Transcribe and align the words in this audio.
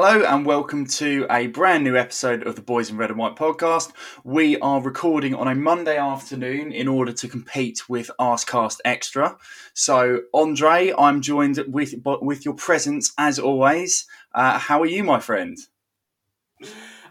Hello 0.00 0.22
and 0.22 0.46
welcome 0.46 0.86
to 0.86 1.26
a 1.28 1.48
brand 1.48 1.82
new 1.82 1.96
episode 1.96 2.46
of 2.46 2.54
the 2.54 2.62
Boys 2.62 2.88
in 2.88 2.96
Red 2.96 3.10
and 3.10 3.18
White 3.18 3.34
podcast. 3.34 3.90
We 4.22 4.56
are 4.60 4.80
recording 4.80 5.34
on 5.34 5.48
a 5.48 5.56
Monday 5.56 5.96
afternoon 5.96 6.70
in 6.70 6.86
order 6.86 7.12
to 7.14 7.26
compete 7.26 7.88
with 7.88 8.08
Arsecast 8.20 8.78
Extra. 8.84 9.36
So, 9.74 10.20
Andrei, 10.32 10.92
I'm 10.96 11.20
joined 11.20 11.64
with 11.66 11.94
with 12.04 12.44
your 12.44 12.54
presence 12.54 13.12
as 13.18 13.40
always. 13.40 14.06
Uh, 14.32 14.60
how 14.60 14.80
are 14.80 14.86
you, 14.86 15.02
my 15.02 15.18
friend? 15.18 15.58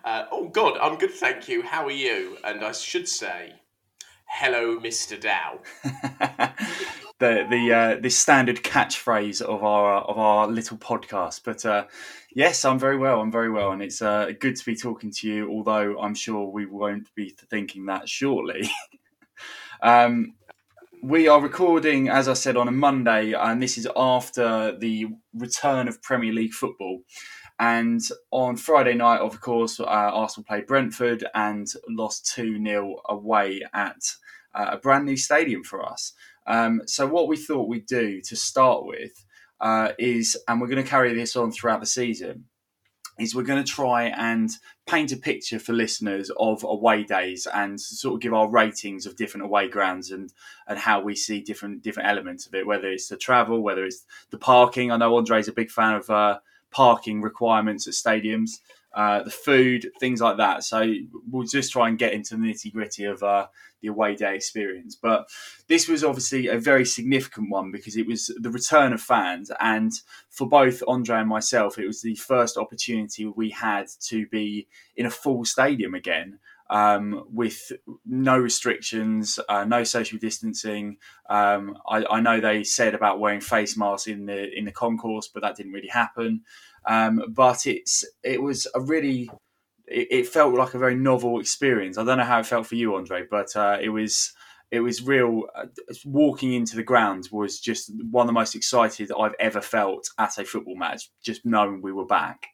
Uh, 0.06 0.24
oh 0.32 0.48
God, 0.48 0.78
I'm 0.82 0.98
good, 0.98 1.12
thank 1.12 1.50
you. 1.50 1.64
How 1.64 1.84
are 1.88 1.92
you? 1.92 2.38
And 2.46 2.64
I 2.64 2.72
should 2.72 3.10
say, 3.10 3.56
hello, 4.28 4.80
Mister 4.80 5.18
Dow. 5.18 5.60
the 7.20 7.46
the 7.50 7.74
uh, 7.74 8.00
the 8.00 8.10
standard 8.10 8.64
catchphrase 8.64 9.42
of 9.42 9.64
our 9.64 10.02
of 10.02 10.18
our 10.18 10.48
little 10.48 10.78
podcast. 10.78 11.42
But 11.44 11.66
uh, 11.66 11.86
yes, 12.34 12.64
I'm 12.66 12.80
very 12.80 12.98
well. 12.98 13.22
I'm 13.22 13.32
very 13.32 13.50
well, 13.50 13.72
and 13.72 13.82
it's 13.82 14.02
uh, 14.02 14.32
good 14.40 14.56
to 14.56 14.66
be 14.66 14.76
talking 14.76 15.12
to 15.12 15.28
you. 15.28 15.50
Although 15.50 16.00
I'm 16.00 16.16
sure 16.16 16.48
we 16.48 16.66
won't 16.66 17.14
be 17.16 17.30
thinking 17.50 17.86
that 17.88 18.08
shortly. 18.08 18.70
um, 19.82 20.34
we 21.04 21.28
are 21.28 21.42
recording, 21.42 22.10
as 22.10 22.28
I 22.28 22.34
said, 22.34 22.58
on 22.58 22.68
a 22.68 22.72
Monday, 22.72 23.34
and 23.34 23.62
this 23.62 23.78
is 23.78 23.88
after 23.96 24.78
the 24.78 25.08
return 25.34 25.88
of 25.88 26.02
Premier 26.02 26.34
League 26.34 26.54
football. 26.54 27.02
And 27.60 28.02
on 28.32 28.56
Friday 28.56 28.94
night, 28.94 29.20
of 29.20 29.42
course, 29.42 29.80
uh, 29.80 29.84
Arsenal 29.84 30.46
played 30.48 30.68
Brentford 30.68 31.26
and 31.34 31.68
lost 31.90 32.32
2 32.36 32.64
0 32.64 33.02
away 33.10 33.62
at 33.74 33.98
uh, 34.54 34.72
a 34.72 34.78
brand 34.78 35.06
new 35.06 35.18
stadium 35.18 35.64
for 35.64 35.84
us. 35.84 36.14
Um, 36.48 36.82
so 36.86 37.06
what 37.06 37.28
we 37.28 37.38
thought 37.38 37.68
we'd 37.68 37.86
do 37.86 38.22
to 38.22 38.36
start 38.36 38.86
with 38.86 39.26
uh, 39.60 39.90
is, 40.00 40.38
and 40.48 40.62
we're 40.62 40.68
going 40.68 40.84
to 40.84 40.90
carry 40.90 41.14
this 41.14 41.36
on 41.36 41.52
throughout 41.52 41.82
the 41.82 41.86
season, 41.86 42.46
is 43.20 43.34
we're 43.34 43.44
going 43.44 43.64
to 43.64 43.70
try 43.70 44.04
and 44.04 44.50
paint 44.86 45.12
a 45.12 45.18
picture 45.18 45.60
for 45.60 45.74
listeners 45.74 46.32
of 46.40 46.64
away 46.64 47.04
days 47.04 47.48
and 47.52 47.80
sort 47.82 48.16
of 48.16 48.22
give 48.22 48.34
our 48.34 48.50
ratings 48.50 49.06
of 49.06 49.16
different 49.16 49.44
away 49.44 49.68
grounds 49.68 50.12
and 50.12 50.32
and 50.68 50.78
how 50.78 51.02
we 51.02 51.16
see 51.16 51.42
different 51.42 51.82
different 51.82 52.10
elements 52.10 52.46
of 52.46 52.54
it, 52.54 52.68
whether 52.68 52.88
it's 52.88 53.08
the 53.08 53.18
travel, 53.18 53.62
whether 53.62 53.84
it's 53.84 54.06
the 54.30 54.38
parking. 54.38 54.92
I 54.92 54.98
know 54.98 55.18
Andrei's 55.18 55.48
a 55.48 55.54
big 55.54 55.72
fan 55.72 55.96
of 55.96 56.10
uh, 56.10 56.40
parking 56.72 57.22
requirements 57.22 57.88
at 57.88 57.94
stadiums, 57.94 58.52
uh, 58.96 59.24
the 59.24 59.30
food, 59.30 59.90
things 60.00 60.22
like 60.22 60.38
that. 60.38 60.64
So 60.64 60.94
we'll 61.30 61.46
just 61.46 61.72
try 61.72 61.88
and 61.88 62.00
get 62.00 62.14
into 62.14 62.36
the 62.36 62.42
nitty 62.42 62.74
gritty 62.74 63.04
of 63.04 63.22
uh, 63.22 63.48
the 63.82 63.90
away 63.90 64.16
day 64.16 64.36
experience. 64.36 64.98
But 65.00 65.28
this 65.68 65.88
was 65.88 66.04
obviously 66.04 66.48
a 66.48 66.58
very 66.58 66.86
significant 66.86 67.50
one 67.50 67.72
because 67.72 67.96
it 67.96 68.08
was 68.08 68.34
the 68.40 68.50
return 68.50 68.94
of 68.94 69.02
fans, 69.02 69.52
and 69.60 69.92
for 70.30 70.50
both 70.50 70.82
Andrei 70.90 71.20
and 71.20 71.30
myself, 71.30 71.78
it 71.78 71.86
was 71.86 72.02
the 72.02 72.16
first 72.16 72.58
opportunity 72.58 73.26
we 73.26 73.52
had 73.52 73.88
to 74.08 74.26
be 74.28 74.68
in 74.96 75.06
a 75.06 75.12
full 75.12 75.46
stadium 75.46 75.94
again. 75.94 76.40
Um, 76.70 77.24
with 77.32 77.72
no 78.06 78.38
restrictions, 78.38 79.40
uh, 79.48 79.64
no 79.64 79.86
social 79.86 80.20
distancing. 80.20 80.98
Um, 81.30 81.78
I, 81.88 82.04
I, 82.10 82.20
know 82.20 82.42
they 82.42 82.66
said 82.66 82.94
about 82.94 83.22
wearing 83.22 83.40
face 83.40 83.78
masks 83.78 84.08
in 84.08 84.26
the 84.26 84.54
in 84.54 84.66
the 84.66 84.72
concourse, 84.72 85.30
but 85.34 85.44
that 85.44 85.56
didn't 85.56 85.72
really 85.72 85.88
happen. 85.88 86.42
Um, 86.86 87.22
but 87.30 87.66
it's 87.66 88.04
it 88.24 88.42
was 88.42 88.68
a 88.76 88.82
really 88.82 89.30
it, 89.88 90.08
it, 90.12 90.28
felt 90.28 90.54
like 90.54 90.74
a 90.74 90.80
very 90.80 90.96
novel 90.96 91.40
experience. 91.40 91.98
I 91.98 92.04
don't 92.04 92.18
know 92.18 92.24
how 92.26 92.40
it 92.40 92.46
felt 92.46 92.68
for 92.68 92.76
you, 92.76 92.96
Andrei, 92.98 93.24
but 93.30 93.56
uh, 93.56 93.78
it 93.82 93.90
was 93.90 94.34
it 94.72 94.82
was 94.82 95.04
real. 95.04 95.44
Uh, 95.56 95.66
walking 96.06 96.54
into 96.54 96.76
the 96.76 96.84
ground 96.84 97.30
was 97.32 97.60
just 97.60 97.92
one 98.12 98.24
of 98.24 98.28
the 98.28 98.34
most 98.34 98.56
excited 98.56 99.12
I've 99.18 99.36
ever 99.40 99.62
felt 99.62 100.10
at 100.18 100.38
a 100.38 100.46
football 100.46 100.76
match. 100.76 101.10
Just 101.24 101.46
knowing 101.46 101.82
we 101.82 101.94
were 101.94 102.06
back. 102.06 102.48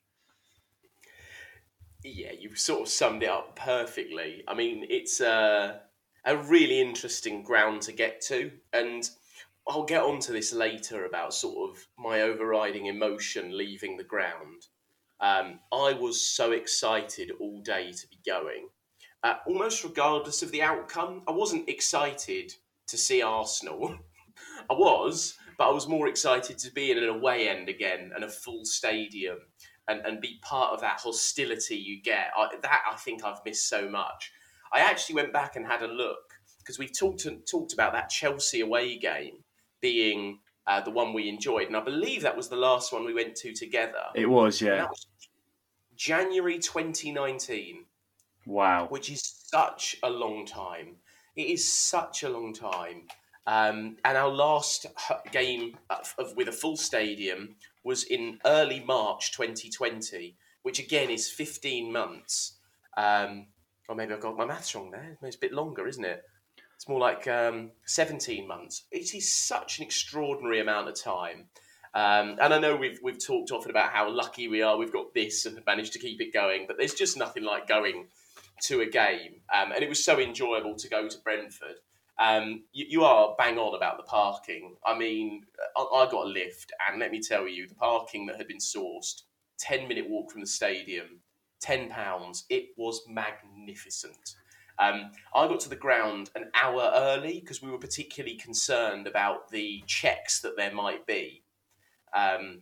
Yeah, 2.03 2.31
you've 2.37 2.59
sort 2.59 2.81
of 2.81 2.87
summed 2.89 3.23
it 3.23 3.29
up 3.29 3.55
perfectly. 3.55 4.43
I 4.47 4.53
mean, 4.53 4.85
it's 4.89 5.21
a 5.21 5.81
a 6.25 6.37
really 6.37 6.79
interesting 6.81 7.43
ground 7.43 7.81
to 7.83 7.93
get 7.93 8.21
to, 8.21 8.51
and 8.73 9.09
I'll 9.67 9.83
get 9.83 10.03
onto 10.03 10.33
this 10.33 10.53
later 10.53 11.05
about 11.05 11.33
sort 11.33 11.69
of 11.69 11.87
my 11.97 12.21
overriding 12.21 12.87
emotion 12.87 13.57
leaving 13.57 13.97
the 13.97 14.03
ground. 14.03 14.67
Um, 15.19 15.59
I 15.71 15.93
was 15.93 16.21
so 16.21 16.51
excited 16.51 17.31
all 17.39 17.61
day 17.61 17.91
to 17.93 18.07
be 18.07 18.19
going, 18.25 18.67
uh, 19.23 19.35
almost 19.47 19.83
regardless 19.83 20.43
of 20.43 20.51
the 20.51 20.61
outcome. 20.61 21.23
I 21.27 21.31
wasn't 21.31 21.69
excited 21.69 22.53
to 22.87 22.97
see 22.97 23.21
Arsenal. 23.21 23.97
I 24.69 24.73
was, 24.73 25.37
but 25.57 25.69
I 25.69 25.71
was 25.71 25.87
more 25.87 26.07
excited 26.07 26.57
to 26.57 26.71
be 26.71 26.91
in 26.91 26.97
an 26.97 27.09
away 27.09 27.47
end 27.47 27.69
again 27.69 28.11
and 28.13 28.23
a 28.25 28.29
full 28.29 28.65
stadium 28.65 29.37
and, 29.87 30.01
and 30.05 30.21
be 30.21 30.39
part 30.41 30.73
of 30.73 30.81
that 30.81 30.99
hostility 30.99 31.75
you 31.75 32.01
get. 32.01 32.31
I, 32.37 32.49
that 32.61 32.81
I 32.91 32.95
think 32.95 33.23
I've 33.23 33.43
missed 33.45 33.67
so 33.67 33.89
much. 33.89 34.31
I 34.71 34.79
actually 34.79 35.15
went 35.15 35.33
back 35.33 35.55
and 35.55 35.65
had 35.65 35.81
a 35.81 35.87
look 35.87 36.33
because 36.59 36.79
we've 36.79 36.97
talked 36.97 37.27
talked 37.49 37.73
about 37.73 37.93
that 37.93 38.09
Chelsea 38.09 38.61
away 38.61 38.97
game 38.97 39.43
being 39.81 40.39
uh, 40.65 40.81
the 40.81 40.91
one 40.91 41.13
we 41.13 41.27
enjoyed, 41.27 41.67
and 41.67 41.75
I 41.75 41.81
believe 41.81 42.21
that 42.21 42.37
was 42.37 42.47
the 42.47 42.55
last 42.55 42.93
one 42.93 43.05
we 43.05 43.13
went 43.13 43.35
to 43.37 43.53
together. 43.53 44.03
It 44.15 44.29
was, 44.29 44.61
yeah. 44.61 44.85
Was 44.85 45.07
January 45.95 46.59
2019. 46.59 47.85
Wow. 48.45 48.87
Which 48.89 49.09
is 49.09 49.21
such 49.23 49.95
a 50.03 50.09
long 50.09 50.45
time. 50.45 50.97
It 51.35 51.47
is 51.47 51.67
such 51.67 52.23
a 52.23 52.29
long 52.29 52.53
time. 52.53 53.03
Um, 53.45 53.97
and 54.05 54.17
our 54.17 54.29
last 54.29 54.85
game 55.31 55.77
of, 55.89 56.13
of, 56.17 56.35
with 56.35 56.47
a 56.47 56.53
full 56.53 56.77
stadium 56.77 57.55
was 57.83 58.03
in 58.03 58.39
early 58.45 58.79
March 58.79 59.33
2020, 59.33 60.35
which 60.61 60.79
again 60.79 61.09
is 61.09 61.29
15 61.29 61.91
months. 61.91 62.57
Um, 62.95 63.47
or 63.89 63.95
maybe 63.95 64.13
I've 64.13 64.21
got 64.21 64.37
my 64.37 64.45
maths 64.45 64.73
wrong 64.75 64.91
there. 64.91 65.17
It's 65.21 65.35
a 65.35 65.39
bit 65.39 65.53
longer, 65.53 65.87
isn't 65.87 66.05
it? 66.05 66.23
It's 66.75 66.87
more 66.87 66.99
like 66.99 67.27
um, 67.27 67.71
17 67.85 68.47
months. 68.47 68.83
It 68.91 69.13
is 69.13 69.31
such 69.31 69.79
an 69.79 69.85
extraordinary 69.85 70.59
amount 70.59 70.87
of 70.87 71.01
time. 71.01 71.45
Um, 71.93 72.37
and 72.41 72.53
I 72.53 72.59
know 72.59 72.75
we've 72.75 72.99
we've 73.03 73.23
talked 73.23 73.51
often 73.51 73.69
about 73.69 73.91
how 73.91 74.09
lucky 74.09 74.47
we 74.47 74.63
are. 74.63 74.77
We've 74.77 74.91
got 74.91 75.13
this 75.13 75.45
and 75.45 75.59
managed 75.65 75.93
to 75.93 75.99
keep 75.99 76.19
it 76.21 76.33
going. 76.33 76.65
But 76.67 76.77
there's 76.77 76.95
just 76.95 77.17
nothing 77.17 77.43
like 77.43 77.67
going 77.67 78.07
to 78.63 78.81
a 78.81 78.85
game, 78.85 79.41
um, 79.53 79.71
and 79.71 79.83
it 79.83 79.89
was 79.89 80.03
so 80.03 80.19
enjoyable 80.19 80.75
to 80.75 80.89
go 80.89 81.07
to 81.07 81.17
Brentford. 81.19 81.75
Um, 82.19 82.63
you, 82.71 82.85
you, 82.89 83.03
are 83.03 83.35
bang 83.37 83.57
on 83.57 83.75
about 83.75 83.97
the 83.97 84.03
parking. 84.03 84.75
I 84.85 84.97
mean, 84.97 85.43
I, 85.75 85.81
I, 85.81 86.11
got 86.11 86.25
a 86.25 86.29
lift, 86.29 86.71
and 86.87 86.99
let 86.99 87.11
me 87.11 87.19
tell 87.19 87.47
you, 87.47 87.67
the 87.67 87.75
parking 87.75 88.27
that 88.27 88.37
had 88.37 88.47
been 88.47 88.59
sourced, 88.59 89.23
ten 89.57 89.87
minute 89.87 90.07
walk 90.07 90.31
from 90.31 90.41
the 90.41 90.47
stadium, 90.47 91.21
ten 91.59 91.89
pounds. 91.89 92.45
It 92.49 92.69
was 92.77 93.01
magnificent. 93.07 94.35
Um, 94.79 95.11
I 95.35 95.47
got 95.47 95.59
to 95.61 95.69
the 95.69 95.75
ground 95.75 96.29
an 96.35 96.45
hour 96.55 96.91
early 96.95 97.39
because 97.39 97.61
we 97.61 97.71
were 97.71 97.77
particularly 97.77 98.37
concerned 98.37 99.07
about 99.07 99.49
the 99.49 99.83
checks 99.87 100.41
that 100.41 100.57
there 100.57 100.73
might 100.73 101.05
be. 101.05 101.43
Um, 102.15 102.61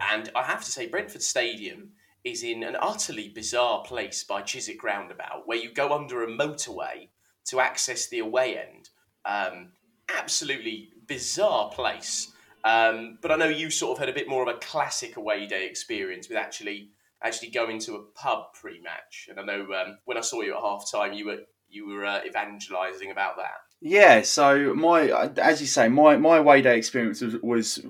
and 0.00 0.30
I 0.34 0.42
have 0.42 0.64
to 0.64 0.70
say, 0.70 0.86
Brentford 0.86 1.22
Stadium 1.22 1.90
is 2.24 2.42
in 2.42 2.62
an 2.62 2.76
utterly 2.80 3.28
bizarre 3.28 3.82
place 3.82 4.24
by 4.24 4.42
Chiswick 4.42 4.82
Roundabout, 4.82 5.46
where 5.46 5.58
you 5.58 5.72
go 5.72 5.92
under 5.92 6.24
a 6.24 6.26
motorway 6.26 7.08
to 7.46 7.60
access 7.60 8.08
the 8.08 8.20
away 8.20 8.58
end. 8.58 8.88
Um, 9.24 9.72
absolutely 10.16 10.90
bizarre 11.06 11.70
place. 11.70 12.32
Um, 12.64 13.18
but 13.20 13.30
I 13.30 13.36
know 13.36 13.48
you 13.48 13.70
sort 13.70 13.92
of 13.92 13.98
had 13.98 14.08
a 14.08 14.14
bit 14.14 14.28
more 14.28 14.42
of 14.42 14.48
a 14.48 14.58
classic 14.58 15.16
away 15.16 15.46
day 15.46 15.66
experience 15.66 16.28
with 16.28 16.38
actually 16.38 16.90
actually 17.22 17.50
going 17.50 17.78
to 17.80 17.94
a 17.94 18.02
pub 18.14 18.52
pre-match. 18.52 19.28
And 19.30 19.40
I 19.40 19.44
know 19.44 19.62
um, 19.72 19.98
when 20.04 20.18
I 20.18 20.20
saw 20.20 20.42
you 20.42 20.54
at 20.54 20.60
half 20.60 20.90
time, 20.90 21.12
you 21.12 21.26
were 21.26 21.38
you 21.68 21.86
were 21.86 22.04
uh, 22.04 22.20
evangelising 22.24 23.10
about 23.10 23.36
that. 23.36 23.60
Yeah, 23.80 24.22
so 24.22 24.72
my 24.74 25.28
as 25.36 25.60
you 25.60 25.66
say, 25.66 25.88
my 25.88 26.16
my 26.16 26.38
away 26.38 26.62
day 26.62 26.78
experience 26.78 27.20
was, 27.20 27.36
was 27.42 27.84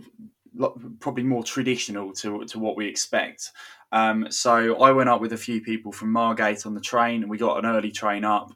probably 1.01 1.25
more 1.25 1.45
traditional 1.45 2.13
to, 2.13 2.45
to 2.47 2.59
what 2.59 2.77
we 2.77 2.87
expect. 2.87 3.51
Um, 3.93 4.27
so 4.31 4.83
I 4.83 4.91
went 4.93 5.09
up 5.09 5.21
with 5.21 5.33
a 5.33 5.37
few 5.37 5.61
people 5.61 5.93
from 5.93 6.11
Margate 6.11 6.67
on 6.67 6.75
the 6.75 6.81
train, 6.81 7.23
and 7.23 7.31
we 7.31 7.39
got 7.39 7.59
an 7.59 7.67
early 7.67 7.93
train 7.93 8.25
up. 8.25 8.53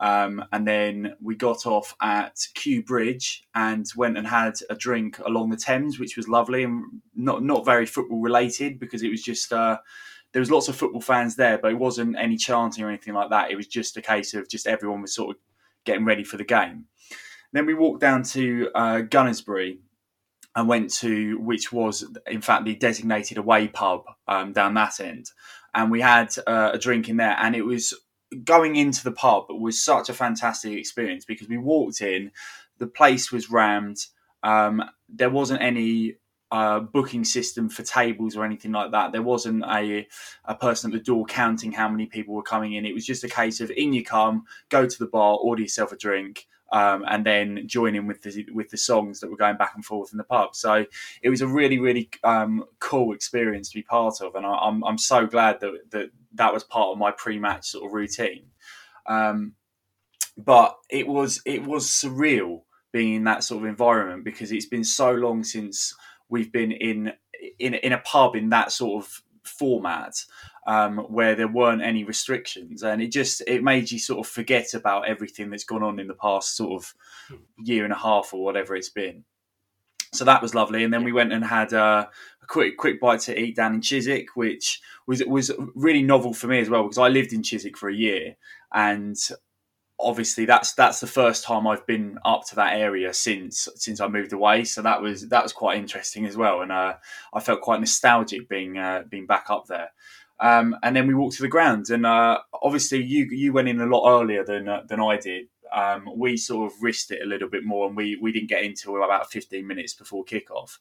Um, 0.00 0.44
and 0.52 0.66
then 0.66 1.14
we 1.20 1.34
got 1.34 1.66
off 1.66 1.94
at 2.00 2.38
Kew 2.54 2.82
Bridge 2.82 3.44
and 3.54 3.84
went 3.96 4.16
and 4.16 4.26
had 4.26 4.54
a 4.70 4.76
drink 4.76 5.18
along 5.18 5.50
the 5.50 5.56
Thames, 5.56 5.98
which 5.98 6.16
was 6.16 6.28
lovely 6.28 6.62
and 6.62 6.84
not 7.14 7.42
not 7.42 7.64
very 7.64 7.86
football 7.86 8.20
related 8.20 8.78
because 8.78 9.02
it 9.02 9.10
was 9.10 9.22
just 9.22 9.52
uh, 9.52 9.78
there 10.32 10.40
was 10.40 10.50
lots 10.50 10.68
of 10.68 10.76
football 10.76 11.00
fans 11.00 11.36
there, 11.36 11.58
but 11.58 11.72
it 11.72 11.78
wasn't 11.78 12.16
any 12.16 12.36
chanting 12.36 12.84
or 12.84 12.88
anything 12.88 13.14
like 13.14 13.30
that. 13.30 13.50
It 13.50 13.56
was 13.56 13.66
just 13.66 13.96
a 13.96 14.02
case 14.02 14.34
of 14.34 14.48
just 14.48 14.66
everyone 14.66 15.02
was 15.02 15.14
sort 15.14 15.36
of 15.36 15.42
getting 15.84 16.04
ready 16.04 16.22
for 16.22 16.36
the 16.36 16.44
game. 16.44 16.84
Then 17.52 17.66
we 17.66 17.74
walked 17.74 18.00
down 18.00 18.22
to 18.24 18.70
uh, 18.74 18.98
Gunnersbury, 19.00 19.78
and 20.54 20.68
went 20.68 20.92
to 20.92 21.38
which 21.38 21.72
was 21.72 22.04
in 22.26 22.40
fact 22.40 22.64
the 22.64 22.74
designated 22.74 23.38
away 23.38 23.68
pub 23.68 24.02
um, 24.26 24.52
down 24.52 24.74
that 24.74 25.00
end, 25.00 25.30
and 25.74 25.90
we 25.90 26.00
had 26.00 26.34
uh, 26.46 26.70
a 26.74 26.78
drink 26.78 27.08
in 27.08 27.16
there, 27.16 27.36
and 27.38 27.54
it 27.54 27.62
was 27.62 27.94
going 28.44 28.76
into 28.76 29.04
the 29.04 29.12
pub 29.12 29.46
was 29.50 29.82
such 29.82 30.08
a 30.08 30.14
fantastic 30.14 30.72
experience 30.72 31.24
because 31.24 31.48
we 31.48 31.58
walked 31.58 32.00
in, 32.00 32.30
the 32.78 32.86
place 32.86 33.32
was 33.32 33.50
rammed, 33.50 33.98
um, 34.42 34.82
there 35.08 35.30
wasn't 35.30 35.62
any 35.62 36.16
uh, 36.50 36.80
booking 36.80 37.24
system 37.24 37.68
for 37.68 37.82
tables 37.82 38.36
or 38.36 38.44
anything 38.44 38.72
like 38.72 38.90
that. 38.92 39.12
There 39.12 39.22
wasn't 39.22 39.64
a 39.64 40.06
a 40.44 40.54
person 40.54 40.90
at 40.90 40.98
the 40.98 41.04
door 41.04 41.26
counting 41.26 41.72
how 41.72 41.88
many 41.88 42.06
people 42.06 42.34
were 42.34 42.42
coming 42.42 42.74
in. 42.74 42.86
It 42.86 42.94
was 42.94 43.04
just 43.04 43.24
a 43.24 43.28
case 43.28 43.60
of 43.60 43.70
in 43.70 43.92
you 43.92 44.04
come, 44.04 44.44
go 44.68 44.86
to 44.86 44.98
the 44.98 45.06
bar, 45.06 45.36
order 45.36 45.62
yourself 45.62 45.92
a 45.92 45.96
drink, 45.96 46.46
um, 46.72 47.04
and 47.08 47.24
then 47.24 47.62
joining 47.66 48.06
with 48.06 48.22
the 48.22 48.46
with 48.52 48.70
the 48.70 48.76
songs 48.76 49.20
that 49.20 49.30
were 49.30 49.36
going 49.36 49.56
back 49.56 49.72
and 49.74 49.84
forth 49.84 50.12
in 50.12 50.18
the 50.18 50.24
pub. 50.24 50.54
So 50.54 50.84
it 51.22 51.28
was 51.30 51.40
a 51.40 51.46
really 51.46 51.78
really 51.78 52.10
um, 52.24 52.64
cool 52.78 53.12
experience 53.12 53.70
to 53.70 53.78
be 53.78 53.82
part 53.82 54.20
of, 54.20 54.34
and 54.34 54.46
I, 54.46 54.50
am 54.50 54.58
I'm, 54.62 54.84
I'm 54.84 54.98
so 54.98 55.26
glad 55.26 55.60
that 55.60 55.90
that 55.90 56.10
that 56.34 56.52
was 56.52 56.64
part 56.64 56.88
of 56.88 56.98
my 56.98 57.10
pre-match 57.10 57.66
sort 57.66 57.86
of 57.86 57.92
routine. 57.92 58.46
Um, 59.06 59.54
but 60.36 60.76
it 60.90 61.06
was 61.08 61.42
it 61.44 61.64
was 61.64 61.86
surreal 61.86 62.62
being 62.92 63.14
in 63.14 63.24
that 63.24 63.44
sort 63.44 63.62
of 63.62 63.68
environment 63.68 64.24
because 64.24 64.52
it's 64.52 64.66
been 64.66 64.84
so 64.84 65.12
long 65.12 65.44
since 65.44 65.94
we've 66.28 66.52
been 66.52 66.72
in 66.72 67.12
in 67.58 67.74
in 67.74 67.92
a 67.92 67.98
pub 67.98 68.36
in 68.36 68.50
that 68.50 68.72
sort 68.72 69.04
of 69.04 69.22
format 69.42 70.14
um, 70.68 70.98
where 70.98 71.34
there 71.34 71.48
weren't 71.48 71.80
any 71.80 72.04
restrictions, 72.04 72.82
and 72.82 73.00
it 73.00 73.10
just 73.10 73.42
it 73.46 73.64
made 73.64 73.90
you 73.90 73.98
sort 73.98 74.20
of 74.20 74.30
forget 74.30 74.74
about 74.74 75.08
everything 75.08 75.48
that's 75.48 75.64
gone 75.64 75.82
on 75.82 75.98
in 75.98 76.06
the 76.06 76.14
past 76.14 76.56
sort 76.56 76.82
of 76.82 76.94
year 77.56 77.84
and 77.84 77.92
a 77.92 77.96
half 77.96 78.34
or 78.34 78.44
whatever 78.44 78.76
it's 78.76 78.90
been. 78.90 79.24
So 80.12 80.26
that 80.26 80.42
was 80.42 80.54
lovely, 80.54 80.84
and 80.84 80.92
then 80.92 81.04
we 81.04 81.12
went 81.12 81.32
and 81.32 81.42
had 81.42 81.72
uh, 81.72 82.06
a 82.42 82.46
quick 82.46 82.76
quick 82.76 83.00
bite 83.00 83.20
to 83.20 83.40
eat 83.40 83.56
down 83.56 83.74
in 83.74 83.80
Chiswick, 83.80 84.36
which 84.36 84.82
was 85.06 85.24
was 85.24 85.50
really 85.74 86.02
novel 86.02 86.34
for 86.34 86.48
me 86.48 86.60
as 86.60 86.68
well 86.68 86.82
because 86.82 86.98
I 86.98 87.08
lived 87.08 87.32
in 87.32 87.42
Chiswick 87.42 87.78
for 87.78 87.88
a 87.88 87.94
year, 87.94 88.36
and 88.74 89.16
obviously 89.98 90.44
that's 90.44 90.74
that's 90.74 91.00
the 91.00 91.06
first 91.06 91.44
time 91.44 91.66
I've 91.66 91.86
been 91.86 92.18
up 92.26 92.46
to 92.48 92.56
that 92.56 92.76
area 92.76 93.14
since 93.14 93.68
since 93.74 94.02
I 94.02 94.08
moved 94.08 94.34
away. 94.34 94.64
So 94.64 94.82
that 94.82 95.00
was 95.00 95.30
that 95.30 95.42
was 95.42 95.54
quite 95.54 95.78
interesting 95.78 96.26
as 96.26 96.36
well, 96.36 96.60
and 96.60 96.70
uh, 96.70 96.96
I 97.32 97.40
felt 97.40 97.62
quite 97.62 97.80
nostalgic 97.80 98.50
being 98.50 98.76
uh, 98.76 99.04
being 99.08 99.24
back 99.24 99.46
up 99.48 99.66
there. 99.66 99.92
Um, 100.40 100.76
and 100.82 100.94
then 100.94 101.06
we 101.06 101.14
walked 101.14 101.36
to 101.36 101.42
the 101.42 101.48
ground, 101.48 101.90
and 101.90 102.06
uh, 102.06 102.38
obviously 102.62 103.02
you 103.02 103.26
you 103.30 103.52
went 103.52 103.68
in 103.68 103.80
a 103.80 103.86
lot 103.86 104.20
earlier 104.20 104.44
than 104.44 104.68
uh, 104.68 104.82
than 104.88 105.00
I 105.00 105.16
did. 105.16 105.48
Um, 105.74 106.08
we 106.16 106.36
sort 106.36 106.72
of 106.72 106.82
risked 106.82 107.10
it 107.10 107.22
a 107.22 107.26
little 107.26 107.48
bit 107.48 107.64
more, 107.64 107.86
and 107.88 107.96
we 107.96 108.16
we 108.20 108.32
didn't 108.32 108.48
get 108.48 108.62
into 108.62 108.96
about 108.96 109.30
fifteen 109.30 109.66
minutes 109.66 109.94
before 109.94 110.24
kickoff. 110.24 110.78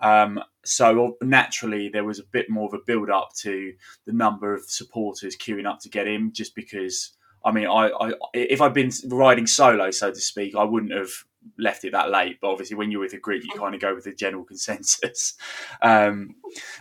Um, 0.00 0.40
so 0.64 1.16
naturally, 1.22 1.88
there 1.88 2.04
was 2.04 2.18
a 2.18 2.24
bit 2.24 2.48
more 2.50 2.66
of 2.66 2.74
a 2.74 2.84
build 2.86 3.10
up 3.10 3.30
to 3.38 3.72
the 4.04 4.12
number 4.12 4.54
of 4.54 4.64
supporters 4.64 5.36
queuing 5.36 5.66
up 5.66 5.80
to 5.80 5.88
get 5.88 6.06
in, 6.06 6.32
just 6.32 6.54
because. 6.54 7.12
I 7.44 7.52
mean, 7.52 7.66
I, 7.66 7.88
I 7.88 8.12
if 8.34 8.60
I'd 8.60 8.74
been 8.74 8.90
riding 9.06 9.46
solo, 9.46 9.90
so 9.90 10.10
to 10.10 10.20
speak, 10.20 10.54
I 10.54 10.64
wouldn't 10.64 10.92
have 10.92 11.10
left 11.58 11.84
it 11.84 11.92
that 11.92 12.10
late. 12.10 12.38
But 12.40 12.50
obviously, 12.50 12.76
when 12.76 12.90
you're 12.90 13.00
with 13.00 13.12
a 13.12 13.18
group, 13.18 13.44
you 13.44 13.50
kind 13.58 13.74
of 13.74 13.80
go 13.80 13.94
with 13.94 14.04
the 14.04 14.14
general 14.14 14.44
consensus. 14.44 15.34
Um, 15.82 16.34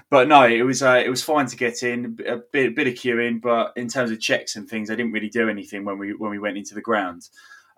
but 0.10 0.28
no, 0.28 0.44
it 0.44 0.64
was 0.64 0.82
uh, 0.82 1.02
it 1.04 1.10
was 1.10 1.24
fine 1.24 1.48
to 1.48 1.56
get 1.56 1.84
in 1.84 2.18
a 2.28 2.38
bit, 2.52 2.76
bit 2.76 2.88
of 2.88 2.94
queuing, 2.94 3.42
but 3.42 3.74
in 3.76 3.88
terms 3.88 4.12
of 4.12 4.20
checks 4.20 4.56
and 4.56 4.68
things, 4.68 4.90
I 4.90 4.96
didn't 4.96 5.12
really 5.12 5.30
do 5.30 5.50
anything 5.50 5.86
when 5.86 5.98
we 5.98 6.14
when 6.14 6.32
we 6.32 6.40
went 6.40 6.58
into 6.58 6.76
the 6.76 6.82
ground. 6.82 7.30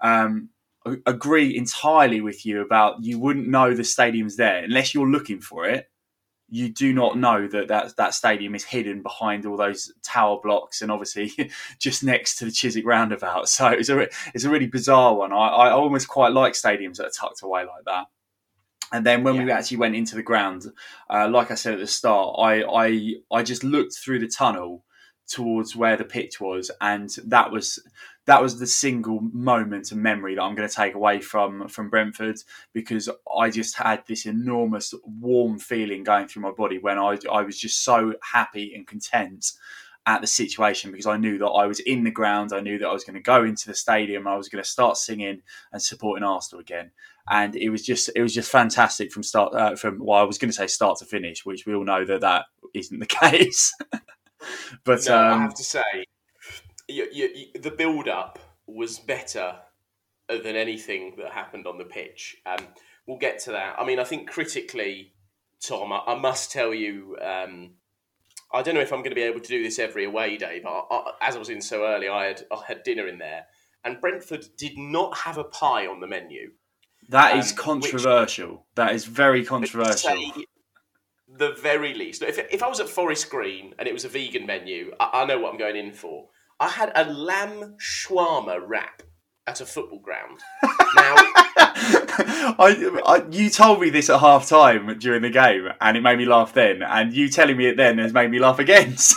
Um, 0.02 0.50
I 0.86 0.96
agree 1.06 1.58
entirely 1.58 2.22
with 2.22 2.46
you 2.46 2.62
about 2.62 3.04
you 3.04 3.20
wouldn't 3.20 3.48
know 3.48 3.74
the 3.74 3.84
stadium's 3.84 4.38
there 4.38 4.64
unless 4.64 4.94
you're 4.94 5.10
looking 5.10 5.42
for 5.42 5.66
it 5.66 5.90
you 6.50 6.69
do 6.69 6.94
not 6.94 7.18
know 7.18 7.48
that, 7.48 7.68
that 7.68 7.96
that 7.98 8.13
stadium 8.13 8.56
is 8.56 8.63
hidden 8.63 9.01
behind 9.01 9.46
all 9.46 9.57
those 9.57 9.92
tower 10.04 10.40
blocks 10.42 10.81
and 10.81 10.92
obviously 10.92 11.51
just 11.80 12.04
next 12.04 12.38
to 12.38 12.46
the 12.46 12.51
Chiswick 12.51 12.86
roundabout. 12.86 13.50
So 13.50 13.68
it's 13.68 13.90
a 13.90 14.07
it's 14.34 14.44
a 14.44 14.50
really 14.50 14.68
bizarre 14.68 15.16
one. 15.16 15.34
I, 15.34 15.48
I 15.48 15.72
almost 15.72 16.07
quite 16.07 16.34
like 16.34 16.54
stadiums 16.54 16.98
that 16.98 17.07
are 17.07 17.12
tucked 17.12 17.42
away 17.42 17.62
like 17.62 17.86
that. 17.86 18.07
And 18.92 19.06
then 19.06 19.24
when 19.24 19.36
yeah. 19.36 19.44
we 19.46 19.51
actually 19.51 19.78
went 19.78 19.96
into 19.96 20.16
the 20.16 20.24
ground, 20.24 20.66
uh, 21.10 21.30
like 21.30 21.51
I 21.51 21.56
said 21.56 21.74
at 21.74 21.80
the 21.80 21.88
start, 21.88 22.36
I, 22.40 22.63
I 22.63 23.13
I 23.31 23.44
just 23.44 23.63
looked 23.63 23.96
through 23.96 24.19
the 24.19 24.28
tunnel 24.28 24.84
towards 25.28 25.75
where 25.75 25.96
the 25.96 26.04
pitch 26.04 26.42
was, 26.42 26.72
and 26.81 27.10
that 27.25 27.51
was 27.51 27.80
that 28.30 28.44
was 28.44 28.60
the 28.60 28.68
single 28.68 29.22
moment 29.34 29.92
of 29.92 29.98
memory 29.98 30.36
that 30.36 30.44
I'm 30.44 30.54
going 30.54 30.70
to 30.70 30.74
take 30.74 30.94
away 30.94 31.20
from 31.20 31.68
from 31.68 31.90
Brentford 31.90 32.38
because 32.74 33.10
I 33.40 33.50
just 33.50 33.76
had 33.76 34.04
this 34.08 34.28
enormous 34.28 34.94
warm 35.04 35.58
feeling 35.58 36.04
going 36.04 36.28
through 36.28 36.44
my 36.44 36.52
body 36.52 36.78
when 36.78 37.00
I 37.00 37.18
I 37.31 37.42
was 37.42 37.58
just 37.58 37.84
so 37.84 38.14
happy 38.22 38.76
and 38.76 38.86
content 38.86 39.54
at 40.06 40.22
the 40.22 40.28
situation 40.28 40.92
because 40.92 41.08
I 41.08 41.18
knew 41.18 41.40
that 41.40 41.48
I 41.48 41.66
was 41.66 41.80
in 41.80 42.04
the 42.04 42.12
ground. 42.12 42.54
I 42.54 42.60
knew 42.60 42.78
that 42.78 42.88
I 42.88 42.94
was 42.94 43.04
going 43.04 43.16
to 43.16 43.20
go 43.20 43.44
into 43.44 43.66
the 43.66 43.74
stadium. 43.74 44.28
I 44.28 44.38
was 44.38 44.48
going 44.48 44.64
to 44.64 44.70
start 44.70 44.98
singing 44.98 45.42
and 45.74 45.82
supporting 45.82 46.24
Arsenal 46.24 46.62
again, 46.62 46.92
and 47.32 47.56
it 47.56 47.72
was 47.72 47.84
just 47.84 48.12
it 48.16 48.22
was 48.22 48.36
just 48.36 48.52
fantastic 48.52 49.12
from 49.12 49.24
start 49.24 49.56
uh, 49.56 49.75
from 49.75 49.98
well 50.00 50.20
I 50.20 50.24
was 50.24 50.38
going 50.38 50.52
to 50.52 50.56
say 50.56 50.68
start 50.68 51.00
to 51.00 51.06
finish, 51.06 51.48
which 51.48 51.66
we 51.66 51.74
all 51.74 51.84
know 51.84 52.06
that 52.06 52.22
that 52.22 52.46
isn't 52.75 53.00
the 53.00 53.06
case. 53.24 53.74
but 54.84 55.04
no, 55.08 55.18
um, 55.18 55.40
I 55.40 55.42
have 55.42 55.56
to 55.56 55.64
say, 55.64 56.06
you, 56.89 57.07
you, 57.12 57.62
the 57.62 57.71
build 57.71 58.07
up 58.07 58.39
was 58.68 59.00
better 59.00 59.56
than 60.27 60.56
anything 60.56 61.15
that 61.18 61.31
happened 61.31 61.65
on 61.68 61.77
the 61.77 61.86
pitch. 61.86 62.38
Um, 62.45 62.68
we'll 63.07 63.18
get 63.18 63.39
to 63.39 63.51
that. 63.51 63.75
I 63.80 63.86
mean, 63.86 64.00
I 64.00 64.03
think 64.03 64.30
critically, 64.30 65.13
Tom, 65.62 65.91
I, 65.94 66.01
I 66.07 66.15
must 66.15 66.51
tell 66.51 66.74
you. 66.74 67.18
Um, 67.21 67.71
I 68.51 68.63
don't 68.63 68.74
know 68.74 68.81
if 68.81 68.91
I'm 68.91 69.00
going 69.00 69.12
to 69.12 69.15
be 69.15 69.21
able 69.21 69.41
to 69.41 69.47
do 69.47 69.62
this 69.62 69.77
every 69.77 70.06
away 70.06 70.36
day, 70.38 70.59
but 70.63 70.69
I, 70.69 70.95
I, 70.95 71.12
as 71.21 71.36
I 71.36 71.39
was 71.39 71.50
in 71.50 71.62
so 71.62 71.86
early, 71.86 72.09
I 72.09 72.25
had 72.25 72.45
I 72.51 72.62
had 72.68 72.83
dinner 72.83 73.07
in 73.07 73.19
there, 73.19 73.45
and 73.83 74.01
Brentford 74.01 74.47
did 74.57 74.77
not 74.77 75.18
have 75.18 75.38
a 75.38 75.44
pie 75.44 75.88
on 75.88 76.00
the 76.00 76.07
menu. 76.07 76.51
That 77.09 77.38
is 77.38 77.51
um, 77.51 77.57
controversial. 77.57 78.50
Which, 78.50 78.59
that 78.75 78.94
is 78.94 79.06
very 79.06 79.45
controversial 79.45 80.18
the 81.39 81.53
very 81.62 81.94
least. 81.94 82.21
If, 82.21 82.38
if 82.51 82.63
I 82.63 82.68
was 82.68 82.80
at 82.80 82.89
Forest 82.89 83.30
Green 83.30 83.74
and 83.77 83.88
it 83.88 83.94
was 83.94 84.06
a 84.06 84.09
vegan 84.09 84.45
menu, 84.45 84.91
I, 85.00 85.21
I 85.21 85.25
know 85.25 85.39
what 85.39 85.51
I'm 85.51 85.59
going 85.59 85.75
in 85.75 85.91
for. 85.91 86.27
I 86.60 86.70
had 86.70 86.92
a 86.96 87.12
lamb 87.12 87.78
shawarma 87.80 88.60
wrap 88.66 89.02
at 89.48 89.62
a 89.62 89.66
football 89.66 90.00
ground. 90.00 90.40
Now, 90.96 91.14
I, 92.58 93.00
I, 93.06 93.24
you 93.30 93.52
told 93.52 93.80
me 93.80 93.92
this 93.92 94.10
at 94.10 94.20
half 94.20 94.50
time 94.50 94.98
during 94.98 95.22
the 95.22 95.30
game, 95.30 95.70
and 95.80 95.96
it 95.96 96.02
made 96.02 96.18
me 96.18 96.26
laugh 96.26 96.52
then. 96.52 96.82
And 96.82 97.14
you 97.14 97.30
telling 97.30 97.58
me 97.58 97.68
it 97.68 97.78
then 97.78 98.00
has 98.00 98.12
made 98.12 98.32
me 98.32 98.40
laugh 98.40 98.58
again. 98.60 98.96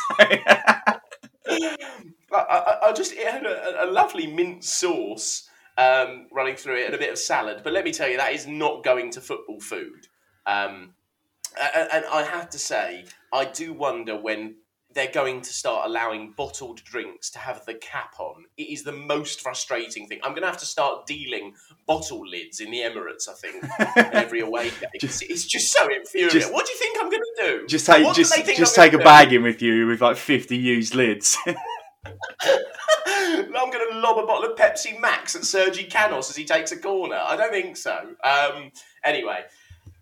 So. 1.51 2.39
I, 2.39 2.79
I, 2.89 2.93
just 2.93 3.13
it 3.13 3.27
had 3.27 3.45
a, 3.45 3.85
a 3.85 3.89
lovely 3.91 4.27
mint 4.27 4.65
sauce 4.65 5.49
um, 5.79 6.27
running 6.31 6.57
through 6.57 6.77
it 6.77 6.87
and 6.87 6.95
a 6.95 6.99
bit 6.99 7.11
of 7.11 7.19
salad. 7.19 7.63
But 7.65 7.73
let 7.73 7.85
me 7.85 7.93
tell 7.93 8.09
you, 8.09 8.17
that 8.19 8.33
is 8.33 8.47
not 8.47 8.85
going 8.85 9.11
to 9.13 9.21
football 9.21 9.61
food. 9.61 10.07
Um, 10.47 10.95
and 11.75 12.05
I 12.07 12.23
have 12.23 12.51
to 12.51 12.59
say, 12.59 13.05
I 13.33 13.47
do 13.47 13.73
wonder 13.73 14.17
when 14.19 14.57
they're 14.95 15.11
going 15.11 15.41
to 15.41 15.53
start 15.53 15.87
allowing 15.87 16.33
bottled 16.33 16.83
drinks 16.85 17.31
to 17.31 17.39
have 17.39 17.65
the 17.67 17.75
cap 17.75 18.15
on. 18.19 18.45
It 18.57 18.65
is 18.65 18.83
the 18.83 18.93
most 18.93 19.41
frustrating 19.41 20.07
thing. 20.07 20.21
I'm 20.23 20.33
going 20.33 20.43
to 20.43 20.49
have 20.49 20.59
to 20.59 20.67
start 20.67 21.07
dealing 21.07 21.55
bottle 21.87 22.27
lids 22.27 22.61
in 22.61 22.71
the 22.71 22.79
Emirates. 22.79 23.29
I 23.29 23.35
think 23.35 23.65
every 24.15 24.41
away 24.41 24.71
game. 24.71 24.91
Just, 25.01 25.23
it's 25.23 25.45
just 25.45 25.73
so 25.73 25.89
infuriating. 25.89 26.41
Just, 26.41 26.53
what 26.53 26.67
do 26.67 26.73
you 26.73 26.79
think 26.79 26.99
I'm 27.01 27.11
going 27.11 27.23
to 27.23 27.43
do? 27.43 27.67
Just 27.67 27.87
take 27.87 28.15
just 28.15 28.35
just 28.57 28.75
take 28.75 28.93
a 28.93 28.99
do? 28.99 29.05
bag 29.05 29.33
in 29.33 29.43
with 29.43 29.63
you 29.63 29.87
with 29.87 30.01
like 30.01 30.17
50 30.17 30.57
used 30.57 30.95
lids. 30.95 31.37
I'm 32.05 33.71
going 33.71 33.93
to 33.93 33.99
lob 33.99 34.19
a 34.19 34.27
bottle 34.27 34.51
of 34.51 34.59
Pepsi 34.59 35.01
Max 35.01 35.37
at 35.37 35.45
Sergi 35.45 35.85
Canos 35.85 36.31
as 36.31 36.37
he 36.37 36.45
takes 36.45 36.73
a 36.73 36.77
corner. 36.77 37.21
I 37.23 37.37
don't 37.37 37.53
think 37.53 37.77
so. 37.77 37.97
Um, 38.25 38.73
anyway, 39.05 39.45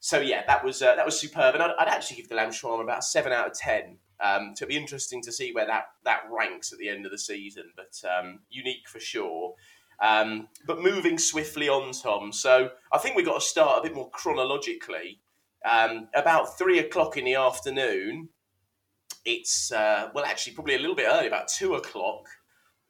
so 0.01 0.21
yeah, 0.21 0.45
that 0.47 0.65
was 0.65 0.83
uh, 0.83 0.97
that 0.97 1.05
was 1.05 1.19
superb, 1.21 1.55
and 1.55 1.63
I'd, 1.63 1.73
I'd, 1.79 1.89
actually 1.89 2.17
give 2.17 2.29
the 2.29 2.35
lamb 2.35 2.51
shawarma 2.51 2.83
about 2.83 3.01
a 3.01 3.03
seven 3.03 3.33
out 3.33 3.47
of 3.47 3.53
ten. 3.53 3.99
Um, 4.23 4.53
so 4.55 4.65
it'd 4.65 4.69
be 4.69 4.77
interesting 4.77 5.23
to 5.23 5.33
see 5.33 5.53
where 5.53 5.67
that 5.67 5.85
that 6.05 6.23
ranks 6.31 6.73
at 6.73 6.79
the 6.79 6.89
end 6.89 7.07
of 7.07 7.13
the 7.13 7.19
season, 7.19 7.73
but 7.77 8.01
um, 8.09 8.41
unique 8.51 8.89
for 8.89 9.01
sure. 9.01 9.55
Um, 10.03 10.49
but 10.67 10.83
moving 10.83 11.19
swiftly 11.19 11.69
on, 11.69 11.93
Tom. 11.93 12.33
So 12.33 12.71
I 12.93 12.99
think 12.99 13.17
we've 13.17 13.27
got 13.27 13.41
to 13.41 13.47
start 13.47 13.79
a 13.79 13.83
bit 13.83 13.95
more 13.95 14.11
chronologically. 14.11 15.21
Um, 15.69 16.09
about 16.15 16.57
three 16.57 16.79
o'clock 16.79 17.17
in 17.17 17.25
the 17.25 17.35
afternoon, 17.35 18.31
it's 19.25 19.73
uh, 19.73 20.09
well, 20.15 20.25
actually, 20.25 20.55
probably 20.55 20.75
a 20.75 20.79
little 20.79 20.97
bit 20.97 21.09
early, 21.09 21.27
about 21.27 21.49
two 21.49 21.75
o'clock. 21.75 22.27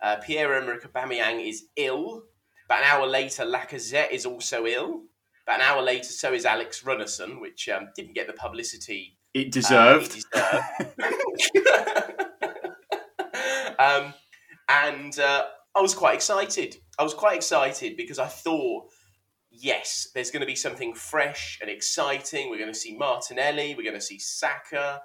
Uh, 0.03 0.17
Pierre 0.17 0.55
Emerick 0.55 0.85
Aubameyang 0.85 1.47
is 1.47 1.67
ill. 1.77 2.25
About 2.67 2.83
an 2.83 2.89
hour 2.91 3.07
later, 3.07 3.45
Lacazette 3.45 4.13
is 4.13 4.25
also 4.25 4.67
ill. 4.67 5.03
About 5.45 5.61
an 5.61 5.67
hour 5.67 5.83
later, 5.83 6.05
so 6.05 6.33
is 6.33 6.45
Alex 6.45 6.83
Runarsson, 6.83 7.41
which 7.41 7.69
um, 7.69 7.89
didn't 7.97 8.15
get 8.15 8.27
the 8.27 8.33
publicity 8.33 9.19
it 9.35 9.53
deserved. 9.53 10.25
Uh, 10.35 10.61
it 10.81 10.97
deserved. 11.65 12.21
um, 13.79 14.15
and 14.69 15.19
uh, 15.19 15.45
I 15.75 15.81
was 15.81 15.95
quite 15.95 16.15
excited. 16.15 16.77
I 16.99 17.03
was 17.03 17.15
quite 17.15 17.37
excited 17.37 17.97
because 17.97 18.19
I 18.19 18.27
thought, 18.27 18.89
yes, 19.51 20.09
there's 20.15 20.31
going 20.31 20.41
to 20.41 20.47
be 20.47 20.57
something 20.57 20.95
fresh 20.95 21.59
and 21.61 21.71
exciting. 21.71 22.51
We're 22.51 22.59
going 22.59 22.73
to 22.73 22.79
see 22.79 22.97
Martinelli. 22.97 23.75
We're 23.75 23.85
going 23.85 23.95
to 23.95 24.01
see 24.01 24.19
Saka 24.19 25.01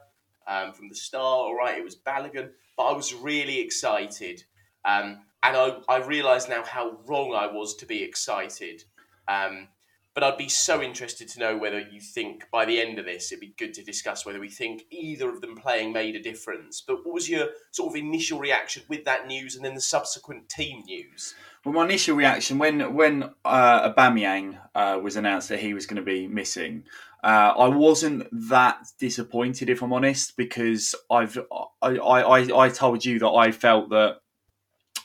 um, 0.48 0.74
from 0.74 0.90
the 0.90 0.96
start. 0.96 1.24
All 1.24 1.56
right, 1.56 1.78
it 1.78 1.84
was 1.84 1.96
Balogun, 1.96 2.50
but 2.78 2.84
I 2.84 2.94
was 2.94 3.14
really 3.14 3.60
excited. 3.60 4.44
Um, 4.84 5.22
and 5.44 5.56
I, 5.56 5.78
I 5.88 5.98
realised 5.98 6.50
now 6.50 6.64
how 6.64 6.98
wrong 7.06 7.34
I 7.36 7.48
was 7.48 7.76
to 7.78 7.86
be 7.86 8.04
excited. 8.04 8.84
Um, 9.28 9.68
But 10.16 10.24
I'd 10.24 10.38
be 10.38 10.48
so 10.48 10.82
interested 10.82 11.28
to 11.28 11.40
know 11.42 11.58
whether 11.58 11.78
you 11.78 12.00
think 12.00 12.50
by 12.50 12.64
the 12.64 12.80
end 12.80 12.98
of 13.00 13.06
this, 13.06 13.34
it'd 13.34 13.42
be 13.42 13.54
good 13.58 13.74
to 13.74 13.84
discuss 13.84 14.26
whether 14.26 14.40
we 14.40 14.48
think 14.48 14.86
either 14.90 15.30
of 15.30 15.42
them 15.42 15.58
playing 15.58 15.92
made 15.92 16.16
a 16.16 16.22
difference. 16.22 16.82
But 16.82 17.06
what 17.06 17.14
was 17.14 17.30
your 17.30 17.50
sort 17.72 17.92
of 17.92 17.98
initial 17.98 18.40
reaction 18.40 18.84
with 18.88 19.04
that 19.04 19.28
news 19.28 19.58
and 19.58 19.66
then 19.66 19.76
the 19.76 19.82
subsequent 19.82 20.48
team 20.48 20.84
news? 20.88 21.36
Well, 21.66 21.74
my 21.74 21.84
initial 21.84 22.16
reaction 22.16 22.58
when 22.60 22.94
when 22.94 23.32
uh, 23.44 23.92
Aubameyang 23.92 24.58
uh, 24.74 25.00
was 25.04 25.18
announced 25.18 25.50
that 25.50 25.60
he 25.60 25.74
was 25.74 25.86
going 25.86 25.98
to 25.98 26.02
be 26.02 26.28
missing, 26.28 26.86
uh, 27.22 27.54
I 27.58 27.68
wasn't 27.68 28.28
that 28.50 28.88
disappointed, 28.98 29.70
if 29.70 29.82
I'm 29.82 29.92
honest, 29.92 30.38
because 30.38 30.96
I've 31.12 31.38
I, 31.82 31.98
I, 31.98 32.58
I 32.58 32.70
told 32.70 33.04
you 33.04 33.20
that 33.20 33.30
I 33.30 33.52
felt 33.52 33.90
that 33.90 34.22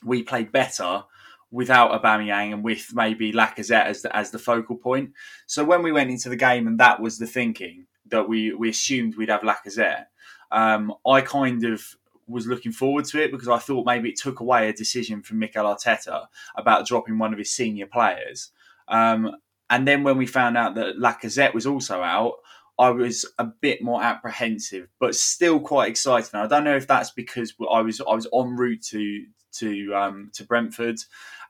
we 0.05 0.23
played 0.23 0.53
better 0.53 1.03
without 1.51 2.01
Aubameyang 2.01 2.53
and 2.53 2.63
with 2.63 2.91
maybe 2.95 3.33
Lacazette 3.33 3.87
as 3.87 4.03
the, 4.03 4.17
as 4.17 4.31
the 4.31 4.39
focal 4.39 4.77
point. 4.77 5.13
So 5.47 5.65
when 5.65 5.83
we 5.83 5.93
went 5.93 6.11
into 6.11 6.29
the 6.29 6.37
game 6.37 6.67
and 6.67 6.79
that 6.79 7.01
was 7.01 7.19
the 7.19 7.27
thinking 7.27 7.87
that 8.07 8.29
we 8.29 8.53
we 8.55 8.69
assumed 8.71 9.17
we'd 9.17 9.29
have 9.29 9.43
Lacazette, 9.43 10.07
um, 10.51 10.95
I 11.07 11.21
kind 11.21 11.65
of 11.65 11.83
was 12.27 12.47
looking 12.47 12.73
forward 12.73 13.05
to 13.07 13.23
it 13.23 13.33
because 13.33 13.49
I 13.49 13.59
thought 13.59 13.87
maybe 13.87 14.11
it 14.11 14.19
took 14.19 14.41
away 14.41 14.69
a 14.69 14.73
decision 14.73 15.23
from 15.23 15.41
Mikel 15.41 15.65
Arteta 15.65 16.27
about 16.57 16.87
dropping 16.87 17.19
one 17.19 17.33
of 17.33 17.39
his 17.39 17.53
senior 17.53 17.87
players. 17.87 18.53
Um, 18.89 19.37
and 19.69 19.87
then 19.87 20.05
when 20.05 20.17
we 20.17 20.27
found 20.27 20.57
out 20.57 20.75
that 20.77 20.97
Lacazette 20.99 21.55
was 21.55 21.67
also 21.67 22.03
out, 22.03 22.35
I 22.79 22.91
was 22.91 23.27
a 23.39 23.45
bit 23.45 23.83
more 23.83 24.03
apprehensive, 24.03 24.89
but 24.99 25.15
still 25.15 25.61
quite 25.61 25.91
excited. 25.91 26.31
And 26.33 26.43
I 26.43 26.47
don't 26.47 26.65
know 26.65 26.77
if 26.77 26.87
that's 26.87 27.11
because 27.11 27.53
I 27.71 27.83
was 27.83 28.01
I 28.01 28.15
was 28.15 28.27
en 28.33 28.57
route 28.57 28.83
to 28.85 29.25
to 29.53 29.95
um, 29.95 30.31
to 30.35 30.45
Brentford, 30.45 30.99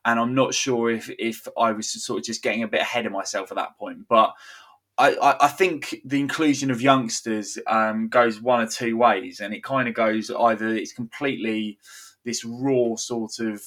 and 0.05 0.19
I'm 0.19 0.35
not 0.35 0.55
sure 0.55 0.91
if 0.91 1.11
if 1.19 1.47
I 1.59 1.73
was 1.73 1.91
sort 1.91 2.21
of 2.21 2.25
just 2.25 2.43
getting 2.43 2.63
a 2.63 2.69
bit 2.69 2.81
ahead 2.81 3.07
of 3.07 3.13
myself 3.13 3.51
at 3.51 3.57
that 3.57 3.79
point. 3.79 4.07
But 4.09 4.35
I, 5.01 5.37
I, 5.41 5.49
think 5.49 5.97
the 6.05 6.21
inclusion 6.21 6.71
of 6.71 6.83
youngsters 6.83 7.59
um, 7.67 8.09
goes 8.09 8.41
one 8.41 8.61
or 8.61 8.67
two 8.67 8.99
ways, 8.99 9.41
and 9.41 9.55
it 9.55 9.65
kind 9.65 9.89
of 9.89 9.95
goes 9.95 10.31
either 10.31 10.69
it's 10.69 10.93
completely 10.93 11.79
this 12.25 12.45
raw 12.45 12.97
sort 12.97 13.39
of 13.39 13.63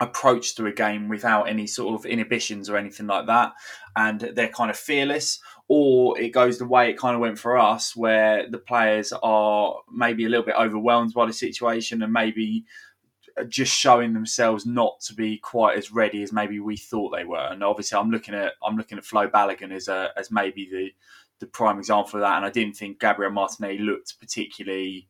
approach 0.00 0.54
to 0.54 0.66
a 0.66 0.72
game 0.72 1.08
without 1.08 1.44
any 1.44 1.66
sort 1.66 1.98
of 1.98 2.06
inhibitions 2.06 2.68
or 2.68 2.76
anything 2.76 3.06
like 3.06 3.26
that, 3.26 3.52
and 3.96 4.20
they're 4.34 4.48
kind 4.48 4.70
of 4.70 4.76
fearless, 4.76 5.40
or 5.68 6.18
it 6.20 6.28
goes 6.28 6.58
the 6.58 6.66
way 6.66 6.90
it 6.90 6.98
kind 6.98 7.14
of 7.14 7.20
went 7.20 7.38
for 7.38 7.56
us, 7.56 7.96
where 7.96 8.48
the 8.50 8.58
players 8.58 9.14
are 9.22 9.76
maybe 9.90 10.26
a 10.26 10.28
little 10.28 10.44
bit 10.44 10.56
overwhelmed 10.58 11.14
by 11.14 11.24
the 11.24 11.32
situation 11.32 12.02
and 12.02 12.12
maybe 12.12 12.66
just 13.44 13.72
showing 13.72 14.12
themselves 14.12 14.66
not 14.66 15.00
to 15.00 15.14
be 15.14 15.38
quite 15.38 15.78
as 15.78 15.92
ready 15.92 16.22
as 16.22 16.32
maybe 16.32 16.60
we 16.60 16.76
thought 16.76 17.10
they 17.10 17.24
were. 17.24 17.48
And 17.50 17.62
obviously, 17.62 17.98
I'm 17.98 18.10
looking 18.10 18.34
at 18.34 18.52
I'm 18.62 18.76
looking 18.76 18.98
at 18.98 19.04
Flo 19.04 19.28
Balogun 19.28 19.72
as 19.72 19.88
a 19.88 20.10
as 20.16 20.30
maybe 20.30 20.68
the 20.70 20.90
the 21.40 21.46
prime 21.46 21.78
example 21.78 22.16
of 22.16 22.20
that. 22.22 22.36
And 22.36 22.44
I 22.44 22.50
didn't 22.50 22.76
think 22.76 23.00
Gabriel 23.00 23.32
Martinelli 23.32 23.78
looked 23.78 24.18
particularly 24.18 25.08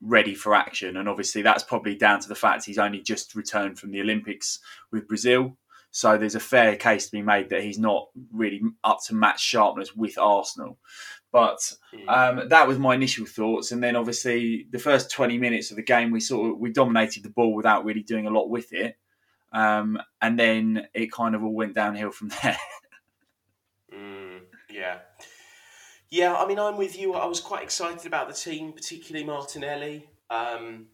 ready 0.00 0.34
for 0.34 0.54
action. 0.54 0.96
And 0.96 1.08
obviously, 1.08 1.42
that's 1.42 1.64
probably 1.64 1.94
down 1.94 2.20
to 2.20 2.28
the 2.28 2.34
fact 2.34 2.64
he's 2.64 2.78
only 2.78 3.00
just 3.00 3.34
returned 3.34 3.78
from 3.78 3.90
the 3.90 4.00
Olympics 4.00 4.60
with 4.92 5.08
Brazil. 5.08 5.56
So 5.94 6.18
there's 6.18 6.34
a 6.34 6.40
fair 6.40 6.74
case 6.74 7.06
to 7.06 7.12
be 7.12 7.22
made 7.22 7.50
that 7.50 7.62
he's 7.62 7.78
not 7.78 8.08
really 8.32 8.60
up 8.82 8.98
to 9.06 9.14
match 9.14 9.40
sharpness 9.40 9.94
with 9.94 10.18
Arsenal. 10.18 10.76
But 11.30 11.72
hmm. 11.94 12.08
um, 12.08 12.48
that 12.48 12.66
was 12.66 12.80
my 12.80 12.96
initial 12.96 13.26
thoughts, 13.26 13.70
and 13.70 13.80
then 13.80 13.94
obviously 13.94 14.66
the 14.72 14.80
first 14.80 15.12
twenty 15.12 15.38
minutes 15.38 15.70
of 15.70 15.76
the 15.76 15.84
game, 15.84 16.10
we 16.10 16.18
sort 16.18 16.50
of 16.50 16.58
we 16.58 16.72
dominated 16.72 17.22
the 17.22 17.30
ball 17.30 17.54
without 17.54 17.84
really 17.84 18.02
doing 18.02 18.26
a 18.26 18.30
lot 18.30 18.50
with 18.50 18.72
it, 18.72 18.96
um, 19.52 19.96
and 20.20 20.36
then 20.36 20.88
it 20.94 21.12
kind 21.12 21.36
of 21.36 21.44
all 21.44 21.54
went 21.54 21.76
downhill 21.76 22.10
from 22.10 22.28
there. 22.42 22.58
mm, 23.96 24.40
yeah, 24.68 24.98
yeah. 26.10 26.34
I 26.34 26.44
mean, 26.44 26.58
I'm 26.58 26.76
with 26.76 26.98
you. 26.98 27.14
I 27.14 27.26
was 27.26 27.38
quite 27.38 27.62
excited 27.62 28.04
about 28.04 28.26
the 28.26 28.34
team, 28.34 28.72
particularly 28.72 29.24
Martinelli, 29.24 30.08
um, 30.28 30.86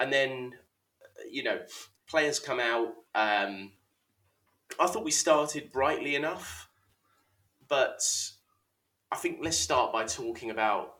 and 0.00 0.12
then 0.12 0.54
you 1.30 1.44
know 1.44 1.60
players 2.08 2.40
come 2.40 2.58
out. 2.58 2.92
Um, 3.14 3.70
I 4.78 4.86
thought 4.86 5.04
we 5.04 5.10
started 5.10 5.72
brightly 5.72 6.14
enough, 6.14 6.68
but 7.68 8.00
I 9.10 9.16
think 9.16 9.38
let's 9.42 9.58
start 9.58 9.92
by 9.92 10.04
talking 10.04 10.50
about 10.50 10.94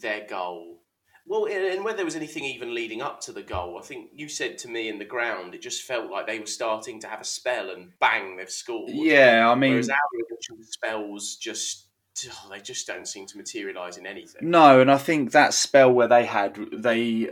their 0.00 0.26
goal. 0.26 0.82
Well, 1.26 1.46
and 1.46 1.84
whether 1.84 1.96
there 1.96 2.04
was 2.06 2.16
anything 2.16 2.44
even 2.44 2.74
leading 2.74 3.02
up 3.02 3.20
to 3.22 3.32
the 3.32 3.42
goal, 3.42 3.78
I 3.78 3.82
think 3.82 4.10
you 4.14 4.28
said 4.28 4.56
to 4.58 4.68
me 4.68 4.88
in 4.88 4.98
the 4.98 5.04
ground, 5.04 5.54
it 5.54 5.60
just 5.60 5.82
felt 5.82 6.10
like 6.10 6.26
they 6.26 6.38
were 6.38 6.46
starting 6.46 7.00
to 7.00 7.06
have 7.06 7.20
a 7.20 7.24
spell, 7.24 7.70
and 7.70 7.92
bang, 8.00 8.36
they've 8.36 8.48
scored. 8.48 8.90
Yeah, 8.90 9.50
I 9.50 9.54
mean, 9.54 9.72
whereas 9.72 9.90
our 9.90 9.96
initial 10.14 10.64
spells 10.64 11.36
just 11.36 11.88
oh, 12.30 12.48
they 12.50 12.60
just 12.60 12.86
don't 12.86 13.06
seem 13.06 13.26
to 13.26 13.36
materialise 13.36 13.98
in 13.98 14.06
anything. 14.06 14.50
No, 14.50 14.80
and 14.80 14.90
I 14.90 14.96
think 14.96 15.32
that 15.32 15.52
spell 15.52 15.92
where 15.92 16.08
they 16.08 16.24
had 16.24 16.58
they 16.72 17.30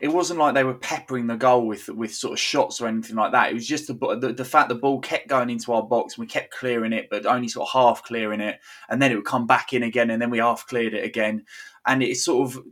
it 0.00 0.08
wasn't 0.08 0.38
like 0.38 0.54
they 0.54 0.64
were 0.64 0.74
peppering 0.74 1.26
the 1.26 1.36
goal 1.36 1.66
with 1.66 1.88
with 1.88 2.14
sort 2.14 2.32
of 2.32 2.38
shots 2.38 2.80
or 2.80 2.86
anything 2.86 3.16
like 3.16 3.32
that. 3.32 3.50
It 3.50 3.54
was 3.54 3.66
just 3.66 3.86
the 3.86 3.94
the, 4.20 4.32
the 4.32 4.44
fact 4.44 4.68
the 4.68 4.74
ball 4.74 5.00
kept 5.00 5.28
going 5.28 5.50
into 5.50 5.72
our 5.72 5.82
box 5.82 6.14
and 6.14 6.22
we 6.22 6.26
kept 6.26 6.52
clearing 6.52 6.92
it, 6.92 7.08
but 7.10 7.26
only 7.26 7.48
sort 7.48 7.68
of 7.68 7.72
half 7.72 8.02
clearing 8.02 8.40
it, 8.40 8.60
and 8.88 9.00
then 9.00 9.12
it 9.12 9.16
would 9.16 9.24
come 9.24 9.46
back 9.46 9.72
in 9.72 9.82
again, 9.82 10.10
and 10.10 10.20
then 10.20 10.30
we 10.30 10.38
half 10.38 10.66
cleared 10.66 10.94
it 10.94 11.04
again, 11.04 11.44
and 11.86 12.02
it 12.02 12.16
sort 12.16 12.48
of 12.48 12.62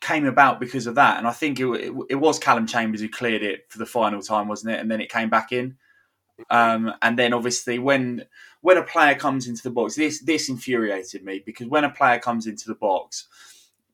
came 0.00 0.26
about 0.26 0.60
because 0.60 0.86
of 0.86 0.96
that. 0.96 1.18
And 1.18 1.26
I 1.26 1.32
think 1.32 1.60
it, 1.60 1.66
it, 1.66 1.92
it 2.10 2.14
was 2.16 2.38
Callum 2.38 2.66
Chambers 2.66 3.00
who 3.00 3.08
cleared 3.08 3.42
it 3.42 3.66
for 3.68 3.78
the 3.78 3.86
final 3.86 4.20
time, 4.20 4.48
wasn't 4.48 4.74
it? 4.74 4.80
And 4.80 4.90
then 4.90 5.00
it 5.00 5.10
came 5.10 5.30
back 5.30 5.52
in. 5.52 5.76
Um, 6.50 6.92
and 7.02 7.18
then 7.18 7.32
obviously 7.32 7.78
when 7.78 8.24
when 8.62 8.76
a 8.76 8.82
player 8.82 9.14
comes 9.14 9.46
into 9.46 9.62
the 9.62 9.70
box, 9.70 9.94
this 9.94 10.20
this 10.22 10.48
infuriated 10.48 11.24
me 11.24 11.42
because 11.44 11.68
when 11.68 11.84
a 11.84 11.90
player 11.90 12.18
comes 12.18 12.46
into 12.46 12.66
the 12.66 12.74
box 12.74 13.28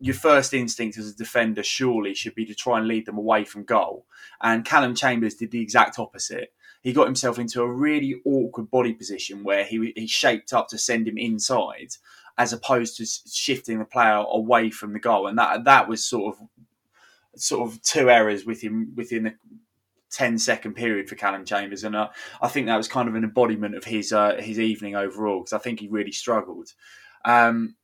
your 0.00 0.14
first 0.14 0.54
instinct 0.54 0.96
as 0.96 1.10
a 1.10 1.16
defender 1.16 1.62
surely 1.62 2.14
should 2.14 2.34
be 2.34 2.46
to 2.46 2.54
try 2.54 2.78
and 2.78 2.86
lead 2.86 3.06
them 3.06 3.18
away 3.18 3.44
from 3.44 3.64
goal. 3.64 4.06
And 4.40 4.64
Callum 4.64 4.94
Chambers 4.94 5.34
did 5.34 5.50
the 5.50 5.60
exact 5.60 5.98
opposite. 5.98 6.52
He 6.82 6.92
got 6.92 7.06
himself 7.06 7.38
into 7.38 7.62
a 7.62 7.72
really 7.72 8.20
awkward 8.24 8.70
body 8.70 8.92
position 8.92 9.42
where 9.42 9.64
he, 9.64 9.92
he 9.96 10.06
shaped 10.06 10.52
up 10.52 10.68
to 10.68 10.78
send 10.78 11.08
him 11.08 11.18
inside, 11.18 11.88
as 12.36 12.52
opposed 12.52 12.96
to 12.96 13.06
shifting 13.06 13.80
the 13.80 13.84
player 13.84 14.24
away 14.28 14.70
from 14.70 14.92
the 14.92 15.00
goal. 15.00 15.26
And 15.26 15.36
that 15.38 15.64
that 15.64 15.88
was 15.88 16.04
sort 16.04 16.36
of 16.36 16.48
sort 17.36 17.68
of 17.68 17.82
two 17.82 18.10
errors 18.10 18.46
within 18.46 18.92
within 18.94 19.24
the 19.24 19.34
10 20.10 20.38
second 20.38 20.74
period 20.74 21.08
for 21.08 21.16
Callum 21.16 21.44
Chambers. 21.44 21.84
And 21.84 21.96
uh, 21.96 22.08
I 22.40 22.48
think 22.48 22.66
that 22.66 22.76
was 22.76 22.88
kind 22.88 23.08
of 23.08 23.14
an 23.14 23.24
embodiment 23.24 23.74
of 23.74 23.84
his 23.84 24.12
uh, 24.12 24.36
his 24.38 24.60
evening 24.60 24.94
overall 24.94 25.40
because 25.40 25.52
I 25.52 25.58
think 25.58 25.80
he 25.80 25.88
really 25.88 26.12
struggled. 26.12 26.72
Um, 27.24 27.74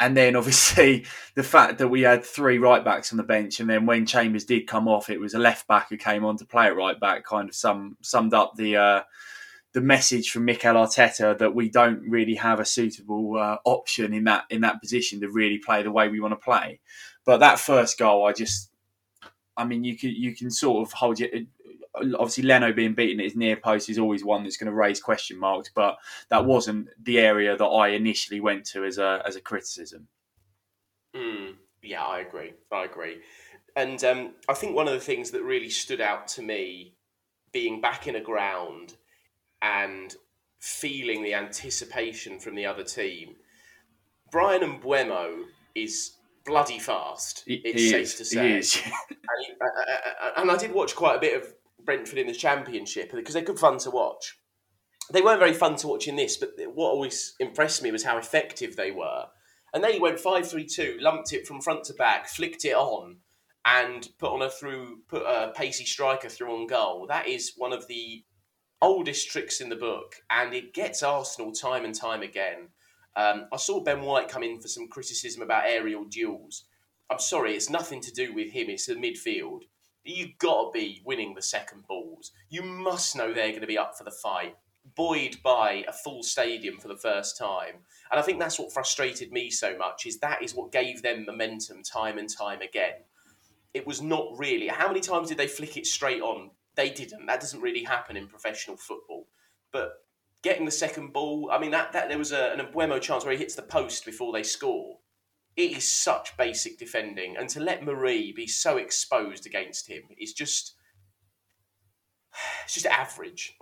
and 0.00 0.16
then 0.16 0.36
obviously 0.36 1.04
the 1.34 1.42
fact 1.42 1.78
that 1.78 1.88
we 1.88 2.02
had 2.02 2.24
three 2.24 2.58
right 2.58 2.84
backs 2.84 3.12
on 3.12 3.16
the 3.16 3.22
bench, 3.22 3.60
and 3.60 3.68
then 3.68 3.86
when 3.86 4.06
Chambers 4.06 4.44
did 4.44 4.66
come 4.66 4.88
off, 4.88 5.10
it 5.10 5.20
was 5.20 5.34
a 5.34 5.38
left 5.38 5.66
back 5.66 5.88
who 5.88 5.96
came 5.96 6.24
on 6.24 6.36
to 6.38 6.44
play 6.44 6.66
at 6.66 6.76
right 6.76 6.98
back. 6.98 7.24
Kind 7.24 7.48
of 7.48 7.54
sum, 7.54 7.96
summed 8.02 8.34
up 8.34 8.54
the 8.56 8.76
uh, 8.76 9.02
the 9.72 9.80
message 9.80 10.30
from 10.30 10.44
Mikel 10.44 10.74
Arteta 10.74 11.36
that 11.38 11.54
we 11.54 11.68
don't 11.68 12.00
really 12.08 12.34
have 12.34 12.60
a 12.60 12.64
suitable 12.64 13.36
uh, 13.38 13.58
option 13.64 14.14
in 14.14 14.24
that 14.24 14.44
in 14.50 14.62
that 14.62 14.80
position 14.80 15.20
to 15.20 15.28
really 15.28 15.58
play 15.58 15.82
the 15.82 15.92
way 15.92 16.08
we 16.08 16.20
want 16.20 16.32
to 16.32 16.44
play. 16.44 16.80
But 17.24 17.38
that 17.38 17.58
first 17.58 17.98
goal, 17.98 18.26
I 18.26 18.32
just, 18.32 18.70
I 19.56 19.64
mean, 19.64 19.84
you 19.84 19.96
can 19.96 20.10
you 20.10 20.34
can 20.34 20.50
sort 20.50 20.86
of 20.86 20.92
hold 20.92 21.20
it 21.20 21.46
obviously 22.14 22.44
Leno 22.44 22.72
being 22.72 22.94
beaten 22.94 23.20
at 23.20 23.24
his 23.24 23.36
near 23.36 23.56
post 23.56 23.88
is 23.88 23.98
always 23.98 24.24
one 24.24 24.42
that's 24.42 24.56
going 24.56 24.70
to 24.70 24.76
raise 24.76 25.00
question 25.00 25.38
marks, 25.38 25.70
but 25.74 25.96
that 26.30 26.44
wasn't 26.44 26.88
the 27.02 27.18
area 27.18 27.56
that 27.56 27.64
I 27.64 27.88
initially 27.88 28.40
went 28.40 28.64
to 28.66 28.84
as 28.84 28.98
a 28.98 29.22
as 29.26 29.36
a 29.36 29.40
criticism. 29.40 30.08
Mm, 31.14 31.54
yeah, 31.82 32.04
I 32.04 32.20
agree. 32.20 32.52
I 32.72 32.84
agree. 32.84 33.18
And 33.76 34.02
um, 34.04 34.34
I 34.48 34.54
think 34.54 34.74
one 34.74 34.88
of 34.88 34.94
the 34.94 35.00
things 35.00 35.30
that 35.30 35.42
really 35.42 35.70
stood 35.70 36.00
out 36.00 36.26
to 36.28 36.42
me, 36.42 36.94
being 37.52 37.80
back 37.80 38.06
in 38.06 38.16
a 38.16 38.20
ground 38.20 38.96
and 39.62 40.14
feeling 40.58 41.22
the 41.22 41.34
anticipation 41.34 42.40
from 42.40 42.54
the 42.54 42.66
other 42.66 42.82
team, 42.82 43.36
Bryan 44.30 44.62
and 44.62 44.82
Mbeumo 44.82 45.44
is 45.74 46.12
bloody 46.44 46.78
fast. 46.78 47.44
It's 47.46 47.82
he 47.82 47.90
safe 47.90 48.02
is. 48.02 48.14
to 48.16 48.24
say. 48.24 48.58
uh, 48.90 49.64
uh, 49.64 50.26
uh, 50.26 50.30
and, 50.38 50.50
I 50.50 50.56
did 50.56 50.72
watch 50.72 50.96
quite 50.96 51.16
a 51.16 51.20
bit 51.20 51.36
of 51.36 51.54
Brentford 51.88 52.18
in 52.18 52.26
the 52.26 52.34
Championship 52.34 53.12
because 53.12 53.32
they're 53.32 53.42
good 53.42 53.58
fun 53.58 53.78
to 53.78 53.90
watch. 53.90 54.38
They 55.10 55.22
weren't 55.22 55.38
very 55.40 55.54
fun 55.54 55.76
to 55.76 55.86
watch 55.86 56.06
in 56.06 56.16
this, 56.16 56.36
but 56.36 56.50
what 56.74 56.90
always 56.90 57.34
impressed 57.40 57.82
me 57.82 57.90
was 57.90 58.04
how 58.04 58.18
effective 58.18 58.76
they 58.76 58.90
were. 58.90 59.24
And 59.72 59.82
they 59.82 59.98
went 59.98 60.20
five 60.20 60.46
three 60.46 60.66
two, 60.66 60.98
lumped 61.00 61.32
it 61.32 61.46
from 61.46 61.62
front 61.62 61.84
to 61.84 61.94
back, 61.94 62.28
flicked 62.28 62.66
it 62.66 62.74
on, 62.74 63.16
and 63.64 64.06
put 64.18 64.34
on 64.34 64.42
a 64.42 64.50
through, 64.50 64.98
put 65.08 65.22
a 65.22 65.50
pacey 65.56 65.86
striker 65.86 66.28
through 66.28 66.54
on 66.54 66.66
goal. 66.66 67.06
That 67.08 67.26
is 67.26 67.54
one 67.56 67.72
of 67.72 67.88
the 67.88 68.22
oldest 68.82 69.30
tricks 69.30 69.62
in 69.62 69.70
the 69.70 69.76
book, 69.76 70.16
and 70.28 70.52
it 70.52 70.74
gets 70.74 71.02
Arsenal 71.02 71.52
time 71.52 71.86
and 71.86 71.94
time 71.94 72.20
again. 72.20 72.68
Um, 73.16 73.46
I 73.50 73.56
saw 73.56 73.82
Ben 73.82 74.02
White 74.02 74.28
come 74.28 74.42
in 74.42 74.60
for 74.60 74.68
some 74.68 74.88
criticism 74.88 75.40
about 75.40 75.64
aerial 75.66 76.04
duels. 76.04 76.64
I'm 77.08 77.18
sorry, 77.18 77.54
it's 77.54 77.70
nothing 77.70 78.02
to 78.02 78.12
do 78.12 78.34
with 78.34 78.50
him. 78.50 78.68
It's 78.68 78.84
the 78.84 78.94
midfield 78.94 79.62
you've 80.10 80.38
got 80.38 80.72
to 80.72 80.78
be 80.78 81.02
winning 81.04 81.34
the 81.34 81.42
second 81.42 81.86
balls. 81.86 82.32
You 82.48 82.62
must 82.62 83.16
know 83.16 83.32
they're 83.32 83.48
going 83.50 83.60
to 83.60 83.66
be 83.66 83.78
up 83.78 83.96
for 83.96 84.04
the 84.04 84.10
fight. 84.10 84.56
buoyed 84.96 85.36
by 85.42 85.84
a 85.86 85.92
full 85.92 86.22
stadium 86.22 86.78
for 86.78 86.88
the 86.88 86.96
first 86.96 87.36
time. 87.36 87.76
And 88.10 88.18
I 88.18 88.22
think 88.22 88.38
that's 88.38 88.58
what 88.58 88.72
frustrated 88.72 89.32
me 89.32 89.50
so 89.50 89.76
much 89.76 90.06
is 90.06 90.18
that 90.18 90.42
is 90.42 90.54
what 90.54 90.72
gave 90.72 91.02
them 91.02 91.26
momentum 91.26 91.82
time 91.82 92.18
and 92.18 92.28
time 92.28 92.60
again. 92.62 92.94
It 93.74 93.86
was 93.86 94.00
not 94.00 94.26
really. 94.36 94.68
How 94.68 94.88
many 94.88 95.00
times 95.00 95.28
did 95.28 95.38
they 95.38 95.46
flick 95.46 95.76
it 95.76 95.86
straight 95.86 96.22
on? 96.22 96.50
They 96.74 96.90
didn't. 96.90 97.26
That 97.26 97.40
doesn't 97.40 97.60
really 97.60 97.84
happen 97.84 98.16
in 98.16 98.28
professional 98.28 98.76
football. 98.76 99.26
But 99.72 100.04
getting 100.42 100.64
the 100.64 100.70
second 100.70 101.12
ball, 101.12 101.50
I 101.52 101.58
mean 101.58 101.72
that, 101.72 101.92
that 101.92 102.08
there 102.08 102.18
was 102.18 102.32
a, 102.32 102.52
an 102.52 102.60
Mbeumo 102.60 103.00
chance 103.00 103.24
where 103.24 103.32
he 103.32 103.38
hits 103.38 103.54
the 103.54 103.62
post 103.62 104.06
before 104.06 104.32
they 104.32 104.42
score. 104.42 104.97
It 105.58 105.76
is 105.76 105.90
such 105.90 106.36
basic 106.36 106.78
defending, 106.78 107.36
and 107.36 107.48
to 107.50 107.60
let 107.60 107.84
Mari 107.84 108.32
be 108.32 108.46
so 108.46 108.76
exposed 108.76 109.44
against 109.44 109.88
him 109.88 110.04
is 110.16 110.32
just 110.32 110.76
it's 112.64 112.74
just 112.74 112.86
average 112.86 113.56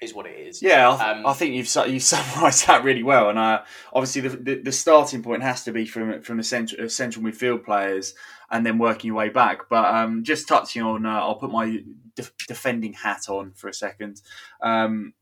is 0.00 0.14
what 0.14 0.26
it 0.26 0.38
is. 0.38 0.62
Yeah, 0.62 0.90
I, 0.90 0.96
th- 0.96 1.16
um, 1.16 1.26
I 1.26 1.32
think 1.32 1.54
you've 1.54 1.88
you 1.88 2.00
summarised 2.00 2.66
that 2.66 2.84
really 2.84 3.02
well. 3.02 3.30
And 3.30 3.38
uh, 3.38 3.62
obviously, 3.92 4.22
the, 4.22 4.36
the, 4.36 4.54
the 4.62 4.72
starting 4.72 5.22
point 5.22 5.42
has 5.42 5.64
to 5.64 5.72
be 5.72 5.86
from 5.86 6.22
from 6.22 6.38
the 6.38 6.42
central, 6.42 6.84
uh, 6.84 6.88
central 6.88 7.24
midfield 7.24 7.64
players, 7.64 8.14
and 8.50 8.64
then 8.64 8.78
working 8.78 9.08
your 9.08 9.16
way 9.16 9.28
back. 9.28 9.68
But 9.68 9.94
um, 9.94 10.24
just 10.24 10.48
touching 10.48 10.82
on, 10.82 11.06
uh, 11.06 11.20
I'll 11.20 11.36
put 11.36 11.50
my 11.50 11.82
de- 12.14 12.46
defending 12.46 12.92
hat 12.92 13.28
on 13.28 13.52
for 13.52 13.68
a 13.68 13.74
second. 13.74 14.22
Um, 14.62 15.14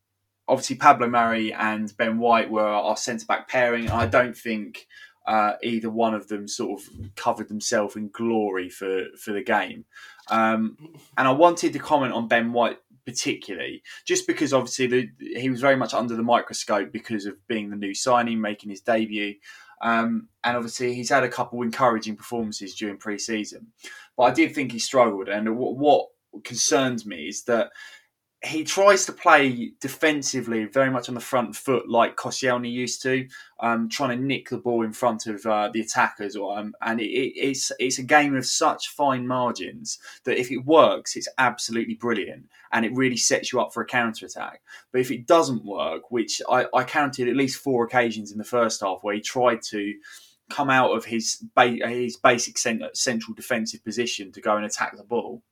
obviously, 0.48 0.76
Pablo 0.76 1.08
Mari 1.08 1.52
and 1.52 1.94
Ben 1.96 2.18
White 2.18 2.50
were 2.50 2.66
our 2.66 2.96
centre 2.96 3.26
back 3.26 3.48
pairing. 3.48 3.90
I 3.90 4.06
don't 4.06 4.36
think. 4.36 4.86
Uh, 5.26 5.54
either 5.62 5.90
one 5.90 6.14
of 6.14 6.28
them 6.28 6.46
sort 6.46 6.80
of 6.80 6.88
covered 7.16 7.48
themselves 7.48 7.96
in 7.96 8.08
glory 8.10 8.68
for, 8.68 9.06
for 9.18 9.32
the 9.32 9.42
game. 9.42 9.84
Um, 10.30 10.76
and 11.18 11.26
I 11.26 11.32
wanted 11.32 11.72
to 11.72 11.80
comment 11.80 12.12
on 12.12 12.28
Ben 12.28 12.52
White 12.52 12.78
particularly, 13.06 13.82
just 14.04 14.26
because 14.26 14.52
obviously 14.52 14.86
the, 14.88 15.10
he 15.18 15.48
was 15.48 15.60
very 15.60 15.76
much 15.76 15.94
under 15.94 16.16
the 16.16 16.22
microscope 16.22 16.92
because 16.92 17.24
of 17.24 17.34
being 17.46 17.70
the 17.70 17.76
new 17.76 17.94
signing, 17.94 18.40
making 18.40 18.70
his 18.70 18.80
debut. 18.80 19.34
Um, 19.80 20.28
and 20.42 20.56
obviously, 20.56 20.94
he's 20.94 21.10
had 21.10 21.22
a 21.22 21.28
couple 21.28 21.62
encouraging 21.62 22.16
performances 22.16 22.74
during 22.74 22.96
pre-season, 22.96 23.68
but 24.16 24.24
I 24.24 24.30
did 24.32 24.54
think 24.54 24.72
he 24.72 24.78
struggled. 24.78 25.28
And 25.28 25.56
what, 25.56 25.76
what 25.76 26.08
concerns 26.44 27.06
me 27.06 27.28
is 27.28 27.44
that 27.44 27.70
he 28.46 28.64
tries 28.64 29.04
to 29.06 29.12
play 29.12 29.72
defensively 29.80 30.64
very 30.64 30.90
much 30.90 31.08
on 31.08 31.14
the 31.14 31.20
front 31.20 31.56
foot 31.56 31.88
like 31.88 32.16
Koscielny 32.16 32.70
used 32.70 33.02
to, 33.02 33.26
um, 33.60 33.88
trying 33.88 34.16
to 34.16 34.24
nick 34.24 34.48
the 34.48 34.58
ball 34.58 34.84
in 34.84 34.92
front 34.92 35.26
of 35.26 35.44
uh, 35.44 35.68
the 35.72 35.80
attackers. 35.80 36.36
Um, 36.36 36.74
and 36.80 37.00
it, 37.00 37.04
it's 37.04 37.72
it's 37.78 37.98
a 37.98 38.02
game 38.02 38.36
of 38.36 38.46
such 38.46 38.90
fine 38.90 39.26
margins 39.26 39.98
that 40.24 40.38
if 40.38 40.50
it 40.50 40.64
works, 40.64 41.16
it's 41.16 41.28
absolutely 41.38 41.94
brilliant 41.94 42.46
and 42.72 42.84
it 42.84 42.94
really 42.94 43.16
sets 43.16 43.52
you 43.52 43.60
up 43.60 43.72
for 43.74 43.82
a 43.82 43.86
counter 43.86 44.26
attack. 44.26 44.62
But 44.92 45.00
if 45.00 45.10
it 45.10 45.26
doesn't 45.26 45.64
work, 45.64 46.10
which 46.10 46.40
I, 46.48 46.66
I 46.74 46.84
counted 46.84 47.28
at 47.28 47.36
least 47.36 47.58
four 47.58 47.84
occasions 47.84 48.32
in 48.32 48.38
the 48.38 48.44
first 48.44 48.80
half 48.80 48.98
where 49.02 49.14
he 49.14 49.20
tried 49.20 49.62
to 49.70 49.94
come 50.48 50.70
out 50.70 50.96
of 50.96 51.04
his 51.04 51.42
ba- 51.54 51.88
his 51.88 52.16
basic 52.16 52.56
central 52.58 53.34
defensive 53.34 53.84
position 53.84 54.30
to 54.32 54.40
go 54.40 54.56
and 54.56 54.64
attack 54.64 54.96
the 54.96 55.02
ball 55.02 55.42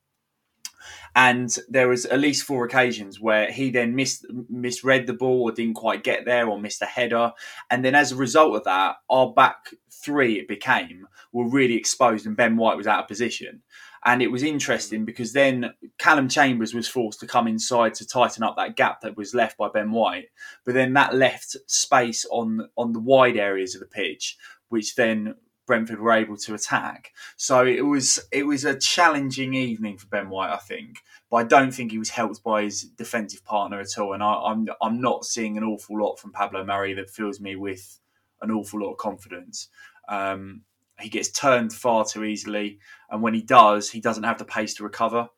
and 1.15 1.57
there 1.69 1.89
was 1.89 2.07
at 2.07 2.21
least 2.21 2.45
four 2.45 2.65
occasions 2.65 3.21
where 3.21 3.51
he 3.51 3.71
then 3.71 3.95
missed 3.95 4.27
misread 4.49 5.07
the 5.07 5.13
ball 5.13 5.43
or 5.43 5.53
didn't 5.53 5.75
quite 5.75 6.05
get 6.05 6.25
there 6.25 6.49
or 6.49 6.61
missed 6.61 6.83
a 6.83 6.87
header. 6.87 7.33
And 7.71 7.85
then 7.85 7.95
as 7.95 8.13
a 8.13 8.17
result 8.17 8.57
of 8.57 8.65
that 8.65 8.97
our 9.09 9.33
back 9.33 9.75
three 9.91 10.39
it 10.39 10.49
became 10.49 11.07
were 11.33 11.49
really 11.49 11.75
exposed 11.75 12.27
and 12.27 12.37
Ben 12.37 12.57
White 12.57 12.77
was 12.77 12.87
out 12.87 13.03
of 13.03 13.09
position. 13.09 13.63
And 14.07 14.21
it 14.21 14.31
was 14.31 14.43
interesting 14.43 15.03
mm. 15.03 15.07
because 15.07 15.33
then 15.33 15.73
Callum 15.99 16.29
Chambers 16.29 16.75
was 16.75 16.87
forced 16.87 17.21
to 17.21 17.27
come 17.27 17.49
inside 17.49 17.95
to 17.95 18.07
tighten 18.07 18.43
up 18.43 18.57
that 18.57 18.77
gap 18.77 19.01
that 19.01 19.17
was 19.17 19.35
left 19.35 19.57
by 19.57 19.69
Ben 19.69 19.93
White. 19.93 20.27
But 20.67 20.75
then 20.75 20.93
that 20.93 21.15
left 21.15 21.57
space 21.67 22.27
on 22.31 22.69
on 22.77 22.93
the 22.93 23.01
wide 23.01 23.37
areas 23.37 23.75
of 23.75 23.81
the 23.81 23.87
pitch 23.87 24.37
which 24.75 24.97
then 24.97 25.35
Brentford 25.67 26.01
were 26.01 26.13
able 26.13 26.37
to 26.37 26.55
attack. 26.55 27.13
So 27.37 27.65
it 27.67 27.83
was 27.83 28.19
it 28.31 28.47
was 28.47 28.65
a 28.65 28.79
challenging 28.79 29.55
evening 29.55 29.99
for 29.99 30.07
Ben 30.07 30.29
White, 30.29 30.53
I 30.53 30.59
think. 30.59 30.99
But 31.31 31.37
I 31.37 31.45
don't 31.45 31.73
think 31.73 31.91
he 31.91 31.99
was 31.99 32.11
helped 32.11 32.43
by 32.43 32.65
his 32.65 32.83
defensive 32.83 33.45
partner 33.45 33.81
at 33.81 33.99
all. 33.99 34.13
And 34.13 34.23
I, 34.23 34.33
am 34.51 34.69
I'm, 34.69 34.69
I'm 34.83 35.01
not 35.01 35.25
seeing 35.25 35.57
an 35.57 35.65
awful 35.65 35.99
lot 35.99 36.19
from 36.19 36.33
Pablo 36.33 36.65
Mari 36.65 36.95
that 36.95 37.11
fills 37.11 37.41
me 37.41 37.57
with 37.57 37.99
an 38.43 38.51
awful 38.51 38.81
lot 38.81 38.93
of 38.93 38.99
confidence. 38.99 39.69
Um, 40.09 40.63
he 41.01 41.09
gets 41.09 41.31
turned 41.31 41.73
far 41.73 42.05
too 42.05 42.25
easily, 42.25 42.79
and 43.11 43.21
when 43.21 43.35
he 43.35 43.43
does, 43.43 43.91
he 43.91 44.01
doesn't 44.01 44.23
have 44.23 44.39
the 44.39 44.45
pace 44.45 44.75
to 44.75 44.85
recover. 44.85 45.29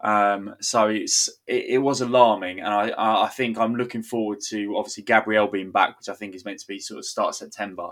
Um, 0.00 0.56
so 0.60 0.88
it's 0.88 1.28
it, 1.46 1.66
it, 1.68 1.78
was 1.78 2.00
alarming, 2.00 2.60
and 2.60 2.68
I 2.68 2.92
I 2.96 3.28
think 3.28 3.58
I'm 3.58 3.76
looking 3.76 4.02
forward 4.02 4.40
to 4.48 4.74
obviously 4.76 5.04
Gabriel 5.04 5.46
being 5.46 5.70
back, 5.70 5.98
which 5.98 6.08
I 6.08 6.14
think 6.14 6.34
is 6.34 6.44
meant 6.44 6.58
to 6.60 6.66
be 6.66 6.80
sort 6.80 6.98
of 6.98 7.04
start 7.04 7.34
September 7.34 7.90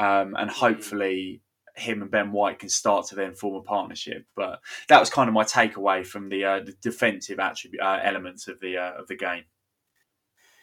um, 0.00 0.34
and 0.38 0.50
hopefully 0.50 1.42
him 1.76 2.00
and 2.00 2.10
Ben 2.10 2.32
White 2.32 2.58
can 2.58 2.70
start 2.70 3.06
to 3.08 3.14
then 3.14 3.34
form 3.34 3.54
a 3.54 3.62
partnership. 3.62 4.24
But 4.34 4.60
that 4.88 4.98
was 4.98 5.10
kind 5.10 5.28
of 5.28 5.34
my 5.34 5.44
takeaway 5.44 6.06
from 6.06 6.30
the, 6.30 6.44
uh, 6.44 6.60
the 6.60 6.74
defensive 6.80 7.38
attribute 7.38 7.82
uh, 7.82 8.00
elements 8.02 8.48
of 8.48 8.60
the 8.60 8.78
uh, 8.78 8.92
of 8.98 9.08
the 9.08 9.16
game. 9.16 9.44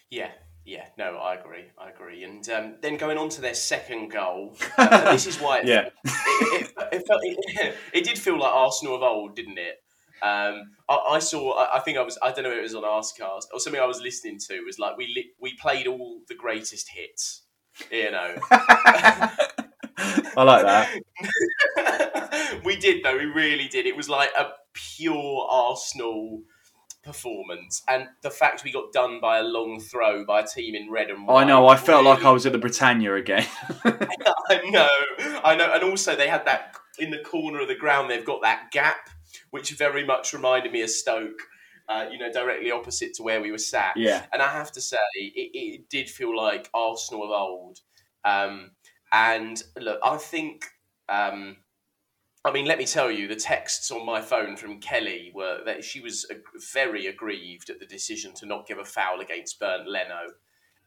Yeah, 0.10 0.32
yeah, 0.66 0.86
no, 0.98 1.18
I 1.18 1.36
agree, 1.36 1.66
I 1.78 1.90
agree. 1.90 2.24
And 2.24 2.48
um, 2.50 2.76
then 2.82 2.98
going 2.98 3.18
on 3.20 3.30
to 3.30 3.42
their 3.42 3.54
second 3.54 4.10
goal, 4.10 4.58
uh, 4.78 5.12
this 5.12 5.28
is 5.28 5.38
why 5.38 5.60
it, 5.60 5.68
yeah. 5.68 5.90
it, 6.04 6.62
it, 6.62 6.74
it, 6.94 7.08
felt, 7.08 7.22
it, 7.94 8.04
did 8.04 8.18
feel 8.18 8.40
like 8.40 8.52
Arsenal 8.52 8.96
of 8.96 9.04
old, 9.04 9.36
didn't 9.36 9.60
it? 9.60 9.84
Um, 10.24 10.72
I, 10.90 10.96
I, 11.12 11.20
saw. 11.20 11.64
I 11.72 11.80
think 11.82 12.00
I 12.00 12.02
was. 12.02 12.18
I 12.24 12.32
don't 12.32 12.44
know 12.44 12.52
if 12.52 12.58
it 12.58 12.64
was 12.64 12.74
on 12.74 12.82
Arsecast 12.82 13.46
or 13.54 13.60
something 13.60 13.80
I 13.80 13.86
was 13.86 14.02
listening 14.02 14.40
to. 14.48 14.62
Was 14.66 14.80
like 14.80 14.98
we 14.98 15.32
we 15.40 15.56
played 15.58 15.86
all 15.86 16.22
the 16.28 16.34
greatest 16.34 16.90
hits 16.90 17.44
you 17.92 18.12
know. 18.12 18.36
I 20.38 20.44
like 20.44 20.64
that. 20.66 22.62
we 22.64 22.76
did 22.76 23.04
though, 23.04 23.18
we 23.18 23.26
really 23.26 23.68
did. 23.68 23.86
It 23.86 23.98
was 23.98 24.10
like 24.10 24.30
a 24.38 24.50
pure 24.74 25.48
Arsenal 25.50 26.42
performance, 27.04 27.82
and 27.88 28.08
the 28.22 28.30
fact 28.30 28.64
we 28.64 28.72
got 28.72 28.92
done 28.92 29.20
by 29.20 29.40
a 29.40 29.44
long 29.44 29.80
throw 29.80 30.26
by 30.26 30.42
a 30.42 30.48
team 30.48 30.76
in 30.76 30.92
red 30.92 31.10
and 31.10 31.26
white. 31.26 31.44
I 31.44 31.46
know. 31.46 31.68
I 31.68 31.76
felt 31.76 32.04
really... 32.04 32.16
like 32.16 32.26
I 32.26 32.32
was 32.32 32.46
at 32.46 32.52
the 32.52 32.60
Britannia 32.60 33.16
again. 33.16 33.48
I 33.86 34.62
know. 34.70 34.88
I 35.44 35.56
know. 35.56 35.72
And 35.74 35.84
also, 35.84 36.16
they 36.16 36.28
had 36.28 36.46
that 36.46 36.76
in 37.00 37.10
the 37.10 37.20
corner 37.20 37.62
of 37.62 37.68
the 37.68 37.76
ground. 37.76 38.12
They've 38.12 38.24
got 38.26 38.42
that 38.44 38.70
gap, 38.72 39.10
which 39.50 39.72
very 39.72 40.06
much 40.06 40.34
reminded 40.34 40.72
me 40.72 40.82
of 40.82 40.90
Stoke. 40.90 41.40
Uh, 41.90 42.06
you 42.12 42.18
know, 42.18 42.32
directly 42.32 42.70
opposite 42.70 43.14
to 43.14 43.24
where 43.24 43.42
we 43.42 43.50
were 43.50 43.58
sat. 43.58 43.94
Yeah. 43.96 44.26
And 44.34 44.42
I 44.42 44.50
have 44.50 44.74
to 44.74 44.82
say, 44.82 44.98
it, 45.16 45.52
it 45.54 45.90
did 45.90 46.10
feel 46.10 46.36
like 46.36 46.70
Arsenal 46.74 47.24
of 47.24 47.30
old. 47.30 47.80
Um, 48.26 48.72
and 49.14 49.64
look, 49.80 50.00
I 50.04 50.18
think, 50.18 50.66
um, 51.08 51.56
I 52.44 52.52
mean, 52.52 52.66
let 52.66 52.78
me 52.78 52.86
tell 52.86 53.10
you, 53.10 53.30
the 53.30 53.38
texts 53.38 53.90
on 53.90 54.06
my 54.06 54.20
phone 54.20 54.58
from 54.58 54.82
Kelly 54.82 55.32
were 55.34 55.60
that 55.66 55.86
she 55.86 56.02
was 56.02 56.26
very 56.74 57.08
aggrieved 57.08 57.70
at 57.70 57.80
the 57.80 57.86
decision 57.86 58.34
to 58.36 58.46
not 58.46 58.68
give 58.68 58.80
a 58.80 58.86
foul 58.86 59.22
against 59.22 59.58
Bernd 59.58 59.88
Leno. 59.88 60.34